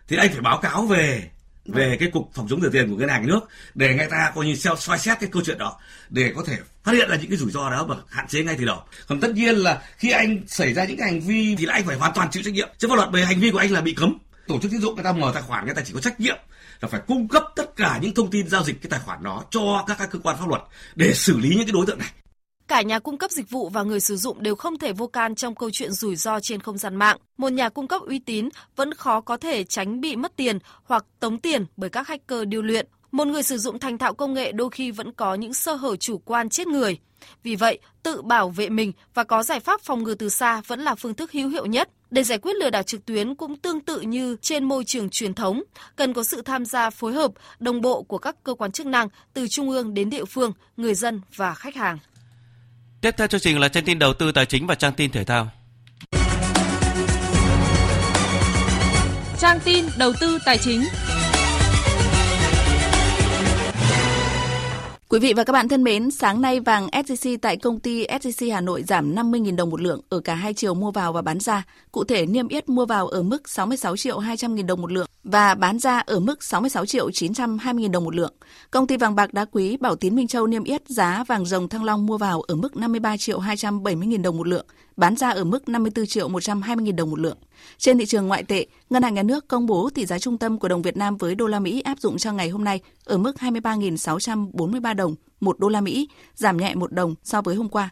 thì 0.09 0.16
anh 0.16 0.28
phải 0.32 0.40
báo 0.40 0.59
cáo 0.59 0.86
về 0.86 1.30
về 1.66 1.97
cái 2.01 2.11
cục 2.11 2.30
phòng 2.34 2.47
chống 2.51 2.61
rửa 2.61 2.68
tiền 2.68 2.90
của 2.90 2.97
ngân 2.97 3.09
hàng 3.09 3.26
nước 3.26 3.40
để 3.74 3.95
người 3.95 4.07
ta 4.11 4.32
coi 4.34 4.47
như 4.47 4.55
xem 4.55 4.74
soi 4.78 4.99
xét 4.99 5.20
cái 5.20 5.28
câu 5.32 5.43
chuyện 5.47 5.59
đó 5.59 5.78
để 6.11 6.32
có 6.36 6.43
thể 6.47 6.57
phát 6.84 6.93
hiện 6.93 7.09
ra 7.09 7.16
những 7.16 7.28
cái 7.28 7.36
rủi 7.36 7.51
ro 7.51 7.70
đó 7.70 7.84
và 7.88 7.97
hạn 8.09 8.26
chế 8.28 8.43
ngay 8.43 8.57
từ 8.59 8.64
đầu. 8.64 8.82
Còn 9.07 9.20
tất 9.20 9.30
nhiên 9.34 9.55
là 9.55 9.82
khi 9.97 10.11
anh 10.11 10.38
xảy 10.47 10.72
ra 10.72 10.84
những 10.84 10.97
cái 10.97 11.11
hành 11.11 11.20
vi 11.20 11.57
thì 11.59 11.66
là 11.66 11.74
anh 11.74 11.84
phải 11.86 11.97
hoàn 11.97 12.12
toàn 12.14 12.28
chịu 12.30 12.43
trách 12.43 12.55
nhiệm. 12.55 12.68
Chứ 12.78 12.88
pháp 12.88 12.97
luật 12.97 13.09
về 13.12 13.24
hành 13.24 13.40
vi 13.40 13.51
của 13.51 13.59
anh 13.59 13.70
là 13.70 13.80
bị 13.80 13.95
cấm 13.95 14.18
tổ 14.47 14.59
chức 14.59 14.70
tín 14.70 14.80
dụng 14.80 14.95
người 14.95 15.05
ta 15.05 15.12
mở 15.12 15.30
tài 15.34 15.43
khoản 15.43 15.64
người 15.64 15.74
ta 15.74 15.82
chỉ 15.84 15.93
có 15.95 16.01
trách 16.01 16.20
nhiệm 16.20 16.36
là 16.80 16.88
phải 16.88 17.01
cung 17.07 17.28
cấp 17.28 17.45
tất 17.57 17.76
cả 17.76 17.99
những 18.03 18.14
thông 18.14 18.30
tin 18.30 18.49
giao 18.49 18.64
dịch 18.64 18.82
cái 18.82 18.90
tài 18.90 19.01
khoản 19.01 19.22
đó 19.22 19.45
cho 19.51 19.84
các, 19.86 19.97
các 19.99 20.11
cơ 20.11 20.18
quan 20.18 20.36
pháp 20.38 20.49
luật 20.49 20.62
để 20.95 21.12
xử 21.14 21.38
lý 21.38 21.49
những 21.49 21.66
cái 21.66 21.72
đối 21.72 21.86
tượng 21.86 21.99
này 21.99 22.09
Cả 22.68 22.82
nhà 22.82 22.99
cung 22.99 23.18
cấp 23.18 23.30
dịch 23.30 23.51
vụ 23.51 23.68
và 23.68 23.82
người 23.82 24.01
sử 24.01 24.16
dụng 24.16 24.43
đều 24.43 24.55
không 24.55 24.78
thể 24.78 24.93
vô 24.93 25.07
can 25.07 25.34
trong 25.34 25.55
câu 25.55 25.70
chuyện 25.70 25.93
rủi 25.93 26.16
ro 26.16 26.40
trên 26.40 26.61
không 26.61 26.78
gian 26.78 26.97
mạng. 26.97 27.16
Một 27.36 27.53
nhà 27.53 27.68
cung 27.68 27.88
cấp 27.88 28.03
uy 28.03 28.18
tín 28.18 28.49
vẫn 28.76 28.95
khó 28.95 29.20
có 29.20 29.36
thể 29.36 29.64
tránh 29.64 30.01
bị 30.01 30.16
mất 30.16 30.36
tiền 30.36 30.59
hoặc 30.84 31.05
tống 31.20 31.38
tiền 31.38 31.66
bởi 31.76 31.90
các 31.90 32.09
hacker 32.09 32.49
điêu 32.49 32.62
luyện. 32.62 32.86
Một 33.11 33.26
người 33.26 33.43
sử 33.43 33.59
dụng 33.59 33.78
thành 33.78 33.99
thạo 33.99 34.14
công 34.14 34.34
nghệ 34.34 34.53
đôi 34.53 34.70
khi 34.70 34.90
vẫn 34.90 35.12
có 35.12 35.34
những 35.34 35.55
sơ 35.55 35.74
hở 35.74 35.97
chủ 35.97 36.18
quan 36.18 36.49
chết 36.49 36.66
người. 36.66 36.99
Vì 37.43 37.57
vậy, 37.57 37.78
tự 38.03 38.22
bảo 38.22 38.49
vệ 38.49 38.68
mình 38.68 38.93
và 39.14 39.24
có 39.24 39.43
giải 39.43 39.61
pháp 39.61 39.80
phòng 39.80 40.03
ngừa 40.03 40.14
từ 40.14 40.28
xa 40.28 40.61
vẫn 40.66 40.80
là 40.80 40.95
phương 40.95 41.14
thức 41.14 41.32
hữu 41.32 41.49
hiệu 41.49 41.66
nhất. 41.66 41.88
Để 42.12 42.24
giải 42.24 42.38
quyết 42.38 42.56
lừa 42.56 42.70
đảo 42.70 42.82
trực 42.82 43.06
tuyến 43.06 43.34
cũng 43.34 43.56
tương 43.56 43.80
tự 43.80 44.00
như 44.00 44.36
trên 44.42 44.64
môi 44.64 44.84
trường 44.84 45.10
truyền 45.10 45.34
thống, 45.34 45.62
cần 45.96 46.12
có 46.14 46.24
sự 46.24 46.42
tham 46.42 46.64
gia 46.64 46.90
phối 46.90 47.12
hợp, 47.12 47.30
đồng 47.58 47.80
bộ 47.80 48.02
của 48.02 48.18
các 48.18 48.36
cơ 48.44 48.54
quan 48.54 48.72
chức 48.72 48.86
năng 48.86 49.08
từ 49.34 49.48
trung 49.48 49.70
ương 49.70 49.94
đến 49.94 50.10
địa 50.10 50.24
phương, 50.24 50.52
người 50.76 50.94
dân 50.94 51.20
và 51.36 51.54
khách 51.54 51.74
hàng. 51.74 51.98
Tiếp 53.00 53.10
theo 53.18 53.26
chương 53.26 53.40
trình 53.40 53.58
là 53.58 53.68
trang 53.68 53.84
tin 53.84 53.98
đầu 53.98 54.14
tư 54.14 54.32
tài 54.32 54.46
chính 54.46 54.66
và 54.66 54.74
trang 54.74 54.92
tin 54.92 55.10
thể 55.10 55.24
thao. 55.24 55.50
Trang 59.38 59.60
tin 59.64 59.84
đầu 59.98 60.12
tư 60.20 60.38
tài 60.46 60.58
chính. 60.58 60.82
Quý 65.12 65.18
vị 65.18 65.32
và 65.36 65.44
các 65.44 65.52
bạn 65.52 65.68
thân 65.68 65.84
mến, 65.84 66.10
sáng 66.10 66.42
nay 66.42 66.60
vàng 66.60 66.86
SJC 66.86 67.38
tại 67.42 67.56
công 67.56 67.80
ty 67.80 68.06
SJC 68.06 68.54
Hà 68.54 68.60
Nội 68.60 68.82
giảm 68.82 69.14
50.000 69.14 69.56
đồng 69.56 69.70
một 69.70 69.80
lượng 69.80 70.00
ở 70.08 70.20
cả 70.20 70.34
hai 70.34 70.54
chiều 70.54 70.74
mua 70.74 70.90
vào 70.90 71.12
và 71.12 71.22
bán 71.22 71.40
ra. 71.40 71.64
Cụ 71.92 72.04
thể 72.04 72.26
niêm 72.26 72.48
yết 72.48 72.68
mua 72.68 72.86
vào 72.86 73.08
ở 73.08 73.22
mức 73.22 73.48
66 73.48 73.96
triệu 73.96 74.18
200 74.18 74.56
000 74.56 74.66
đồng 74.66 74.80
một 74.80 74.92
lượng 74.92 75.06
và 75.24 75.54
bán 75.54 75.78
ra 75.78 75.98
ở 75.98 76.20
mức 76.20 76.44
66 76.44 76.86
triệu 76.86 77.10
920 77.10 77.84
000 77.84 77.92
đồng 77.92 78.04
một 78.04 78.14
lượng. 78.14 78.34
Công 78.70 78.86
ty 78.86 78.96
vàng 78.96 79.14
bạc 79.14 79.34
đá 79.34 79.44
quý 79.44 79.76
Bảo 79.76 79.96
Tín 79.96 80.14
Minh 80.14 80.28
Châu 80.28 80.46
niêm 80.46 80.64
yết 80.64 80.88
giá 80.88 81.24
vàng 81.24 81.44
rồng 81.44 81.68
Thăng 81.68 81.84
Long 81.84 82.06
mua 82.06 82.18
vào 82.18 82.40
ở 82.40 82.54
mức 82.54 82.76
53 82.76 83.16
triệu 83.16 83.38
270 83.38 84.08
000 84.12 84.22
đồng 84.22 84.36
một 84.36 84.46
lượng, 84.46 84.66
bán 84.96 85.16
ra 85.16 85.30
ở 85.30 85.44
mức 85.44 85.68
54 85.68 86.06
triệu 86.06 86.28
120 86.28 86.86
000 86.86 86.96
đồng 86.96 87.10
một 87.10 87.18
lượng. 87.18 87.36
Trên 87.78 87.98
thị 87.98 88.06
trường 88.06 88.28
ngoại 88.28 88.42
tệ, 88.42 88.66
Ngân 88.90 89.02
hàng 89.02 89.14
Nhà 89.14 89.22
nước 89.22 89.48
công 89.48 89.66
bố 89.66 89.90
tỷ 89.94 90.06
giá 90.06 90.18
trung 90.18 90.38
tâm 90.38 90.58
của 90.58 90.68
đồng 90.68 90.82
Việt 90.82 90.96
Nam 90.96 91.16
với 91.16 91.34
đô 91.34 91.46
la 91.46 91.60
Mỹ 91.60 91.80
áp 91.80 91.98
dụng 91.98 92.18
cho 92.18 92.32
ngày 92.32 92.48
hôm 92.48 92.64
nay 92.64 92.80
ở 93.04 93.18
mức 93.18 93.36
23.643 93.38 94.94
đồng 94.94 95.14
một 95.40 95.58
đô 95.58 95.68
la 95.68 95.80
Mỹ, 95.80 96.08
giảm 96.34 96.56
nhẹ 96.56 96.74
một 96.74 96.92
đồng 96.92 97.14
so 97.24 97.42
với 97.42 97.54
hôm 97.54 97.68
qua. 97.68 97.90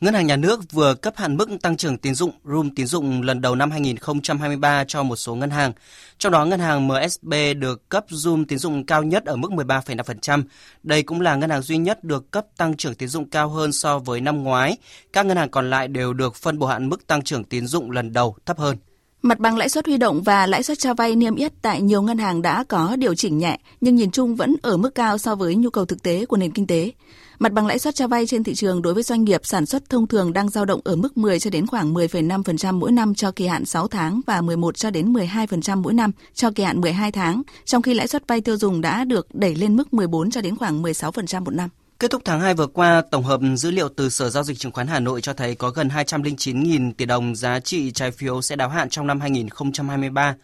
Ngân 0.00 0.14
hàng 0.14 0.26
Nhà 0.26 0.36
nước 0.36 0.72
vừa 0.72 0.94
cấp 0.94 1.14
hạn 1.16 1.36
mức 1.36 1.48
tăng 1.62 1.76
trưởng 1.76 1.98
tín 1.98 2.14
dụng 2.14 2.30
room 2.44 2.70
tín 2.70 2.86
dụng 2.86 3.22
lần 3.22 3.40
đầu 3.40 3.54
năm 3.54 3.70
2023 3.70 4.84
cho 4.88 5.02
một 5.02 5.16
số 5.16 5.34
ngân 5.34 5.50
hàng. 5.50 5.72
Trong 6.18 6.32
đó, 6.32 6.44
ngân 6.44 6.60
hàng 6.60 6.88
MSB 6.88 7.34
được 7.58 7.88
cấp 7.88 8.04
room 8.08 8.44
tín 8.44 8.58
dụng 8.58 8.86
cao 8.86 9.02
nhất 9.02 9.24
ở 9.24 9.36
mức 9.36 9.50
13,5%. 9.50 10.42
Đây 10.82 11.02
cũng 11.02 11.20
là 11.20 11.36
ngân 11.36 11.50
hàng 11.50 11.62
duy 11.62 11.76
nhất 11.76 12.04
được 12.04 12.30
cấp 12.30 12.46
tăng 12.56 12.76
trưởng 12.76 12.94
tín 12.94 13.08
dụng 13.08 13.30
cao 13.30 13.48
hơn 13.48 13.72
so 13.72 13.98
với 13.98 14.20
năm 14.20 14.42
ngoái. 14.42 14.76
Các 15.12 15.26
ngân 15.26 15.36
hàng 15.36 15.50
còn 15.50 15.70
lại 15.70 15.88
đều 15.88 16.12
được 16.12 16.34
phân 16.34 16.58
bổ 16.58 16.66
hạn 16.66 16.88
mức 16.88 17.06
tăng 17.06 17.22
trưởng 17.22 17.44
tín 17.44 17.66
dụng 17.66 17.90
lần 17.90 18.12
đầu 18.12 18.36
thấp 18.46 18.58
hơn. 18.58 18.76
Mặt 19.22 19.38
bằng 19.38 19.56
lãi 19.56 19.68
suất 19.68 19.86
huy 19.86 19.96
động 19.96 20.22
và 20.22 20.46
lãi 20.46 20.62
suất 20.62 20.78
cho 20.78 20.94
vay 20.94 21.16
niêm 21.16 21.34
yết 21.34 21.52
tại 21.62 21.82
nhiều 21.82 22.02
ngân 22.02 22.18
hàng 22.18 22.42
đã 22.42 22.64
có 22.68 22.96
điều 22.96 23.14
chỉnh 23.14 23.38
nhẹ, 23.38 23.58
nhưng 23.80 23.96
nhìn 23.96 24.10
chung 24.10 24.36
vẫn 24.36 24.56
ở 24.62 24.76
mức 24.76 24.94
cao 24.94 25.18
so 25.18 25.34
với 25.34 25.54
nhu 25.54 25.70
cầu 25.70 25.84
thực 25.84 26.02
tế 26.02 26.26
của 26.26 26.36
nền 26.36 26.52
kinh 26.52 26.66
tế. 26.66 26.92
Mặt 27.38 27.52
bằng 27.52 27.66
lãi 27.66 27.78
suất 27.78 27.94
cho 27.94 28.08
vay 28.08 28.26
trên 28.26 28.44
thị 28.44 28.54
trường 28.54 28.82
đối 28.82 28.94
với 28.94 29.02
doanh 29.02 29.24
nghiệp 29.24 29.40
sản 29.44 29.66
xuất 29.66 29.90
thông 29.90 30.06
thường 30.06 30.32
đang 30.32 30.48
dao 30.48 30.64
động 30.64 30.80
ở 30.84 30.96
mức 30.96 31.16
10 31.16 31.38
cho 31.38 31.50
đến 31.50 31.66
khoảng 31.66 31.94
10,5% 31.94 32.78
mỗi 32.78 32.92
năm 32.92 33.14
cho 33.14 33.30
kỳ 33.30 33.46
hạn 33.46 33.64
6 33.64 33.88
tháng 33.88 34.20
và 34.26 34.40
11 34.40 34.76
cho 34.76 34.90
đến 34.90 35.12
12% 35.12 35.82
mỗi 35.82 35.94
năm 35.94 36.10
cho 36.34 36.50
kỳ 36.50 36.62
hạn 36.62 36.80
12 36.80 37.12
tháng, 37.12 37.42
trong 37.64 37.82
khi 37.82 37.94
lãi 37.94 38.08
suất 38.08 38.28
vay 38.28 38.40
tiêu 38.40 38.56
dùng 38.56 38.80
đã 38.80 39.04
được 39.04 39.34
đẩy 39.34 39.54
lên 39.54 39.76
mức 39.76 39.94
14 39.94 40.30
cho 40.30 40.40
đến 40.40 40.56
khoảng 40.56 40.82
16% 40.82 41.44
một 41.44 41.54
năm. 41.54 41.68
Kết 41.98 42.10
thúc 42.10 42.22
tháng 42.24 42.40
2 42.40 42.54
vừa 42.54 42.66
qua, 42.66 43.02
tổng 43.10 43.24
hợp 43.24 43.40
dữ 43.56 43.70
liệu 43.70 43.88
từ 43.88 44.08
Sở 44.08 44.30
Giao 44.30 44.44
dịch 44.44 44.58
Chứng 44.58 44.72
khoán 44.72 44.86
Hà 44.86 45.00
Nội 45.00 45.20
cho 45.20 45.32
thấy 45.32 45.54
có 45.54 45.70
gần 45.70 45.88
209.000 45.88 46.92
tỷ 46.92 47.04
đồng 47.04 47.36
giá 47.36 47.60
trị 47.60 47.90
trái 47.90 48.10
phiếu 48.10 48.42
sẽ 48.42 48.56
đáo 48.56 48.68
hạn 48.68 48.88
trong 48.88 49.06
năm 49.06 49.20
2023. 49.20 50.34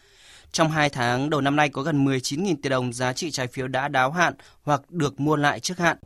Trong 0.52 0.70
2 0.70 0.88
tháng 0.88 1.30
đầu 1.30 1.40
năm 1.40 1.56
nay 1.56 1.68
có 1.68 1.82
gần 1.82 2.04
19.000 2.04 2.54
tỷ 2.62 2.68
đồng 2.68 2.92
giá 2.92 3.12
trị 3.12 3.30
trái 3.30 3.46
phiếu 3.46 3.68
đã 3.68 3.88
đáo 3.88 4.10
hạn 4.10 4.34
hoặc 4.62 4.90
được 4.90 5.20
mua 5.20 5.36
lại 5.36 5.60
trước 5.60 5.78
hạn. 5.78 5.96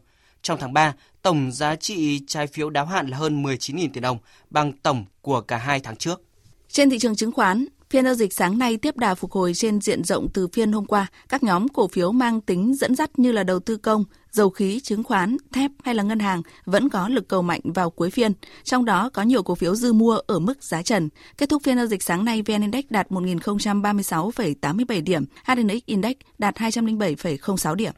Trong 0.47 0.59
tháng 0.61 0.73
3, 0.73 0.95
tổng 1.23 1.53
giá 1.53 1.77
trị 1.77 2.21
trái 2.27 2.47
phiếu 2.47 2.71
đáo 2.71 2.87
hạn 2.87 3.09
là 3.09 3.17
hơn 3.17 3.43
19.000 3.43 3.89
tỷ 3.93 4.01
đồng, 4.01 4.19
bằng 4.51 4.73
tổng 4.73 5.05
của 5.23 5.41
cả 5.41 5.57
hai 5.57 5.81
tháng 5.81 5.97
trước. 5.97 6.23
Trên 6.69 6.91
thị 6.91 6.99
trường 6.99 7.17
chứng 7.17 7.33
khoán, 7.33 7.67
Phiên 7.91 8.05
giao 8.05 8.15
dịch 8.15 8.33
sáng 8.33 8.59
nay 8.59 8.77
tiếp 8.77 8.97
đà 8.97 9.15
phục 9.15 9.33
hồi 9.33 9.55
trên 9.55 9.81
diện 9.81 10.05
rộng 10.05 10.29
từ 10.35 10.49
phiên 10.49 10.73
hôm 10.73 10.85
qua. 10.85 11.07
Các 11.29 11.43
nhóm 11.43 11.69
cổ 11.69 11.89
phiếu 11.89 12.13
mang 12.13 12.41
tính 12.41 12.75
dẫn 12.75 12.95
dắt 12.95 13.19
như 13.19 13.33
là 13.33 13.43
đầu 13.43 13.61
tư 13.61 13.77
công, 13.77 14.05
dầu 14.31 14.51
khí, 14.51 14.81
chứng 14.81 15.05
khoán, 15.05 15.37
thép 15.53 15.71
hay 15.85 15.95
là 15.95 16.03
ngân 16.03 16.19
hàng 16.19 16.43
vẫn 16.65 16.89
có 16.89 17.09
lực 17.09 17.29
cầu 17.29 17.43
mạnh 17.43 17.61
vào 17.65 17.91
cuối 17.91 18.11
phiên. 18.11 18.33
Trong 18.65 18.85
đó 18.85 19.11
có 19.15 19.23
nhiều 19.23 19.43
cổ 19.43 19.55
phiếu 19.55 19.75
dư 19.75 19.93
mua 19.93 20.19
ở 20.27 20.39
mức 20.39 20.65
giá 20.65 20.83
trần. 20.83 21.09
Kết 21.39 21.49
thúc 21.49 21.63
phiên 21.63 21.77
giao 21.77 21.87
dịch 21.87 22.03
sáng 22.03 22.25
nay, 22.25 22.43
VN 22.43 22.61
Index 22.61 22.85
đạt 22.91 23.09
1.036,87 23.11 25.05
điểm, 25.05 25.25
HNX 25.45 25.85
Index 25.87 26.17
đạt 26.39 26.57
207,06 26.57 27.75
điểm. 27.75 27.93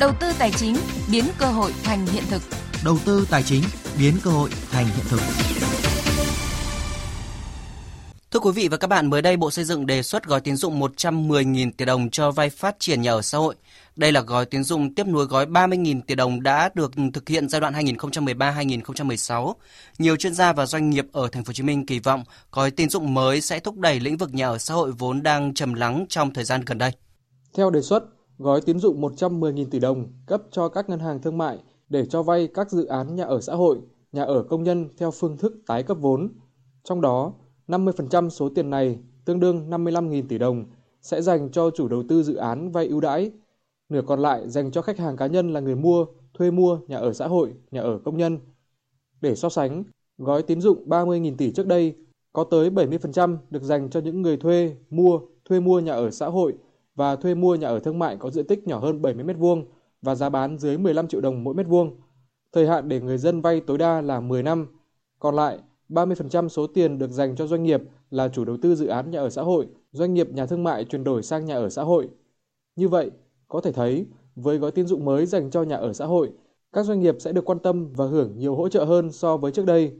Đầu 0.00 0.12
tư 0.20 0.26
tài 0.38 0.50
chính 0.50 0.76
biến 1.12 1.24
cơ 1.38 1.46
hội 1.46 1.72
thành 1.82 2.06
hiện 2.06 2.24
thực. 2.30 2.42
Đầu 2.84 2.98
tư 3.04 3.26
tài 3.30 3.42
chính 3.42 3.62
biến 3.98 4.14
cơ 4.24 4.30
hội 4.30 4.50
thành 4.70 4.86
hiện 4.86 5.04
thực. 5.08 5.20
Thưa 8.30 8.40
quý 8.40 8.52
vị 8.52 8.68
và 8.68 8.76
các 8.76 8.86
bạn, 8.86 9.10
mới 9.10 9.22
đây 9.22 9.36
Bộ 9.36 9.50
Xây 9.50 9.64
dựng 9.64 9.86
đề 9.86 10.02
xuất 10.02 10.26
gói 10.26 10.40
tín 10.40 10.56
dụng 10.56 10.80
110.000 10.80 11.70
tỷ 11.76 11.84
đồng 11.84 12.10
cho 12.10 12.30
vay 12.30 12.50
phát 12.50 12.76
triển 12.78 13.02
nhà 13.02 13.12
ở 13.12 13.22
xã 13.22 13.38
hội. 13.38 13.54
Đây 13.96 14.12
là 14.12 14.20
gói 14.20 14.46
tín 14.46 14.64
dụng 14.64 14.94
tiếp 14.94 15.06
nối 15.06 15.24
gói 15.24 15.46
30.000 15.46 16.00
tỷ 16.06 16.14
đồng 16.14 16.42
đã 16.42 16.70
được 16.74 16.92
thực 17.14 17.28
hiện 17.28 17.48
giai 17.48 17.60
đoạn 17.60 17.74
2013-2016. 17.74 19.54
Nhiều 19.98 20.16
chuyên 20.16 20.34
gia 20.34 20.52
và 20.52 20.66
doanh 20.66 20.90
nghiệp 20.90 21.06
ở 21.12 21.28
thành 21.32 21.44
phố 21.44 21.48
Hồ 21.48 21.52
Chí 21.52 21.62
Minh 21.62 21.86
kỳ 21.86 21.98
vọng 21.98 22.24
gói 22.52 22.70
tín 22.70 22.90
dụng 22.90 23.14
mới 23.14 23.40
sẽ 23.40 23.60
thúc 23.60 23.78
đẩy 23.78 24.00
lĩnh 24.00 24.16
vực 24.16 24.34
nhà 24.34 24.48
ở 24.48 24.58
xã 24.58 24.74
hội 24.74 24.92
vốn 24.92 25.22
đang 25.22 25.54
trầm 25.54 25.74
lắng 25.74 26.06
trong 26.08 26.32
thời 26.32 26.44
gian 26.44 26.64
gần 26.66 26.78
đây. 26.78 26.92
Theo 27.56 27.70
đề 27.70 27.82
xuất, 27.82 28.04
gói 28.38 28.60
tín 28.60 28.78
dụng 28.78 29.02
110.000 29.02 29.66
tỷ 29.70 29.78
đồng 29.78 30.06
cấp 30.26 30.42
cho 30.50 30.68
các 30.68 30.88
ngân 30.88 30.98
hàng 30.98 31.22
thương 31.22 31.38
mại 31.38 31.58
để 31.88 32.06
cho 32.06 32.22
vay 32.22 32.46
các 32.46 32.70
dự 32.70 32.86
án 32.86 33.14
nhà 33.14 33.24
ở 33.24 33.40
xã 33.40 33.54
hội, 33.54 33.78
nhà 34.12 34.22
ở 34.22 34.42
công 34.42 34.62
nhân 34.62 34.88
theo 34.96 35.10
phương 35.10 35.36
thức 35.36 35.56
tái 35.66 35.82
cấp 35.82 35.96
vốn. 36.00 36.28
Trong 36.84 37.00
đó, 37.00 37.32
50% 37.68 38.28
số 38.28 38.48
tiền 38.48 38.70
này, 38.70 38.98
tương 39.24 39.40
đương 39.40 39.70
55.000 39.70 40.22
tỷ 40.28 40.38
đồng, 40.38 40.64
sẽ 41.02 41.22
dành 41.22 41.50
cho 41.50 41.70
chủ 41.70 41.88
đầu 41.88 42.02
tư 42.08 42.22
dự 42.22 42.34
án 42.34 42.70
vay 42.70 42.86
ưu 42.86 43.00
đãi. 43.00 43.30
Nửa 43.88 44.02
còn 44.02 44.20
lại 44.20 44.48
dành 44.48 44.70
cho 44.70 44.82
khách 44.82 44.98
hàng 44.98 45.16
cá 45.16 45.26
nhân 45.26 45.52
là 45.52 45.60
người 45.60 45.76
mua, 45.76 46.06
thuê 46.34 46.50
mua 46.50 46.78
nhà 46.88 46.96
ở 46.96 47.12
xã 47.12 47.28
hội, 47.28 47.52
nhà 47.70 47.80
ở 47.80 47.98
công 48.04 48.16
nhân. 48.16 48.38
Để 49.20 49.34
so 49.34 49.48
sánh, 49.48 49.84
gói 50.18 50.42
tín 50.42 50.60
dụng 50.60 50.88
30.000 50.88 51.36
tỷ 51.36 51.52
trước 51.52 51.66
đây 51.66 51.94
có 52.32 52.44
tới 52.44 52.70
70% 52.70 53.36
được 53.50 53.62
dành 53.62 53.90
cho 53.90 54.00
những 54.00 54.22
người 54.22 54.36
thuê, 54.36 54.76
mua, 54.90 55.20
thuê 55.44 55.60
mua 55.60 55.80
nhà 55.80 55.92
ở 55.92 56.10
xã 56.10 56.26
hội 56.26 56.54
và 56.94 57.16
thuê 57.16 57.34
mua 57.34 57.54
nhà 57.54 57.68
ở 57.68 57.80
thương 57.80 57.98
mại 57.98 58.16
có 58.16 58.30
diện 58.30 58.46
tích 58.46 58.66
nhỏ 58.66 58.78
hơn 58.78 59.02
70 59.02 59.24
m2 59.24 59.64
và 60.02 60.14
giá 60.14 60.28
bán 60.28 60.58
dưới 60.58 60.78
15 60.78 61.08
triệu 61.08 61.20
đồng 61.20 61.44
mỗi 61.44 61.54
mét 61.54 61.66
vuông. 61.66 61.96
Thời 62.52 62.66
hạn 62.66 62.88
để 62.88 63.00
người 63.00 63.18
dân 63.18 63.40
vay 63.40 63.60
tối 63.60 63.78
đa 63.78 64.00
là 64.00 64.20
10 64.20 64.42
năm. 64.42 64.66
Còn 65.18 65.34
lại, 65.34 65.58
30% 65.88 66.48
số 66.48 66.66
tiền 66.66 66.98
được 66.98 67.10
dành 67.10 67.36
cho 67.36 67.46
doanh 67.46 67.62
nghiệp 67.62 67.82
là 68.10 68.28
chủ 68.28 68.44
đầu 68.44 68.56
tư 68.62 68.74
dự 68.74 68.86
án 68.86 69.10
nhà 69.10 69.18
ở 69.18 69.30
xã 69.30 69.42
hội, 69.42 69.66
doanh 69.92 70.14
nghiệp 70.14 70.28
nhà 70.32 70.46
thương 70.46 70.64
mại 70.64 70.84
chuyển 70.84 71.04
đổi 71.04 71.22
sang 71.22 71.44
nhà 71.44 71.54
ở 71.54 71.70
xã 71.70 71.82
hội. 71.82 72.08
Như 72.76 72.88
vậy, 72.88 73.10
có 73.48 73.60
thể 73.60 73.72
thấy, 73.72 74.06
với 74.36 74.58
gói 74.58 74.70
tín 74.70 74.86
dụng 74.86 75.04
mới 75.04 75.26
dành 75.26 75.50
cho 75.50 75.62
nhà 75.62 75.76
ở 75.76 75.92
xã 75.92 76.06
hội, 76.06 76.32
các 76.72 76.86
doanh 76.86 77.00
nghiệp 77.00 77.16
sẽ 77.18 77.32
được 77.32 77.44
quan 77.44 77.58
tâm 77.58 77.92
và 77.92 78.06
hưởng 78.06 78.38
nhiều 78.38 78.54
hỗ 78.54 78.68
trợ 78.68 78.84
hơn 78.84 79.12
so 79.12 79.36
với 79.36 79.52
trước 79.52 79.66
đây. 79.66 79.92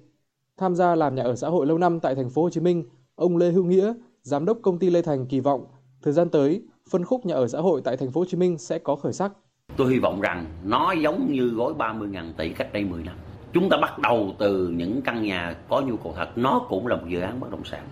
Tham 0.57 0.75
gia 0.75 0.95
làm 0.95 1.15
nhà 1.15 1.23
ở 1.23 1.37
xã 1.37 1.49
hội 1.49 1.67
lâu 1.67 1.79
năm 1.79 2.01
tại 2.01 2.15
thành 2.15 2.31
phố 2.31 2.43
Hồ 2.43 2.51
Chí 2.51 2.61
Minh, 2.61 2.85
ông 3.15 3.37
Lê 3.37 3.51
Hữu 3.51 3.65
Nghĩa, 3.65 3.95
giám 4.23 4.45
đốc 4.45 4.59
công 4.63 4.79
ty 4.79 4.91
Lê 4.91 5.03
Thành 5.03 5.27
kỳ 5.27 5.41
vọng 5.41 5.65
thời 6.03 6.13
gian 6.13 6.29
tới, 6.29 6.63
phân 6.91 7.05
khúc 7.05 7.27
nhà 7.27 7.35
ở 7.35 7.49
xã 7.49 7.59
hội 7.61 7.81
tại 7.85 7.97
thành 7.97 8.11
phố 8.11 8.21
Hồ 8.21 8.25
Chí 8.29 8.37
Minh 8.37 8.59
sẽ 8.59 8.79
có 8.79 8.97
khởi 8.97 9.13
sắc. 9.13 9.33
Tôi 9.77 9.93
hy 9.93 9.99
vọng 9.99 10.21
rằng 10.21 10.47
nó 10.65 10.93
giống 10.93 11.33
như 11.33 11.49
gói 11.49 11.73
30.000 11.73 12.33
tỷ 12.37 12.49
cách 12.49 12.73
đây 12.73 12.85
10 12.85 13.03
năm. 13.03 13.17
Chúng 13.53 13.69
ta 13.69 13.77
bắt 13.83 13.99
đầu 13.99 14.33
từ 14.39 14.69
những 14.69 15.01
căn 15.05 15.23
nhà 15.23 15.57
có 15.69 15.81
nhu 15.81 15.97
cầu 15.97 16.13
thật, 16.17 16.29
nó 16.37 16.67
cũng 16.69 16.87
là 16.87 16.97
một 16.97 17.07
dự 17.09 17.21
án 17.21 17.41
bất 17.41 17.51
động 17.51 17.65
sản. 17.65 17.87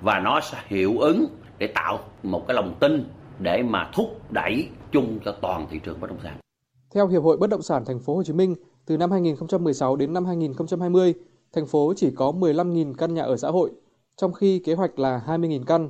Và 0.00 0.20
nó 0.20 0.40
sẽ 0.40 0.58
hiệu 0.66 0.98
ứng 0.98 1.26
để 1.58 1.66
tạo 1.66 1.98
một 2.22 2.44
cái 2.48 2.54
lòng 2.54 2.74
tin 2.80 3.04
để 3.38 3.62
mà 3.62 3.90
thúc 3.94 4.32
đẩy 4.32 4.68
chung 4.92 5.18
cho 5.24 5.32
toàn 5.40 5.66
thị 5.70 5.80
trường 5.84 6.00
bất 6.00 6.10
động 6.10 6.18
sản. 6.22 6.36
Theo 6.94 7.08
Hiệp 7.08 7.22
hội 7.22 7.36
Bất 7.36 7.50
động 7.50 7.62
sản 7.62 7.84
thành 7.84 8.00
phố 8.00 8.16
Hồ 8.16 8.22
Chí 8.22 8.32
Minh, 8.32 8.54
từ 8.86 8.96
năm 8.96 9.10
2016 9.10 9.96
đến 9.96 10.12
năm 10.12 10.24
2020, 10.24 11.14
thành 11.52 11.66
phố 11.66 11.92
chỉ 11.96 12.10
có 12.16 12.32
15.000 12.32 12.94
căn 12.94 13.14
nhà 13.14 13.22
ở 13.22 13.36
xã 13.36 13.48
hội, 13.48 13.70
trong 14.16 14.32
khi 14.32 14.58
kế 14.58 14.74
hoạch 14.74 14.98
là 14.98 15.22
20.000 15.26 15.64
căn. 15.64 15.88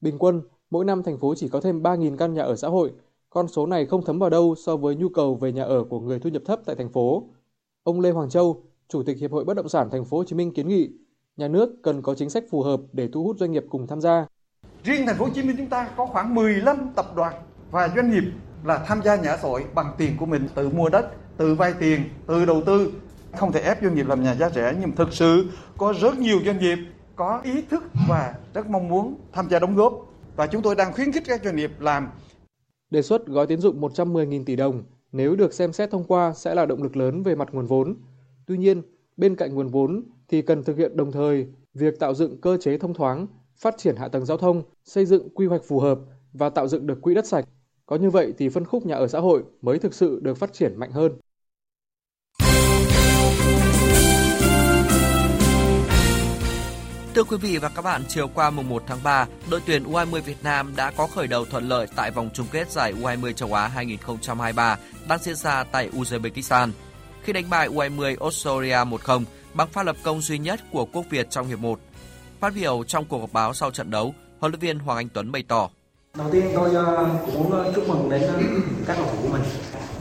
Bình 0.00 0.18
quân, 0.18 0.42
mỗi 0.70 0.84
năm 0.84 1.02
thành 1.02 1.18
phố 1.18 1.34
chỉ 1.34 1.48
có 1.48 1.60
thêm 1.60 1.82
3.000 1.82 2.16
căn 2.16 2.34
nhà 2.34 2.42
ở 2.42 2.56
xã 2.56 2.68
hội, 2.68 2.92
con 3.30 3.48
số 3.48 3.66
này 3.66 3.86
không 3.86 4.04
thấm 4.04 4.18
vào 4.18 4.30
đâu 4.30 4.54
so 4.54 4.76
với 4.76 4.94
nhu 4.94 5.08
cầu 5.08 5.34
về 5.34 5.52
nhà 5.52 5.64
ở 5.64 5.84
của 5.84 6.00
người 6.00 6.18
thu 6.18 6.30
nhập 6.30 6.42
thấp 6.46 6.60
tại 6.66 6.76
thành 6.76 6.88
phố. 6.88 7.28
Ông 7.82 8.00
Lê 8.00 8.10
Hoàng 8.10 8.30
Châu, 8.30 8.62
Chủ 8.88 9.02
tịch 9.02 9.18
Hiệp 9.18 9.32
hội 9.32 9.44
Bất 9.44 9.54
động 9.54 9.68
sản 9.68 9.88
thành 9.90 10.04
phố 10.04 10.16
Hồ 10.16 10.24
Chí 10.24 10.36
Minh 10.36 10.54
kiến 10.54 10.68
nghị 10.68 10.90
nhà 11.36 11.48
nước 11.48 11.82
cần 11.82 12.02
có 12.02 12.14
chính 12.14 12.30
sách 12.30 12.44
phù 12.50 12.62
hợp 12.62 12.80
để 12.92 13.08
thu 13.12 13.24
hút 13.24 13.36
doanh 13.38 13.52
nghiệp 13.52 13.64
cùng 13.70 13.86
tham 13.86 14.00
gia. 14.00 14.26
Riêng 14.84 15.06
thành 15.06 15.16
phố 15.16 15.24
Hồ 15.24 15.30
Chí 15.34 15.42
Minh 15.42 15.56
chúng 15.58 15.68
ta 15.68 15.90
có 15.96 16.06
khoảng 16.06 16.34
15 16.34 16.90
tập 16.96 17.06
đoàn 17.16 17.34
và 17.70 17.88
doanh 17.96 18.10
nghiệp 18.10 18.24
là 18.64 18.84
tham 18.86 19.00
gia 19.04 19.16
nhà 19.16 19.36
xã 19.36 19.48
hội 19.48 19.64
bằng 19.74 19.94
tiền 19.98 20.16
của 20.18 20.26
mình 20.26 20.48
tự 20.54 20.68
mua 20.68 20.88
đất, 20.88 21.10
tự 21.36 21.54
vay 21.54 21.74
tiền, 21.80 22.00
tự 22.26 22.44
đầu 22.44 22.62
tư. 22.66 22.92
Không 23.36 23.52
thể 23.52 23.60
ép 23.60 23.82
doanh 23.82 23.94
nghiệp 23.94 24.06
làm 24.08 24.22
nhà 24.22 24.34
giá 24.34 24.50
rẻ 24.50 24.74
nhưng 24.80 24.92
thực 24.92 25.12
sự 25.12 25.44
có 25.78 25.94
rất 26.00 26.18
nhiều 26.18 26.40
doanh 26.44 26.58
nghiệp 26.58 26.78
có 27.16 27.40
ý 27.44 27.62
thức 27.70 27.82
và 28.08 28.34
rất 28.54 28.66
mong 28.66 28.88
muốn 28.88 29.14
tham 29.32 29.48
gia 29.50 29.58
đóng 29.58 29.76
góp 29.76 30.09
và 30.40 30.46
chúng 30.46 30.62
tôi 30.62 30.74
đang 30.74 30.92
khuyến 30.92 31.12
khích 31.12 31.22
các 31.26 31.44
doanh 31.44 31.56
nghiệp 31.56 31.70
làm. 31.78 32.08
Đề 32.90 33.02
xuất 33.02 33.26
gói 33.26 33.46
tín 33.46 33.60
dụng 33.60 33.80
110.000 33.80 34.44
tỷ 34.44 34.56
đồng 34.56 34.82
nếu 35.12 35.36
được 35.36 35.52
xem 35.52 35.72
xét 35.72 35.90
thông 35.90 36.04
qua 36.04 36.32
sẽ 36.32 36.54
là 36.54 36.66
động 36.66 36.82
lực 36.82 36.96
lớn 36.96 37.22
về 37.22 37.34
mặt 37.34 37.48
nguồn 37.52 37.66
vốn. 37.66 37.96
Tuy 38.46 38.58
nhiên, 38.58 38.82
bên 39.16 39.36
cạnh 39.36 39.54
nguồn 39.54 39.68
vốn 39.68 40.02
thì 40.28 40.42
cần 40.42 40.64
thực 40.64 40.76
hiện 40.76 40.96
đồng 40.96 41.12
thời 41.12 41.46
việc 41.74 41.98
tạo 41.98 42.14
dựng 42.14 42.40
cơ 42.40 42.56
chế 42.56 42.78
thông 42.78 42.94
thoáng, 42.94 43.26
phát 43.56 43.74
triển 43.78 43.96
hạ 43.96 44.08
tầng 44.08 44.26
giao 44.26 44.36
thông, 44.36 44.62
xây 44.84 45.06
dựng 45.06 45.28
quy 45.34 45.46
hoạch 45.46 45.62
phù 45.64 45.80
hợp 45.80 45.98
và 46.32 46.50
tạo 46.50 46.68
dựng 46.68 46.86
được 46.86 47.02
quỹ 47.02 47.14
đất 47.14 47.26
sạch. 47.26 47.44
Có 47.86 47.96
như 47.96 48.10
vậy 48.10 48.34
thì 48.38 48.48
phân 48.48 48.64
khúc 48.64 48.86
nhà 48.86 48.94
ở 48.94 49.08
xã 49.08 49.20
hội 49.20 49.42
mới 49.62 49.78
thực 49.78 49.94
sự 49.94 50.20
được 50.22 50.38
phát 50.38 50.52
triển 50.52 50.76
mạnh 50.76 50.92
hơn. 50.92 51.12
Thưa 57.14 57.24
quý 57.24 57.36
vị 57.36 57.58
và 57.58 57.68
các 57.68 57.82
bạn, 57.82 58.02
chiều 58.08 58.28
qua 58.34 58.50
mùng 58.50 58.68
1 58.68 58.82
tháng 58.86 58.98
3, 59.02 59.26
đội 59.50 59.60
tuyển 59.66 59.84
U20 59.84 60.20
Việt 60.20 60.42
Nam 60.42 60.72
đã 60.76 60.90
có 60.90 61.06
khởi 61.06 61.26
đầu 61.26 61.44
thuận 61.44 61.68
lợi 61.68 61.86
tại 61.96 62.10
vòng 62.10 62.30
chung 62.34 62.46
kết 62.52 62.70
giải 62.70 62.92
U20 63.02 63.32
châu 63.32 63.52
Á 63.52 63.66
2023 63.66 64.78
đang 65.08 65.18
diễn 65.18 65.36
ra 65.36 65.64
tại 65.64 65.90
Uzbekistan. 65.92 66.70
Khi 67.22 67.32
đánh 67.32 67.50
bại 67.50 67.68
U20 67.68 68.16
Australia 68.20 68.74
1-0 68.74 69.24
bằng 69.54 69.68
pha 69.72 69.82
lập 69.82 69.96
công 70.02 70.20
duy 70.20 70.38
nhất 70.38 70.60
của 70.72 70.84
quốc 70.84 71.04
Việt 71.10 71.30
trong 71.30 71.46
hiệp 71.46 71.58
1. 71.58 71.80
Phát 72.40 72.52
biểu 72.54 72.84
trong 72.84 73.04
cuộc 73.04 73.18
họp 73.18 73.32
báo 73.32 73.54
sau 73.54 73.70
trận 73.70 73.90
đấu, 73.90 74.14
huấn 74.40 74.52
luyện 74.52 74.60
viên 74.60 74.78
Hoàng 74.78 74.98
Anh 74.98 75.08
Tuấn 75.08 75.32
bày 75.32 75.44
tỏ. 75.48 75.70
Đầu 76.18 76.30
tiên 76.32 76.50
tôi 76.54 76.74
ờ, 76.74 77.08
cũng 77.26 77.50
muốn 77.50 77.72
chúc 77.74 77.88
mừng 77.88 78.10
đến 78.10 78.22
ờ, 78.22 78.40
các 78.86 78.96
cầu 78.96 79.06
thủ 79.06 79.18
của 79.22 79.28
mình. 79.28 79.42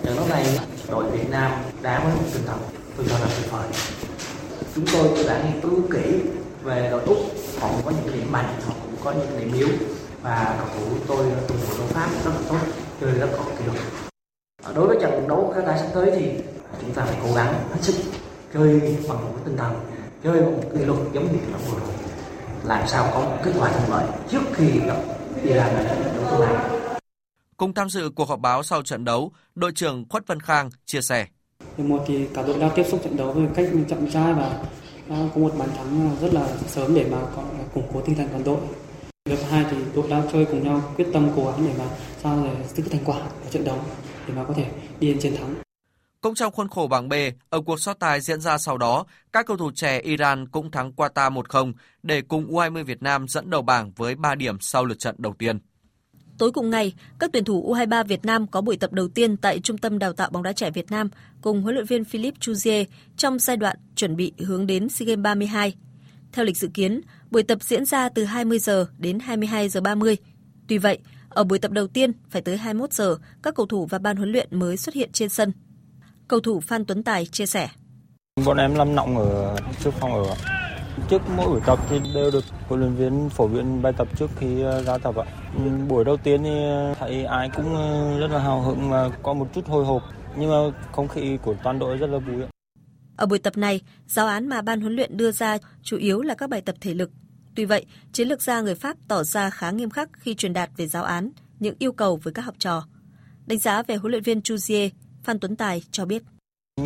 Trận 0.03 0.15
đấu 0.15 0.27
này 0.29 0.59
đội 0.89 1.11
Việt 1.11 1.29
Nam 1.29 1.51
đá 1.81 2.03
với 2.03 2.13
một 2.13 2.29
tinh 2.33 2.43
thần 2.47 2.59
tôi 2.97 3.05
cho 3.09 3.19
là 3.19 3.27
tuyệt 3.37 3.51
vời. 3.51 3.67
Chúng 4.75 4.85
tôi 4.93 5.23
đã 5.27 5.43
nghiên 5.43 5.61
cứu 5.61 5.81
kỹ 5.91 6.21
về 6.63 6.87
đội 6.91 7.01
úc 7.03 7.17
họ 7.59 7.69
cũng 7.71 7.81
có 7.85 7.91
những 7.91 8.13
điểm 8.13 8.31
mạnh 8.31 8.59
họ 8.67 8.73
cũng 8.81 8.95
có 9.03 9.11
những 9.11 9.39
điểm 9.39 9.53
yếu. 9.53 9.69
Và 10.21 10.55
cầu 10.57 10.67
thủ 10.75 10.97
tôi 11.07 11.25
tuân 11.47 11.59
thủ 11.59 11.77
đấu 11.77 11.87
pháp 11.87 12.09
rất 12.25 12.31
là 12.31 12.41
tốt 12.49 12.57
chơi 13.01 13.11
rất 13.11 13.29
có 13.37 13.43
kỷ 13.59 13.65
luật. 13.65 13.77
Đối 14.75 14.87
với 14.87 14.97
trận 15.01 15.27
đấu 15.27 15.53
các 15.55 15.65
giải 15.65 15.79
sắp 15.79 15.87
tới 15.93 16.11
thì 16.15 16.31
chúng 16.81 16.93
ta 16.93 17.05
phải 17.05 17.17
cố 17.23 17.33
gắng 17.35 17.53
hết 17.71 17.81
sức 17.81 17.95
chơi 18.53 18.97
bằng 19.09 19.25
một 19.25 19.39
tinh 19.45 19.57
thần 19.57 19.73
chơi 20.23 20.41
bằng 20.41 20.57
một 20.57 20.69
kỷ 20.73 20.85
luật 20.85 20.99
giống 21.13 21.23
như 21.23 21.39
trận 21.39 21.61
vừa 21.67 21.79
rồi. 21.79 21.95
Làm 22.63 22.87
sao 22.87 23.09
có 23.13 23.19
một 23.19 23.37
kết 23.43 23.51
quả 23.59 23.71
thuận 23.71 23.89
lợi 23.89 24.05
trước 24.31 24.41
khi 24.53 24.79
gặp 24.79 24.97
Iran 25.43 25.75
ở 25.75 25.83
trận 25.83 26.03
đấu 26.15 26.25
thứ 26.29 26.43
hai 26.43 26.79
Cùng 27.57 27.73
tham 27.73 27.89
dự 27.89 28.09
cuộc 28.09 28.29
họp 28.29 28.39
báo 28.39 28.63
sau 28.63 28.81
trận 28.81 29.05
đấu, 29.05 29.31
đội 29.55 29.71
trưởng 29.71 30.05
Khuất 30.09 30.27
Văn 30.27 30.39
Khang 30.39 30.69
chia 30.85 31.01
sẻ. 31.01 31.27
Một 31.77 32.03
thì 32.07 32.27
cả 32.33 32.41
đội 32.41 32.59
đã 32.59 32.69
tiếp 32.75 32.83
xúc 32.89 33.01
trận 33.03 33.17
đấu 33.17 33.31
với 33.31 33.47
cách 33.55 33.67
chậm 33.89 34.09
rãi 34.09 34.33
và 34.33 34.63
có 35.09 35.15
một 35.41 35.53
bàn 35.57 35.69
thắng 35.77 36.17
rất 36.21 36.33
là 36.33 36.47
sớm 36.67 36.95
để 36.95 37.09
mà 37.11 37.17
củng 37.73 37.91
cố 37.93 38.01
tinh 38.01 38.15
thần 38.15 38.27
toàn 38.31 38.43
đội. 38.43 38.59
Hiệp 39.29 39.39
hai 39.49 39.65
thì 39.71 39.77
đội 39.95 40.09
đã 40.09 40.23
chơi 40.33 40.45
cùng 40.45 40.63
nhau 40.63 40.93
quyết 40.95 41.07
tâm 41.13 41.29
cố 41.35 41.45
gắng 41.45 41.65
để 41.67 41.73
mà 41.77 41.85
sao 42.23 42.43
để 42.43 42.65
giữ 42.75 42.83
thành 42.83 43.01
quả 43.05 43.17
của 43.17 43.49
trận 43.51 43.63
đấu 43.63 43.79
để 44.27 44.33
mà 44.33 44.43
có 44.43 44.53
thể 44.53 44.71
đi 44.99 45.07
đến 45.07 45.19
chiến 45.19 45.35
thắng. 45.35 45.55
Cũng 46.21 46.35
trong 46.35 46.53
khuôn 46.53 46.67
khổ 46.67 46.87
bảng 46.87 47.09
B, 47.09 47.13
ở 47.49 47.61
cuộc 47.61 47.79
so 47.79 47.93
tài 47.93 48.21
diễn 48.21 48.41
ra 48.41 48.57
sau 48.57 48.77
đó, 48.77 49.05
các 49.31 49.45
cầu 49.45 49.57
thủ 49.57 49.71
trẻ 49.75 49.99
Iran 49.99 50.47
cũng 50.47 50.71
thắng 50.71 50.91
Qatar 50.91 51.31
1-0 51.31 51.73
để 52.03 52.21
cùng 52.21 52.51
U20 52.51 52.83
Việt 52.83 53.01
Nam 53.01 53.27
dẫn 53.27 53.49
đầu 53.49 53.61
bảng 53.61 53.91
với 53.95 54.15
3 54.15 54.35
điểm 54.35 54.57
sau 54.61 54.85
lượt 54.85 54.99
trận 54.99 55.15
đầu 55.17 55.33
tiên. 55.37 55.59
Tối 56.39 56.51
cùng 56.51 56.69
ngày, 56.69 56.93
các 57.19 57.29
tuyển 57.33 57.43
thủ 57.43 57.73
U23 57.73 58.03
Việt 58.03 58.25
Nam 58.25 58.47
có 58.47 58.61
buổi 58.61 58.77
tập 58.77 58.93
đầu 58.93 59.07
tiên 59.07 59.37
tại 59.37 59.59
Trung 59.59 59.77
tâm 59.77 59.99
Đào 59.99 60.13
tạo 60.13 60.29
bóng 60.29 60.43
đá 60.43 60.53
trẻ 60.53 60.71
Việt 60.71 60.91
Nam 60.91 61.09
cùng 61.41 61.61
huấn 61.61 61.75
luyện 61.75 61.85
viên 61.85 62.03
Philippe 62.03 62.37
Chuzier 62.39 62.85
trong 63.17 63.39
giai 63.39 63.57
đoạn 63.57 63.77
chuẩn 63.95 64.15
bị 64.15 64.33
hướng 64.37 64.67
đến 64.67 64.89
SEA 64.89 65.05
Games 65.05 65.23
32. 65.23 65.75
Theo 66.31 66.45
lịch 66.45 66.57
dự 66.57 66.67
kiến, 66.73 67.01
buổi 67.31 67.43
tập 67.43 67.57
diễn 67.61 67.85
ra 67.85 68.09
từ 68.09 68.23
20 68.23 68.59
giờ 68.59 68.85
đến 68.97 69.19
22 69.19 69.69
giờ 69.69 69.81
30. 69.81 70.17
Tuy 70.67 70.77
vậy, 70.77 70.97
ở 71.29 71.43
buổi 71.43 71.59
tập 71.59 71.71
đầu 71.71 71.87
tiên 71.87 72.11
phải 72.29 72.41
tới 72.41 72.57
21 72.57 72.93
giờ, 72.93 73.17
các 73.43 73.55
cầu 73.55 73.65
thủ 73.65 73.85
và 73.85 73.99
ban 73.99 74.17
huấn 74.17 74.31
luyện 74.31 74.47
mới 74.51 74.77
xuất 74.77 74.95
hiện 74.95 75.09
trên 75.11 75.29
sân. 75.29 75.51
Cầu 76.27 76.39
thủ 76.39 76.59
Phan 76.59 76.85
Tuấn 76.85 77.03
Tài 77.03 77.25
chia 77.25 77.45
sẻ. 77.45 77.69
Bọn 78.45 78.57
em 78.57 78.75
lâm 78.75 78.95
nọng 78.95 79.17
ở 79.17 79.57
trước 79.83 79.91
phòng 79.93 80.13
ở 80.13 80.35
Trước 81.07 81.21
mỗi 81.37 81.49
buổi 81.49 81.61
tập 81.65 81.79
thì 81.89 81.99
đều 82.13 82.31
được 82.31 82.43
huấn 82.67 82.79
luyện 82.79 82.95
viên 82.95 83.29
phổ 83.29 83.47
biến 83.47 83.81
bài 83.81 83.93
tập 83.97 84.07
trước 84.15 84.29
khi 84.37 84.61
ờ, 84.61 84.83
ra 84.83 84.97
tập 84.97 85.15
ạ. 85.15 85.25
Ừ, 85.55 85.61
buổi 85.87 86.05
đầu 86.05 86.17
tiên 86.17 86.43
thì 86.43 86.63
ờ, 86.63 86.93
thấy 86.99 87.25
ai 87.25 87.49
cũng 87.55 87.75
ờ, 87.75 88.19
rất 88.19 88.27
là 88.31 88.39
hào 88.39 88.61
hứng 88.61 88.89
và 88.89 89.09
có 89.23 89.33
một 89.33 89.47
chút 89.53 89.67
hồi 89.67 89.85
hộp 89.85 90.03
nhưng 90.37 90.49
mà 90.49 90.77
không 90.91 91.07
khí 91.07 91.37
của 91.43 91.55
toàn 91.63 91.79
đội 91.79 91.97
rất 91.97 92.09
là 92.09 92.17
vui 92.17 92.43
ạ. 92.43 92.47
Ở 93.17 93.25
buổi 93.25 93.39
tập 93.39 93.57
này, 93.57 93.81
giáo 94.07 94.27
án 94.27 94.47
mà 94.47 94.61
ban 94.61 94.81
huấn 94.81 94.95
luyện 94.95 95.17
đưa 95.17 95.31
ra 95.31 95.57
chủ 95.83 95.97
yếu 95.97 96.21
là 96.21 96.35
các 96.35 96.49
bài 96.49 96.61
tập 96.61 96.75
thể 96.81 96.93
lực. 96.93 97.11
Tuy 97.55 97.65
vậy, 97.65 97.85
chiến 98.13 98.27
lược 98.27 98.41
gia 98.41 98.61
người 98.61 98.75
Pháp 98.75 98.97
tỏ 99.07 99.23
ra 99.23 99.49
khá 99.49 99.71
nghiêm 99.71 99.89
khắc 99.89 100.09
khi 100.13 100.35
truyền 100.35 100.53
đạt 100.53 100.69
về 100.77 100.87
giáo 100.87 101.03
án, 101.03 101.29
những 101.59 101.75
yêu 101.79 101.91
cầu 101.91 102.19
với 102.23 102.33
các 102.33 102.41
học 102.41 102.55
trò. 102.59 102.83
Đánh 103.47 103.59
giá 103.59 103.83
về 103.83 103.95
huấn 103.95 104.11
luyện 104.11 104.23
viên 104.23 104.39
Chuzier, 104.39 104.89
Phan 105.23 105.39
Tuấn 105.39 105.55
Tài 105.55 105.83
cho 105.91 106.05
biết. 106.05 106.23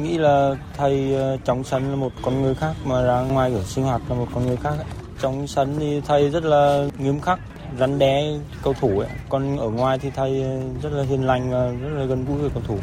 Nghĩ 0.02 0.18
là 0.18 0.56
thầy 0.78 1.16
ờ, 1.16 1.38
trong 1.46 1.64
sân 1.64 1.90
là 1.90 1.96
một 1.96 2.12
con 2.22 2.42
người 2.42 2.56
khác 2.56 2.74
mà 2.86 3.04
ra 3.04 3.22
ngoài 3.22 3.54
ở 3.54 3.64
sinh 3.64 3.84
hoạt 3.84 4.02
là 4.10 4.16
một 4.16 4.28
con 4.34 4.46
người 4.48 4.58
khác. 4.58 4.74
Trong 5.20 5.48
sân 5.48 5.76
thì 5.80 6.02
thầy 6.08 6.30
rất 6.30 6.44
là 6.44 6.88
nghiêm 6.98 7.20
khắc, 7.20 7.40
rắn 7.80 8.00
đé 8.00 8.40
cầu 8.64 8.74
thủ 8.74 9.00
ấy. 9.00 9.10
Còn 9.30 9.58
ở 9.58 9.70
ngoài 9.70 10.00
thì 10.00 10.10
thầy 10.10 10.44
ờ, 10.44 10.62
rất 10.84 10.90
là 10.94 11.04
hiền 11.04 11.28
lành 11.28 11.52
và 11.52 11.68
rất 11.68 11.90
là 12.00 12.06
gần 12.06 12.26
gũi 12.26 12.38
với 12.38 12.50
cầu 12.50 12.64
thủ. 12.68 12.78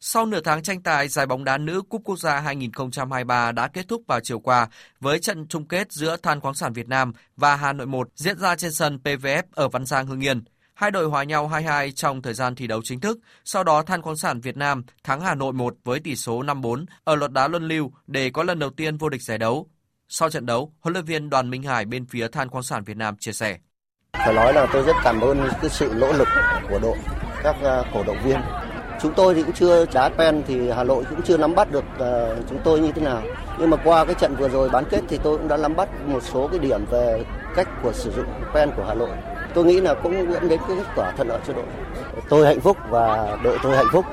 Sau 0.00 0.26
nửa 0.26 0.40
tháng 0.40 0.62
tranh 0.62 0.82
tài, 0.82 1.08
giải 1.08 1.26
bóng 1.26 1.44
đá 1.44 1.58
nữ 1.58 1.82
Cúp 1.88 2.00
Quốc 2.04 2.18
gia 2.18 2.40
2023 2.40 3.52
đã 3.52 3.68
kết 3.68 3.88
thúc 3.88 4.02
vào 4.06 4.20
chiều 4.20 4.40
qua 4.40 4.68
với 5.00 5.18
trận 5.18 5.46
chung 5.48 5.68
kết 5.68 5.92
giữa 5.92 6.16
Than 6.16 6.40
khoáng 6.40 6.54
sản 6.54 6.72
Việt 6.72 6.88
Nam 6.88 7.12
và 7.36 7.56
Hà 7.56 7.72
Nội 7.72 7.86
1 7.86 8.08
diễn 8.14 8.38
ra 8.38 8.56
trên 8.56 8.72
sân 8.72 8.98
PVF 9.04 9.42
ở 9.52 9.68
Văn 9.68 9.86
Giang 9.86 10.06
Hưng 10.06 10.24
Yên. 10.24 10.44
Hai 10.76 10.90
đội 10.90 11.04
hòa 11.04 11.24
nhau 11.24 11.50
2-2 11.52 11.90
trong 11.90 12.22
thời 12.22 12.34
gian 12.34 12.54
thi 12.54 12.66
đấu 12.66 12.80
chính 12.84 13.00
thức, 13.00 13.18
sau 13.44 13.64
đó 13.64 13.82
Than 13.82 14.02
khoáng 14.02 14.16
sản 14.16 14.40
Việt 14.40 14.56
Nam 14.56 14.82
thắng 15.04 15.20
Hà 15.20 15.34
Nội 15.34 15.52
1 15.52 15.74
với 15.84 16.00
tỷ 16.00 16.16
số 16.16 16.42
5-4 16.42 16.84
ở 17.04 17.16
loạt 17.16 17.32
đá 17.32 17.48
luân 17.48 17.68
lưu 17.68 17.92
để 18.06 18.30
có 18.30 18.42
lần 18.42 18.58
đầu 18.58 18.70
tiên 18.70 18.96
vô 18.96 19.08
địch 19.08 19.22
giải 19.22 19.38
đấu. 19.38 19.66
Sau 20.08 20.30
trận 20.30 20.46
đấu, 20.46 20.72
huấn 20.80 20.92
luyện 20.92 21.04
viên 21.04 21.30
Đoàn 21.30 21.50
Minh 21.50 21.62
Hải 21.62 21.84
bên 21.84 22.06
phía 22.06 22.28
Than 22.28 22.48
khoáng 22.48 22.62
sản 22.62 22.84
Việt 22.84 22.96
Nam 22.96 23.16
chia 23.20 23.32
sẻ. 23.32 23.58
Phải 24.12 24.34
nói 24.34 24.52
là 24.52 24.66
tôi 24.72 24.82
rất 24.82 24.96
cảm 25.04 25.20
ơn 25.20 25.48
cái 25.60 25.70
sự 25.70 25.92
nỗ 25.96 26.12
lực 26.12 26.28
của 26.68 26.78
đội, 26.78 26.96
các 27.42 27.56
à, 27.62 27.82
cổ 27.94 28.04
động 28.06 28.18
viên. 28.24 28.40
Chúng 29.02 29.12
tôi 29.16 29.34
thì 29.34 29.42
cũng 29.42 29.52
chưa 29.52 29.86
đá 29.94 30.08
pen 30.08 30.42
thì 30.46 30.70
Hà 30.70 30.84
Nội 30.84 31.04
cũng 31.10 31.22
chưa 31.22 31.36
nắm 31.36 31.54
bắt 31.54 31.72
được 31.72 31.84
à, 31.98 32.36
chúng 32.48 32.58
tôi 32.64 32.80
như 32.80 32.92
thế 32.92 33.02
nào. 33.02 33.22
Nhưng 33.58 33.70
mà 33.70 33.76
qua 33.84 34.04
cái 34.04 34.14
trận 34.14 34.36
vừa 34.36 34.48
rồi 34.48 34.70
bán 34.70 34.84
kết 34.90 35.00
thì 35.08 35.18
tôi 35.22 35.38
cũng 35.38 35.48
đã 35.48 35.56
nắm 35.56 35.76
bắt 35.76 35.88
một 36.06 36.22
số 36.22 36.48
cái 36.48 36.58
điểm 36.58 36.84
về 36.90 37.24
cách 37.54 37.68
của 37.82 37.92
sử 37.92 38.12
dụng 38.16 38.26
pen 38.54 38.70
của 38.76 38.84
Hà 38.88 38.94
Nội 38.94 39.16
tôi 39.56 39.64
nghĩ 39.64 39.80
là 39.80 39.94
cũng 39.94 40.32
dẫn 40.32 40.48
đến 40.48 40.60
cái 40.68 40.76
kết 40.76 40.84
quả 40.96 41.12
thuận 41.16 41.28
lợi 41.28 41.40
cho 41.46 41.52
đội. 41.52 41.64
Tôi 42.28 42.46
hạnh 42.46 42.60
phúc 42.60 42.76
và 42.90 43.36
đội 43.42 43.58
tôi 43.62 43.76
hạnh 43.76 43.86
phúc 43.92 44.04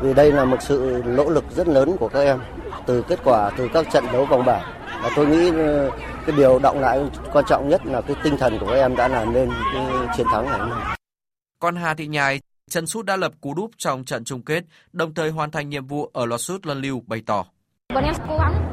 vì 0.00 0.14
đây 0.14 0.32
là 0.32 0.44
một 0.44 0.56
sự 0.60 1.02
nỗ 1.06 1.30
lực 1.30 1.44
rất 1.56 1.68
lớn 1.68 1.96
của 2.00 2.08
các 2.08 2.20
em 2.20 2.40
từ 2.86 3.02
kết 3.02 3.18
quả 3.24 3.50
từ 3.56 3.68
các 3.74 3.86
trận 3.92 4.04
đấu 4.12 4.24
vòng 4.24 4.44
bảng 4.44 4.62
và 5.02 5.10
tôi 5.16 5.26
nghĩ 5.26 5.50
ờ, 5.56 5.90
cái 6.26 6.36
điều 6.36 6.58
động 6.58 6.80
lại 6.80 7.00
quan 7.32 7.44
trọng 7.48 7.68
nhất 7.68 7.86
là 7.86 8.00
cái 8.00 8.16
tinh 8.22 8.36
thần 8.38 8.58
của 8.58 8.66
các 8.66 8.74
em 8.74 8.96
đã 8.96 9.08
làm 9.08 9.32
nên 9.32 9.50
cái 9.74 9.86
chiến 10.16 10.26
thắng 10.32 10.44
này. 10.44 10.60
Còn 11.58 11.76
Hà 11.76 11.94
Thị 11.94 12.06
Nhài, 12.06 12.40
chân 12.70 12.86
sút 12.86 13.06
đã 13.06 13.16
lập 13.16 13.32
cú 13.40 13.54
đúp 13.54 13.70
trong 13.76 14.04
trận 14.04 14.24
chung 14.24 14.42
kết, 14.42 14.64
đồng 14.92 15.14
thời 15.14 15.30
hoàn 15.30 15.50
thành 15.50 15.68
nhiệm 15.68 15.86
vụ 15.86 16.10
ở 16.12 16.26
lọt 16.26 16.40
sút 16.40 16.66
luân 16.66 16.80
lưu 16.80 17.02
bày 17.06 17.22
tỏ. 17.26 17.44
Bọn 17.94 18.04
em 18.04 18.14
cố 18.28 18.38
gắng 18.38 18.67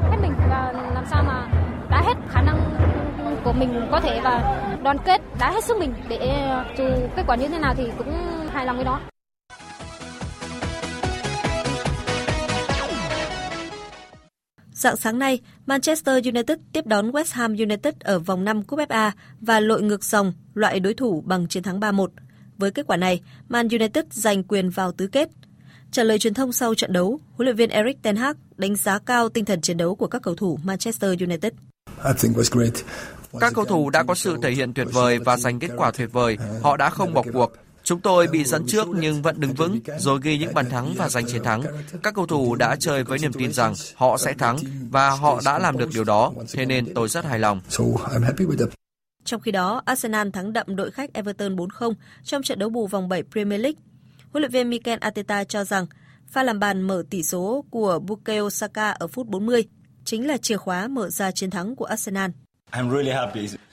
mình 3.58 3.88
có 3.90 4.00
thể 4.00 4.20
và 4.24 4.62
đoàn 4.82 4.96
kết 5.04 5.20
đã 5.38 5.50
hết 5.50 5.64
sức 5.64 5.76
mình 5.78 5.94
để 6.08 6.16
ờ, 6.16 6.64
dù 6.78 6.84
kết 7.16 7.22
quả 7.26 7.36
như 7.36 7.48
thế 7.48 7.58
nào 7.58 7.74
thì 7.76 7.84
cũng 7.98 8.12
hài 8.52 8.66
lòng 8.66 8.76
với 8.76 8.84
nó. 8.84 9.00
Dạng 14.72 14.96
sáng 14.96 15.18
nay, 15.18 15.40
Manchester 15.66 16.26
United 16.26 16.58
tiếp 16.72 16.86
đón 16.86 17.10
West 17.10 17.32
Ham 17.32 17.56
United 17.56 17.94
ở 18.00 18.18
vòng 18.18 18.44
5 18.44 18.62
Cúp 18.62 18.78
FA 18.78 19.10
và 19.40 19.60
lội 19.60 19.82
ngược 19.82 20.04
dòng 20.04 20.32
loại 20.54 20.80
đối 20.80 20.94
thủ 20.94 21.22
bằng 21.26 21.48
chiến 21.48 21.62
thắng 21.62 21.80
3-1. 21.80 22.06
Với 22.58 22.70
kết 22.70 22.86
quả 22.86 22.96
này, 22.96 23.20
Man 23.48 23.68
United 23.68 24.04
giành 24.10 24.42
quyền 24.42 24.70
vào 24.70 24.92
tứ 24.92 25.06
kết. 25.06 25.28
Trả 25.90 26.02
lời 26.02 26.18
truyền 26.18 26.34
thông 26.34 26.52
sau 26.52 26.74
trận 26.74 26.92
đấu, 26.92 27.20
huấn 27.32 27.46
luyện 27.46 27.56
viên 27.56 27.70
Erik 27.70 28.02
ten 28.02 28.16
Hag 28.16 28.36
đánh 28.56 28.76
giá 28.76 28.98
cao 28.98 29.28
tinh 29.28 29.44
thần 29.44 29.60
chiến 29.60 29.76
đấu 29.76 29.94
của 29.94 30.06
các 30.06 30.22
cầu 30.22 30.34
thủ 30.34 30.58
Manchester 30.64 31.22
United. 31.22 31.52
Các 33.40 33.52
cầu 33.54 33.64
thủ 33.64 33.90
đã 33.90 34.02
có 34.02 34.14
sự 34.14 34.38
thể 34.42 34.50
hiện 34.50 34.74
tuyệt 34.74 34.86
vời 34.92 35.18
và 35.18 35.36
giành 35.36 35.58
kết 35.58 35.70
quả 35.76 35.90
tuyệt 35.90 36.12
vời. 36.12 36.38
Họ 36.62 36.76
đã 36.76 36.90
không 36.90 37.14
bỏ 37.14 37.22
cuộc. 37.32 37.52
Chúng 37.84 38.00
tôi 38.00 38.26
bị 38.26 38.44
dẫn 38.44 38.66
trước 38.66 38.88
nhưng 38.88 39.22
vẫn 39.22 39.40
đứng 39.40 39.54
vững, 39.54 39.80
rồi 39.98 40.20
ghi 40.22 40.38
những 40.38 40.54
bàn 40.54 40.70
thắng 40.70 40.94
và 40.96 41.08
giành 41.08 41.26
chiến 41.26 41.42
thắng. 41.42 41.62
Các 42.02 42.14
cầu 42.14 42.26
thủ 42.26 42.54
đã 42.54 42.76
chơi 42.76 43.04
với 43.04 43.18
niềm 43.18 43.32
tin 43.32 43.52
rằng 43.52 43.74
họ 43.94 44.16
sẽ 44.18 44.32
thắng 44.32 44.56
và 44.90 45.10
họ 45.10 45.40
đã 45.44 45.58
làm 45.58 45.78
được 45.78 45.88
điều 45.94 46.04
đó, 46.04 46.32
thế 46.52 46.66
nên 46.66 46.94
tôi 46.94 47.08
rất 47.08 47.24
hài 47.24 47.38
lòng. 47.38 47.60
Trong 49.24 49.40
khi 49.40 49.50
đó, 49.50 49.82
Arsenal 49.84 50.28
thắng 50.30 50.52
đậm 50.52 50.76
đội 50.76 50.90
khách 50.90 51.12
Everton 51.12 51.56
4-0 51.56 51.94
trong 52.24 52.42
trận 52.42 52.58
đấu 52.58 52.70
bù 52.70 52.86
vòng 52.86 53.08
7 53.08 53.22
Premier 53.32 53.60
League. 53.60 53.80
Huấn 54.32 54.42
luyện 54.42 54.52
viên 54.52 54.70
Mikel 54.70 54.98
Arteta 55.00 55.44
cho 55.44 55.64
rằng 55.64 55.86
pha 56.28 56.42
làm 56.42 56.58
bàn 56.58 56.82
mở 56.82 57.02
tỷ 57.10 57.22
số 57.22 57.64
của 57.70 57.98
Bukayo 57.98 58.50
Saka 58.50 58.90
ở 58.90 59.06
phút 59.06 59.26
40 59.26 59.64
chính 60.04 60.26
là 60.26 60.36
chìa 60.36 60.56
khóa 60.56 60.88
mở 60.88 61.10
ra 61.10 61.30
chiến 61.30 61.50
thắng 61.50 61.76
của 61.76 61.84
Arsenal. 61.84 62.30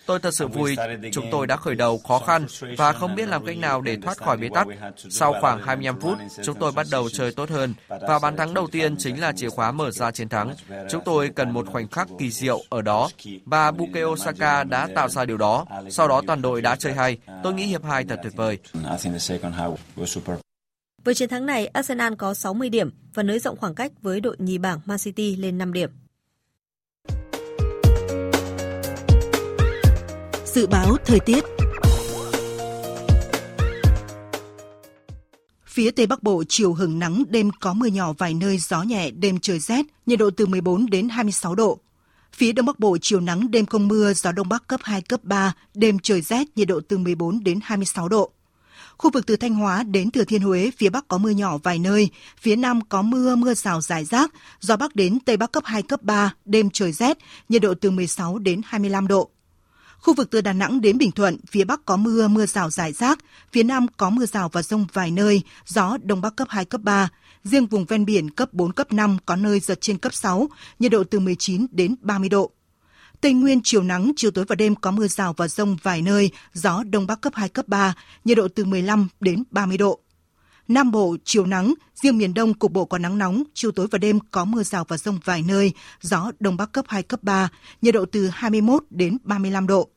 Tôi 0.06 0.20
thật 0.20 0.34
sự 0.34 0.48
vui, 0.48 0.76
chúng 1.12 1.26
tôi 1.32 1.48
đã 1.48 1.56
khởi 1.56 1.76
đầu 1.76 1.98
khó 1.98 2.20
khăn 2.20 2.46
và 2.78 2.94
không 2.94 3.16
biết 3.16 3.30
làm 3.30 3.46
cách 3.46 3.58
nào 3.58 3.82
để 3.82 3.98
thoát 4.02 4.18
khỏi 4.18 4.38
bế 4.38 4.50
tắc. 4.54 4.68
Sau 5.10 5.36
khoảng 5.42 5.62
25 5.62 6.00
phút, 6.00 6.18
chúng 6.44 6.60
tôi 6.60 6.72
bắt 6.72 6.88
đầu 6.92 7.10
chơi 7.10 7.32
tốt 7.32 7.50
hơn 7.50 7.74
và 7.88 8.20
bàn 8.20 8.38
thắng 8.38 8.54
đầu 8.54 8.68
tiên 8.68 8.96
chính 8.98 9.22
là 9.22 9.32
chìa 9.32 9.50
khóa 9.50 9.72
mở 9.72 9.92
ra 9.92 10.12
chiến 10.12 10.30
thắng. 10.30 10.56
Chúng 10.90 11.02
tôi 11.06 11.30
cần 11.30 11.52
một 11.52 11.68
khoảnh 11.68 11.88
khắc 11.88 12.08
kỳ 12.20 12.32
diệu 12.32 12.62
ở 12.70 12.82
đó 12.82 13.10
và 13.46 13.72
Bukayo 13.72 14.16
Saka 14.16 14.64
đã 14.64 14.88
tạo 14.96 15.10
ra 15.10 15.26
điều 15.26 15.38
đó. 15.38 15.66
Sau 15.90 16.08
đó 16.08 16.22
toàn 16.28 16.42
đội 16.42 16.62
đã 16.62 16.76
chơi 16.76 16.94
hay. 16.94 17.18
Tôi 17.44 17.54
nghĩ 17.54 17.64
hiệp 17.64 17.84
2 17.84 18.04
thật 18.04 18.20
tuyệt 18.24 18.34
vời. 18.36 18.58
Với 21.04 21.16
chiến 21.16 21.30
thắng 21.30 21.46
này, 21.46 21.68
Arsenal 21.68 22.14
có 22.18 22.34
60 22.34 22.70
điểm 22.70 22.90
và 23.14 23.24
nới 23.24 23.40
rộng 23.40 23.58
khoảng 23.58 23.76
cách 23.76 23.92
với 24.02 24.22
đội 24.22 24.36
nhì 24.40 24.58
bảng 24.58 24.80
Man 24.86 24.98
City 24.98 25.36
lên 25.36 25.58
5 25.58 25.74
điểm. 25.74 25.90
Dự 30.54 30.68
báo 30.68 30.98
thời 31.06 31.20
tiết 31.20 31.44
Phía 35.66 35.92
Tây 35.92 36.08
Bắc 36.08 36.24
Bộ 36.24 36.44
chiều 36.50 36.74
hừng 36.74 37.00
nắng, 37.00 37.24
đêm 37.30 37.52
có 37.60 37.74
mưa 37.74 37.88
nhỏ 37.88 38.14
vài 38.18 38.34
nơi, 38.34 38.58
gió 38.58 38.84
nhẹ, 38.84 39.12
đêm 39.12 39.40
trời 39.40 39.60
rét, 39.60 39.86
nhiệt 40.06 40.20
độ 40.20 40.30
từ 40.38 40.46
14 40.46 40.86
đến 40.86 41.10
26 41.10 41.56
độ. 41.56 41.80
Phía 42.34 42.52
Đông 42.52 42.66
Bắc 42.66 42.80
Bộ 42.80 42.98
chiều 43.02 43.20
nắng, 43.20 43.52
đêm 43.52 43.66
không 43.66 43.88
mưa, 43.88 44.14
gió 44.14 44.32
Đông 44.32 44.50
Bắc 44.50 44.68
cấp 44.68 44.80
2, 44.84 45.02
cấp 45.02 45.24
3, 45.24 45.54
đêm 45.74 46.00
trời 46.00 46.22
rét, 46.22 46.48
nhiệt 46.56 46.68
độ 46.68 46.80
từ 46.88 46.98
14 46.98 47.44
đến 47.44 47.60
26 47.64 48.10
độ. 48.10 48.32
Khu 48.98 49.10
vực 49.14 49.26
từ 49.26 49.36
Thanh 49.36 49.56
Hóa 49.56 49.84
đến 49.84 50.12
Thừa 50.12 50.24
Thiên 50.24 50.42
Huế, 50.42 50.72
phía 50.78 50.90
Bắc 50.90 51.08
có 51.08 51.18
mưa 51.18 51.30
nhỏ 51.30 51.58
vài 51.58 51.80
nơi, 51.80 52.10
phía 52.38 52.56
Nam 52.56 52.82
có 52.90 53.02
mưa, 53.02 53.36
mưa 53.36 53.54
rào 53.54 53.82
rải 53.82 54.06
rác, 54.06 54.32
gió 54.60 54.78
Bắc 54.78 54.96
đến 54.96 55.20
Tây 55.20 55.38
Bắc 55.38 55.52
cấp 55.52 55.64
2, 55.66 55.82
cấp 55.82 56.04
3, 56.04 56.34
đêm 56.46 56.70
trời 56.70 56.92
rét, 56.92 57.18
nhiệt 57.50 57.62
độ 57.62 57.74
từ 57.82 57.92
16 57.92 58.40
đến 58.40 58.62
25 58.66 59.08
độ. 59.08 59.30
Khu 60.04 60.14
vực 60.14 60.30
từ 60.32 60.42
Đà 60.42 60.54
Nẵng 60.54 60.82
đến 60.82 60.98
Bình 60.98 61.12
Thuận, 61.12 61.38
phía 61.52 61.64
Bắc 61.64 61.86
có 61.86 61.98
mưa, 61.98 62.28
mưa 62.28 62.46
rào 62.46 62.70
rải 62.70 62.94
rác, 62.94 63.20
phía 63.52 63.64
Nam 63.64 63.86
có 63.98 64.10
mưa 64.10 64.26
rào 64.26 64.50
và 64.50 64.62
rông 64.62 64.86
vài 64.94 65.12
nơi, 65.12 65.42
gió 65.66 65.98
Đông 66.04 66.22
Bắc 66.22 66.36
cấp 66.36 66.48
2, 66.52 66.66
cấp 66.66 66.82
3. 66.82 67.10
Riêng 67.44 67.66
vùng 67.66 67.86
ven 67.86 68.06
biển 68.06 68.30
cấp 68.30 68.54
4, 68.54 68.72
cấp 68.72 68.94
5 68.94 69.18
có 69.26 69.36
nơi 69.36 69.60
giật 69.60 69.82
trên 69.82 69.98
cấp 69.98 70.14
6, 70.14 70.50
nhiệt 70.80 70.92
độ 70.92 71.04
từ 71.04 71.20
19 71.20 71.66
đến 71.72 71.96
30 72.02 72.30
độ. 72.30 72.52
Tây 73.22 73.34
Nguyên 73.34 73.62
chiều 73.64 73.84
nắng, 73.84 74.12
chiều 74.16 74.32
tối 74.32 74.46
và 74.46 74.56
đêm 74.56 74.76
có 74.76 74.92
mưa 74.92 75.08
rào 75.08 75.34
và 75.38 75.48
rông 75.48 75.78
vài 75.84 76.02
nơi, 76.02 76.32
gió 76.54 76.84
Đông 76.90 77.08
Bắc 77.08 77.22
cấp 77.22 77.34
2, 77.36 77.50
cấp 77.50 77.68
3, 77.68 77.94
nhiệt 78.26 78.38
độ 78.38 78.48
từ 78.56 78.66
15 78.66 79.08
đến 79.20 79.44
30 79.52 79.78
độ. 79.78 80.00
Nam 80.68 80.92
Bộ 80.92 81.16
chiều 81.24 81.46
nắng, 81.46 81.74
riêng 81.96 82.18
miền 82.18 82.34
Đông 82.34 82.54
cục 82.54 82.72
bộ 82.72 82.86
có 82.86 82.98
nắng 82.98 83.18
nóng, 83.18 83.44
chiều 83.54 83.72
tối 83.72 83.88
và 83.92 83.98
đêm 83.98 84.20
có 84.32 84.46
mưa 84.46 84.64
rào 84.64 84.86
và 84.88 84.98
rông 84.98 85.20
vài 85.24 85.42
nơi, 85.42 85.72
gió 86.02 86.32
Đông 86.40 86.58
Bắc 86.58 86.72
cấp 86.72 86.86
2, 86.88 87.04
cấp 87.04 87.24
3, 87.24 87.50
nhiệt 87.82 87.94
độ 87.94 88.06
từ 88.06 88.30
21 88.34 88.84
đến 88.90 89.18
35 89.24 89.68
độ. 89.68 89.90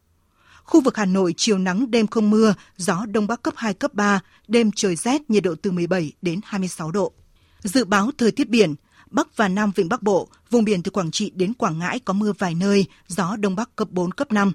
Khu 0.66 0.80
vực 0.80 0.96
Hà 0.96 1.04
Nội 1.04 1.34
chiều 1.36 1.58
nắng 1.58 1.90
đêm 1.90 2.06
không 2.06 2.30
mưa, 2.30 2.54
gió 2.76 3.06
Đông 3.06 3.26
Bắc 3.26 3.42
cấp 3.42 3.54
2, 3.56 3.74
cấp 3.74 3.94
3, 3.94 4.20
đêm 4.48 4.70
trời 4.72 4.96
rét, 4.96 5.30
nhiệt 5.30 5.42
độ 5.42 5.54
từ 5.62 5.70
17 5.70 6.12
đến 6.22 6.40
26 6.44 6.90
độ. 6.90 7.12
Dự 7.62 7.84
báo 7.84 8.10
thời 8.18 8.30
tiết 8.30 8.48
biển, 8.48 8.74
Bắc 9.10 9.36
và 9.36 9.48
Nam 9.48 9.72
Vịnh 9.74 9.88
Bắc 9.88 10.02
Bộ, 10.02 10.28
vùng 10.50 10.64
biển 10.64 10.82
từ 10.82 10.90
Quảng 10.90 11.10
Trị 11.10 11.30
đến 11.34 11.54
Quảng 11.54 11.78
Ngãi 11.78 11.98
có 11.98 12.12
mưa 12.12 12.32
vài 12.38 12.54
nơi, 12.54 12.86
gió 13.06 13.36
Đông 13.36 13.56
Bắc 13.56 13.76
cấp 13.76 13.88
4, 13.90 14.12
cấp 14.12 14.32
5. 14.32 14.52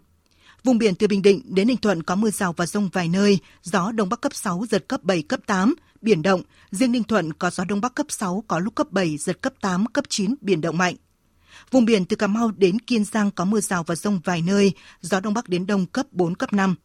Vùng 0.63 0.77
biển 0.77 0.95
từ 0.95 1.07
Bình 1.07 1.21
Định 1.21 1.41
đến 1.45 1.67
Ninh 1.67 1.77
Thuận 1.77 2.03
có 2.03 2.15
mưa 2.15 2.29
rào 2.29 2.53
và 2.53 2.65
rông 2.65 2.89
vài 2.93 3.07
nơi, 3.07 3.39
gió 3.63 3.91
Đông 3.91 4.09
Bắc 4.09 4.21
cấp 4.21 4.35
6, 4.35 4.65
giật 4.69 4.85
cấp 4.87 5.03
7, 5.03 5.21
cấp 5.21 5.39
8, 5.45 5.75
biển 6.01 6.21
động. 6.21 6.41
Riêng 6.71 6.91
Ninh 6.91 7.03
Thuận 7.03 7.33
có 7.33 7.49
gió 7.49 7.63
Đông 7.63 7.81
Bắc 7.81 7.95
cấp 7.95 8.05
6, 8.09 8.43
có 8.47 8.59
lúc 8.59 8.75
cấp 8.75 8.91
7, 8.91 9.17
giật 9.17 9.41
cấp 9.41 9.53
8, 9.61 9.85
cấp 9.85 10.05
9, 10.09 10.35
biển 10.41 10.61
động 10.61 10.77
mạnh. 10.77 10.95
Vùng 11.71 11.85
biển 11.85 12.05
từ 12.05 12.15
Cà 12.15 12.27
Mau 12.27 12.51
đến 12.51 12.79
Kiên 12.79 13.03
Giang 13.03 13.31
có 13.31 13.45
mưa 13.45 13.59
rào 13.59 13.83
và 13.83 13.95
rông 13.95 14.19
vài 14.23 14.41
nơi, 14.41 14.71
gió 15.01 15.19
Đông 15.19 15.33
Bắc 15.33 15.49
đến 15.49 15.67
Đông 15.67 15.85
cấp 15.85 16.05
4, 16.11 16.35
cấp 16.35 16.53
5. 16.53 16.75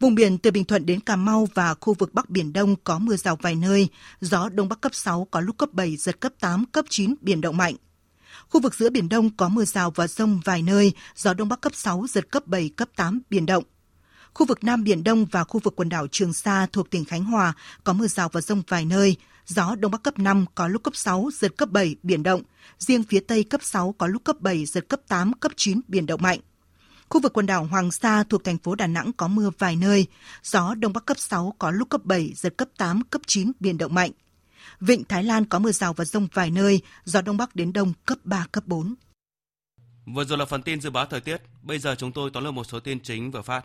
Vùng 0.00 0.14
biển 0.14 0.38
từ 0.38 0.50
Bình 0.50 0.64
Thuận 0.64 0.86
đến 0.86 1.00
Cà 1.00 1.16
Mau 1.16 1.48
và 1.54 1.74
khu 1.80 1.94
vực 1.94 2.14
Bắc 2.14 2.30
Biển 2.30 2.52
Đông 2.52 2.76
có 2.84 2.98
mưa 2.98 3.16
rào 3.16 3.36
vài 3.36 3.54
nơi, 3.54 3.88
gió 4.20 4.48
Đông 4.48 4.68
Bắc 4.68 4.80
cấp 4.80 4.94
6 4.94 5.28
có 5.30 5.40
lúc 5.40 5.58
cấp 5.58 5.68
7, 5.72 5.96
giật 5.96 6.20
cấp 6.20 6.32
8, 6.40 6.64
cấp 6.72 6.84
9, 6.88 7.14
biển 7.20 7.40
động 7.40 7.56
mạnh. 7.56 7.74
Khu 8.48 8.60
vực 8.60 8.74
giữa 8.74 8.90
Biển 8.90 9.08
Đông 9.08 9.36
có 9.36 9.48
mưa 9.48 9.64
rào 9.64 9.90
và 9.90 10.06
rông 10.06 10.40
vài 10.44 10.62
nơi, 10.62 10.92
gió 11.16 11.34
Đông 11.34 11.48
Bắc 11.48 11.60
cấp 11.60 11.72
6, 11.74 12.06
giật 12.08 12.30
cấp 12.30 12.46
7, 12.46 12.68
cấp 12.76 12.88
8, 12.96 13.20
biển 13.30 13.46
động. 13.46 13.64
Khu 14.34 14.46
vực 14.46 14.64
Nam 14.64 14.84
Biển 14.84 15.04
Đông 15.04 15.26
và 15.26 15.44
khu 15.44 15.60
vực 15.60 15.76
quần 15.76 15.88
đảo 15.88 16.06
Trường 16.10 16.32
Sa 16.32 16.66
thuộc 16.72 16.90
tỉnh 16.90 17.04
Khánh 17.04 17.24
Hòa 17.24 17.52
có 17.84 17.92
mưa 17.92 18.06
rào 18.06 18.28
và 18.28 18.40
rông 18.40 18.62
vài 18.68 18.84
nơi, 18.84 19.16
gió 19.48 19.74
Đông 19.74 19.90
Bắc 19.90 20.02
cấp 20.02 20.18
5 20.18 20.44
có 20.54 20.68
lúc 20.68 20.82
cấp 20.82 20.96
6, 20.96 21.30
giật 21.32 21.56
cấp 21.56 21.70
7, 21.70 21.96
biển 22.02 22.22
động. 22.22 22.42
Riêng 22.78 23.02
phía 23.02 23.20
Tây 23.20 23.44
cấp 23.44 23.60
6 23.62 23.94
có 23.98 24.06
lúc 24.06 24.24
cấp 24.24 24.36
7, 24.40 24.66
giật 24.66 24.88
cấp 24.88 25.00
8, 25.08 25.32
cấp 25.32 25.52
9, 25.56 25.80
biển 25.88 26.06
động 26.06 26.22
mạnh. 26.22 26.40
Khu 27.08 27.20
vực 27.20 27.32
quần 27.32 27.46
đảo 27.46 27.64
Hoàng 27.64 27.90
Sa 27.90 28.24
thuộc 28.24 28.44
thành 28.44 28.58
phố 28.58 28.74
Đà 28.74 28.86
Nẵng 28.86 29.12
có 29.12 29.28
mưa 29.28 29.50
vài 29.58 29.76
nơi, 29.76 30.06
gió 30.42 30.74
Đông 30.74 30.92
Bắc 30.92 31.06
cấp 31.06 31.18
6 31.18 31.54
có 31.58 31.70
lúc 31.70 31.88
cấp 31.88 32.04
7, 32.04 32.32
giật 32.36 32.54
cấp 32.56 32.68
8, 32.78 33.02
cấp 33.10 33.22
9, 33.26 33.52
biển 33.60 33.78
động 33.78 33.94
mạnh. 33.94 34.10
Vịnh 34.80 35.04
Thái 35.04 35.24
Lan 35.24 35.44
có 35.44 35.58
mưa 35.58 35.72
rào 35.72 35.92
và 35.92 36.04
rông 36.04 36.28
vài 36.32 36.50
nơi, 36.50 36.80
gió 37.04 37.22
Đông 37.22 37.36
Bắc 37.36 37.56
đến 37.56 37.72
Đông 37.72 37.92
cấp 38.06 38.18
3, 38.24 38.46
cấp 38.52 38.64
4. 38.66 38.94
Vừa 40.14 40.24
rồi 40.24 40.38
là 40.38 40.44
phần 40.44 40.62
tin 40.62 40.80
dự 40.80 40.90
báo 40.90 41.06
thời 41.06 41.20
tiết, 41.20 41.42
bây 41.62 41.78
giờ 41.78 41.94
chúng 41.98 42.12
tôi 42.12 42.30
tóm 42.30 42.44
lược 42.44 42.54
một 42.54 42.64
số 42.64 42.80
tin 42.80 43.00
chính 43.00 43.30
vừa 43.30 43.42
phát. 43.42 43.64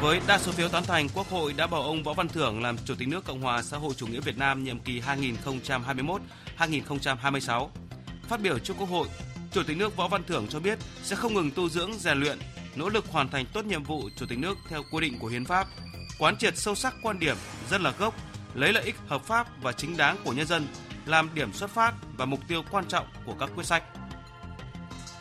Với 0.00 0.20
đa 0.26 0.38
số 0.38 0.52
phiếu 0.52 0.68
tán 0.68 0.84
thành, 0.84 1.08
Quốc 1.14 1.28
hội 1.30 1.52
đã 1.52 1.66
bầu 1.66 1.82
ông 1.82 2.02
Võ 2.02 2.12
Văn 2.12 2.28
Thưởng 2.28 2.62
làm 2.62 2.76
Chủ 2.84 2.94
tịch 2.98 3.08
nước 3.08 3.24
Cộng 3.24 3.40
hòa 3.40 3.62
xã 3.62 3.76
hội 3.76 3.94
chủ 3.96 4.06
nghĩa 4.06 4.20
Việt 4.20 4.38
Nam 4.38 4.64
nhiệm 4.64 4.78
kỳ 4.78 5.02
2021-2026. 6.58 7.68
Phát 8.28 8.40
biểu 8.40 8.58
trước 8.58 8.74
Quốc 8.78 8.88
hội, 8.88 9.08
Chủ 9.52 9.62
tịch 9.62 9.76
nước 9.76 9.96
Võ 9.96 10.08
Văn 10.08 10.24
Thưởng 10.24 10.46
cho 10.48 10.60
biết 10.60 10.78
sẽ 11.02 11.16
không 11.16 11.34
ngừng 11.34 11.50
tu 11.50 11.68
dưỡng, 11.68 11.92
rèn 11.98 12.20
luyện, 12.20 12.38
nỗ 12.76 12.88
lực 12.88 13.04
hoàn 13.10 13.28
thành 13.28 13.46
tốt 13.52 13.64
nhiệm 13.64 13.82
vụ 13.82 14.08
Chủ 14.16 14.26
tịch 14.26 14.38
nước 14.38 14.58
theo 14.68 14.82
quy 14.92 15.00
định 15.00 15.18
của 15.18 15.28
hiến 15.28 15.44
pháp, 15.44 15.66
quán 16.18 16.36
triệt 16.36 16.58
sâu 16.58 16.74
sắc 16.74 16.94
quan 17.02 17.18
điểm 17.18 17.36
dân 17.70 17.82
là 17.82 17.92
gốc, 17.98 18.14
lấy 18.54 18.72
lợi 18.72 18.84
ích 18.84 18.96
hợp 19.06 19.24
pháp 19.24 19.46
và 19.62 19.72
chính 19.72 19.96
đáng 19.96 20.16
của 20.24 20.32
nhân 20.32 20.46
dân 20.46 20.66
làm 21.06 21.30
điểm 21.34 21.52
xuất 21.52 21.70
phát 21.70 21.94
và 22.16 22.24
mục 22.24 22.40
tiêu 22.48 22.62
quan 22.70 22.84
trọng 22.88 23.06
của 23.26 23.34
các 23.40 23.50
quyết 23.54 23.66
sách. 23.66 23.82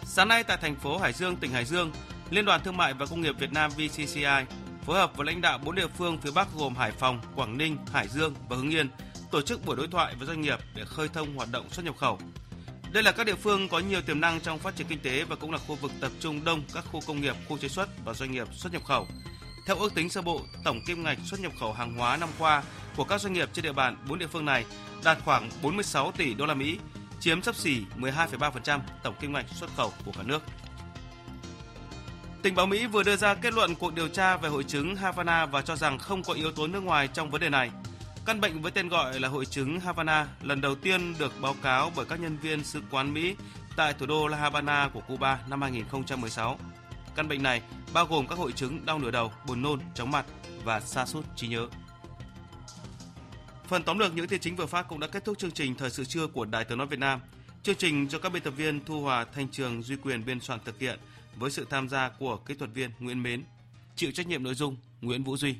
Sáng 0.05 0.27
nay 0.27 0.43
tại 0.43 0.57
thành 0.61 0.75
phố 0.75 0.97
Hải 0.97 1.13
Dương, 1.13 1.35
tỉnh 1.35 1.51
Hải 1.51 1.65
Dương, 1.65 1.91
Liên 2.29 2.45
đoàn 2.45 2.61
Thương 2.63 2.77
mại 2.77 2.93
và 2.93 3.05
Công 3.05 3.21
nghiệp 3.21 3.35
Việt 3.39 3.51
Nam 3.53 3.71
VCCI 3.71 4.45
phối 4.85 4.97
hợp 4.97 5.17
với 5.17 5.25
lãnh 5.25 5.41
đạo 5.41 5.57
bốn 5.57 5.75
địa 5.75 5.87
phương 5.87 6.17
phía 6.17 6.31
Bắc 6.31 6.47
gồm 6.55 6.75
Hải 6.75 6.91
Phòng, 6.91 7.19
Quảng 7.35 7.57
Ninh, 7.57 7.77
Hải 7.93 8.07
Dương 8.07 8.33
và 8.49 8.55
Hưng 8.55 8.69
Yên 8.69 8.89
tổ 9.31 9.41
chức 9.41 9.65
buổi 9.65 9.75
đối 9.75 9.87
thoại 9.87 10.15
với 10.15 10.27
doanh 10.27 10.41
nghiệp 10.41 10.59
để 10.75 10.83
khơi 10.85 11.09
thông 11.13 11.35
hoạt 11.35 11.51
động 11.51 11.69
xuất 11.69 11.85
nhập 11.85 11.95
khẩu. 11.97 12.19
Đây 12.91 13.03
là 13.03 13.11
các 13.11 13.23
địa 13.23 13.35
phương 13.35 13.69
có 13.69 13.79
nhiều 13.79 14.01
tiềm 14.01 14.21
năng 14.21 14.39
trong 14.41 14.59
phát 14.59 14.75
triển 14.75 14.87
kinh 14.87 14.99
tế 14.99 15.23
và 15.23 15.35
cũng 15.35 15.51
là 15.51 15.57
khu 15.57 15.75
vực 15.75 15.91
tập 16.01 16.11
trung 16.19 16.43
đông 16.45 16.63
các 16.73 16.85
khu 16.91 17.01
công 17.07 17.21
nghiệp, 17.21 17.35
khu 17.49 17.57
chế 17.57 17.67
xuất 17.67 17.89
và 18.05 18.13
doanh 18.13 18.31
nghiệp 18.31 18.47
xuất 18.53 18.73
nhập 18.73 18.83
khẩu. 18.85 19.07
Theo 19.67 19.75
ước 19.75 19.95
tính 19.95 20.09
sơ 20.09 20.21
bộ, 20.21 20.41
tổng 20.63 20.79
kim 20.87 21.03
ngạch 21.03 21.17
xuất 21.25 21.39
nhập 21.39 21.51
khẩu 21.59 21.73
hàng 21.73 21.97
hóa 21.97 22.17
năm 22.17 22.29
qua 22.39 22.63
của 22.95 23.03
các 23.03 23.21
doanh 23.21 23.33
nghiệp 23.33 23.49
trên 23.53 23.63
địa 23.63 23.73
bàn 23.73 23.97
bốn 24.09 24.19
địa 24.19 24.27
phương 24.27 24.45
này 24.45 24.65
đạt 25.03 25.17
khoảng 25.25 25.49
46 25.61 26.11
tỷ 26.11 26.33
đô 26.33 26.45
la 26.45 26.53
Mỹ, 26.53 26.79
chiếm 27.19 27.41
sấp 27.41 27.55
xỉ 27.55 27.81
12,3% 27.97 28.79
tổng 29.03 29.15
kim 29.21 29.33
ngạch 29.33 29.45
xuất 29.49 29.69
khẩu 29.77 29.93
của 30.05 30.11
cả 30.17 30.23
nước. 30.23 30.43
Tình 32.45 32.55
báo 32.55 32.65
Mỹ 32.65 32.85
vừa 32.85 33.03
đưa 33.03 33.15
ra 33.15 33.33
kết 33.33 33.53
luận 33.53 33.75
cuộc 33.75 33.93
điều 33.93 34.07
tra 34.07 34.37
về 34.37 34.49
hội 34.49 34.63
chứng 34.63 34.95
Havana 34.95 35.45
và 35.45 35.61
cho 35.61 35.75
rằng 35.75 35.97
không 35.97 36.23
có 36.23 36.33
yếu 36.33 36.51
tố 36.51 36.67
nước 36.67 36.79
ngoài 36.79 37.07
trong 37.07 37.31
vấn 37.31 37.41
đề 37.41 37.49
này. 37.49 37.71
Căn 38.25 38.41
bệnh 38.41 38.61
với 38.61 38.71
tên 38.71 38.89
gọi 38.89 39.19
là 39.19 39.27
hội 39.27 39.45
chứng 39.45 39.79
Havana 39.79 40.27
lần 40.41 40.61
đầu 40.61 40.75
tiên 40.75 41.15
được 41.19 41.33
báo 41.41 41.55
cáo 41.63 41.91
bởi 41.95 42.05
các 42.05 42.19
nhân 42.19 42.37
viên 42.37 42.63
sứ 42.63 42.81
quán 42.91 43.13
Mỹ 43.13 43.35
tại 43.75 43.93
thủ 43.93 44.05
đô 44.05 44.27
La 44.27 44.37
Habana 44.37 44.89
của 44.93 45.01
Cuba 45.07 45.39
năm 45.49 45.61
2016. 45.61 46.59
Căn 47.15 47.27
bệnh 47.27 47.43
này 47.43 47.61
bao 47.93 48.05
gồm 48.05 48.27
các 48.27 48.37
hội 48.37 48.51
chứng 48.51 48.85
đau 48.85 48.99
nửa 48.99 49.11
đầu, 49.11 49.31
buồn 49.47 49.61
nôn, 49.61 49.79
chóng 49.95 50.11
mặt 50.11 50.25
và 50.63 50.79
sa 50.79 51.05
sút 51.05 51.25
trí 51.35 51.47
nhớ. 51.47 51.67
Phần 53.67 53.83
tóm 53.83 53.99
lược 53.99 54.15
những 54.15 54.27
tin 54.27 54.39
chính 54.39 54.55
vừa 54.55 54.65
phát 54.65 54.87
cũng 54.87 54.99
đã 54.99 55.07
kết 55.07 55.25
thúc 55.25 55.37
chương 55.37 55.51
trình 55.51 55.75
Thời 55.75 55.89
sự 55.89 56.05
trưa 56.05 56.27
của 56.27 56.45
Đài 56.45 56.65
Tiếng 56.65 56.77
nói 56.77 56.87
Việt 56.87 56.99
Nam. 56.99 57.19
Chương 57.63 57.75
trình 57.75 58.07
do 58.09 58.19
các 58.19 58.33
biên 58.33 58.41
tập 58.41 58.53
viên 58.57 58.85
Thu 58.85 59.01
Hòa, 59.01 59.25
Thanh 59.35 59.47
Trường, 59.47 59.83
Duy 59.83 59.95
Quyền 59.95 60.25
biên 60.25 60.39
soạn 60.39 60.59
thực 60.65 60.79
hiện 60.79 60.99
với 61.39 61.51
sự 61.51 61.67
tham 61.69 61.89
gia 61.89 62.09
của 62.09 62.37
kỹ 62.37 62.53
thuật 62.53 62.73
viên 62.73 62.91
Nguyễn 62.99 63.23
Mến, 63.23 63.43
chịu 63.95 64.11
trách 64.11 64.27
nhiệm 64.27 64.43
nội 64.43 64.55
dung 64.55 64.77
Nguyễn 65.01 65.23
Vũ 65.23 65.37
Duy. 65.37 65.55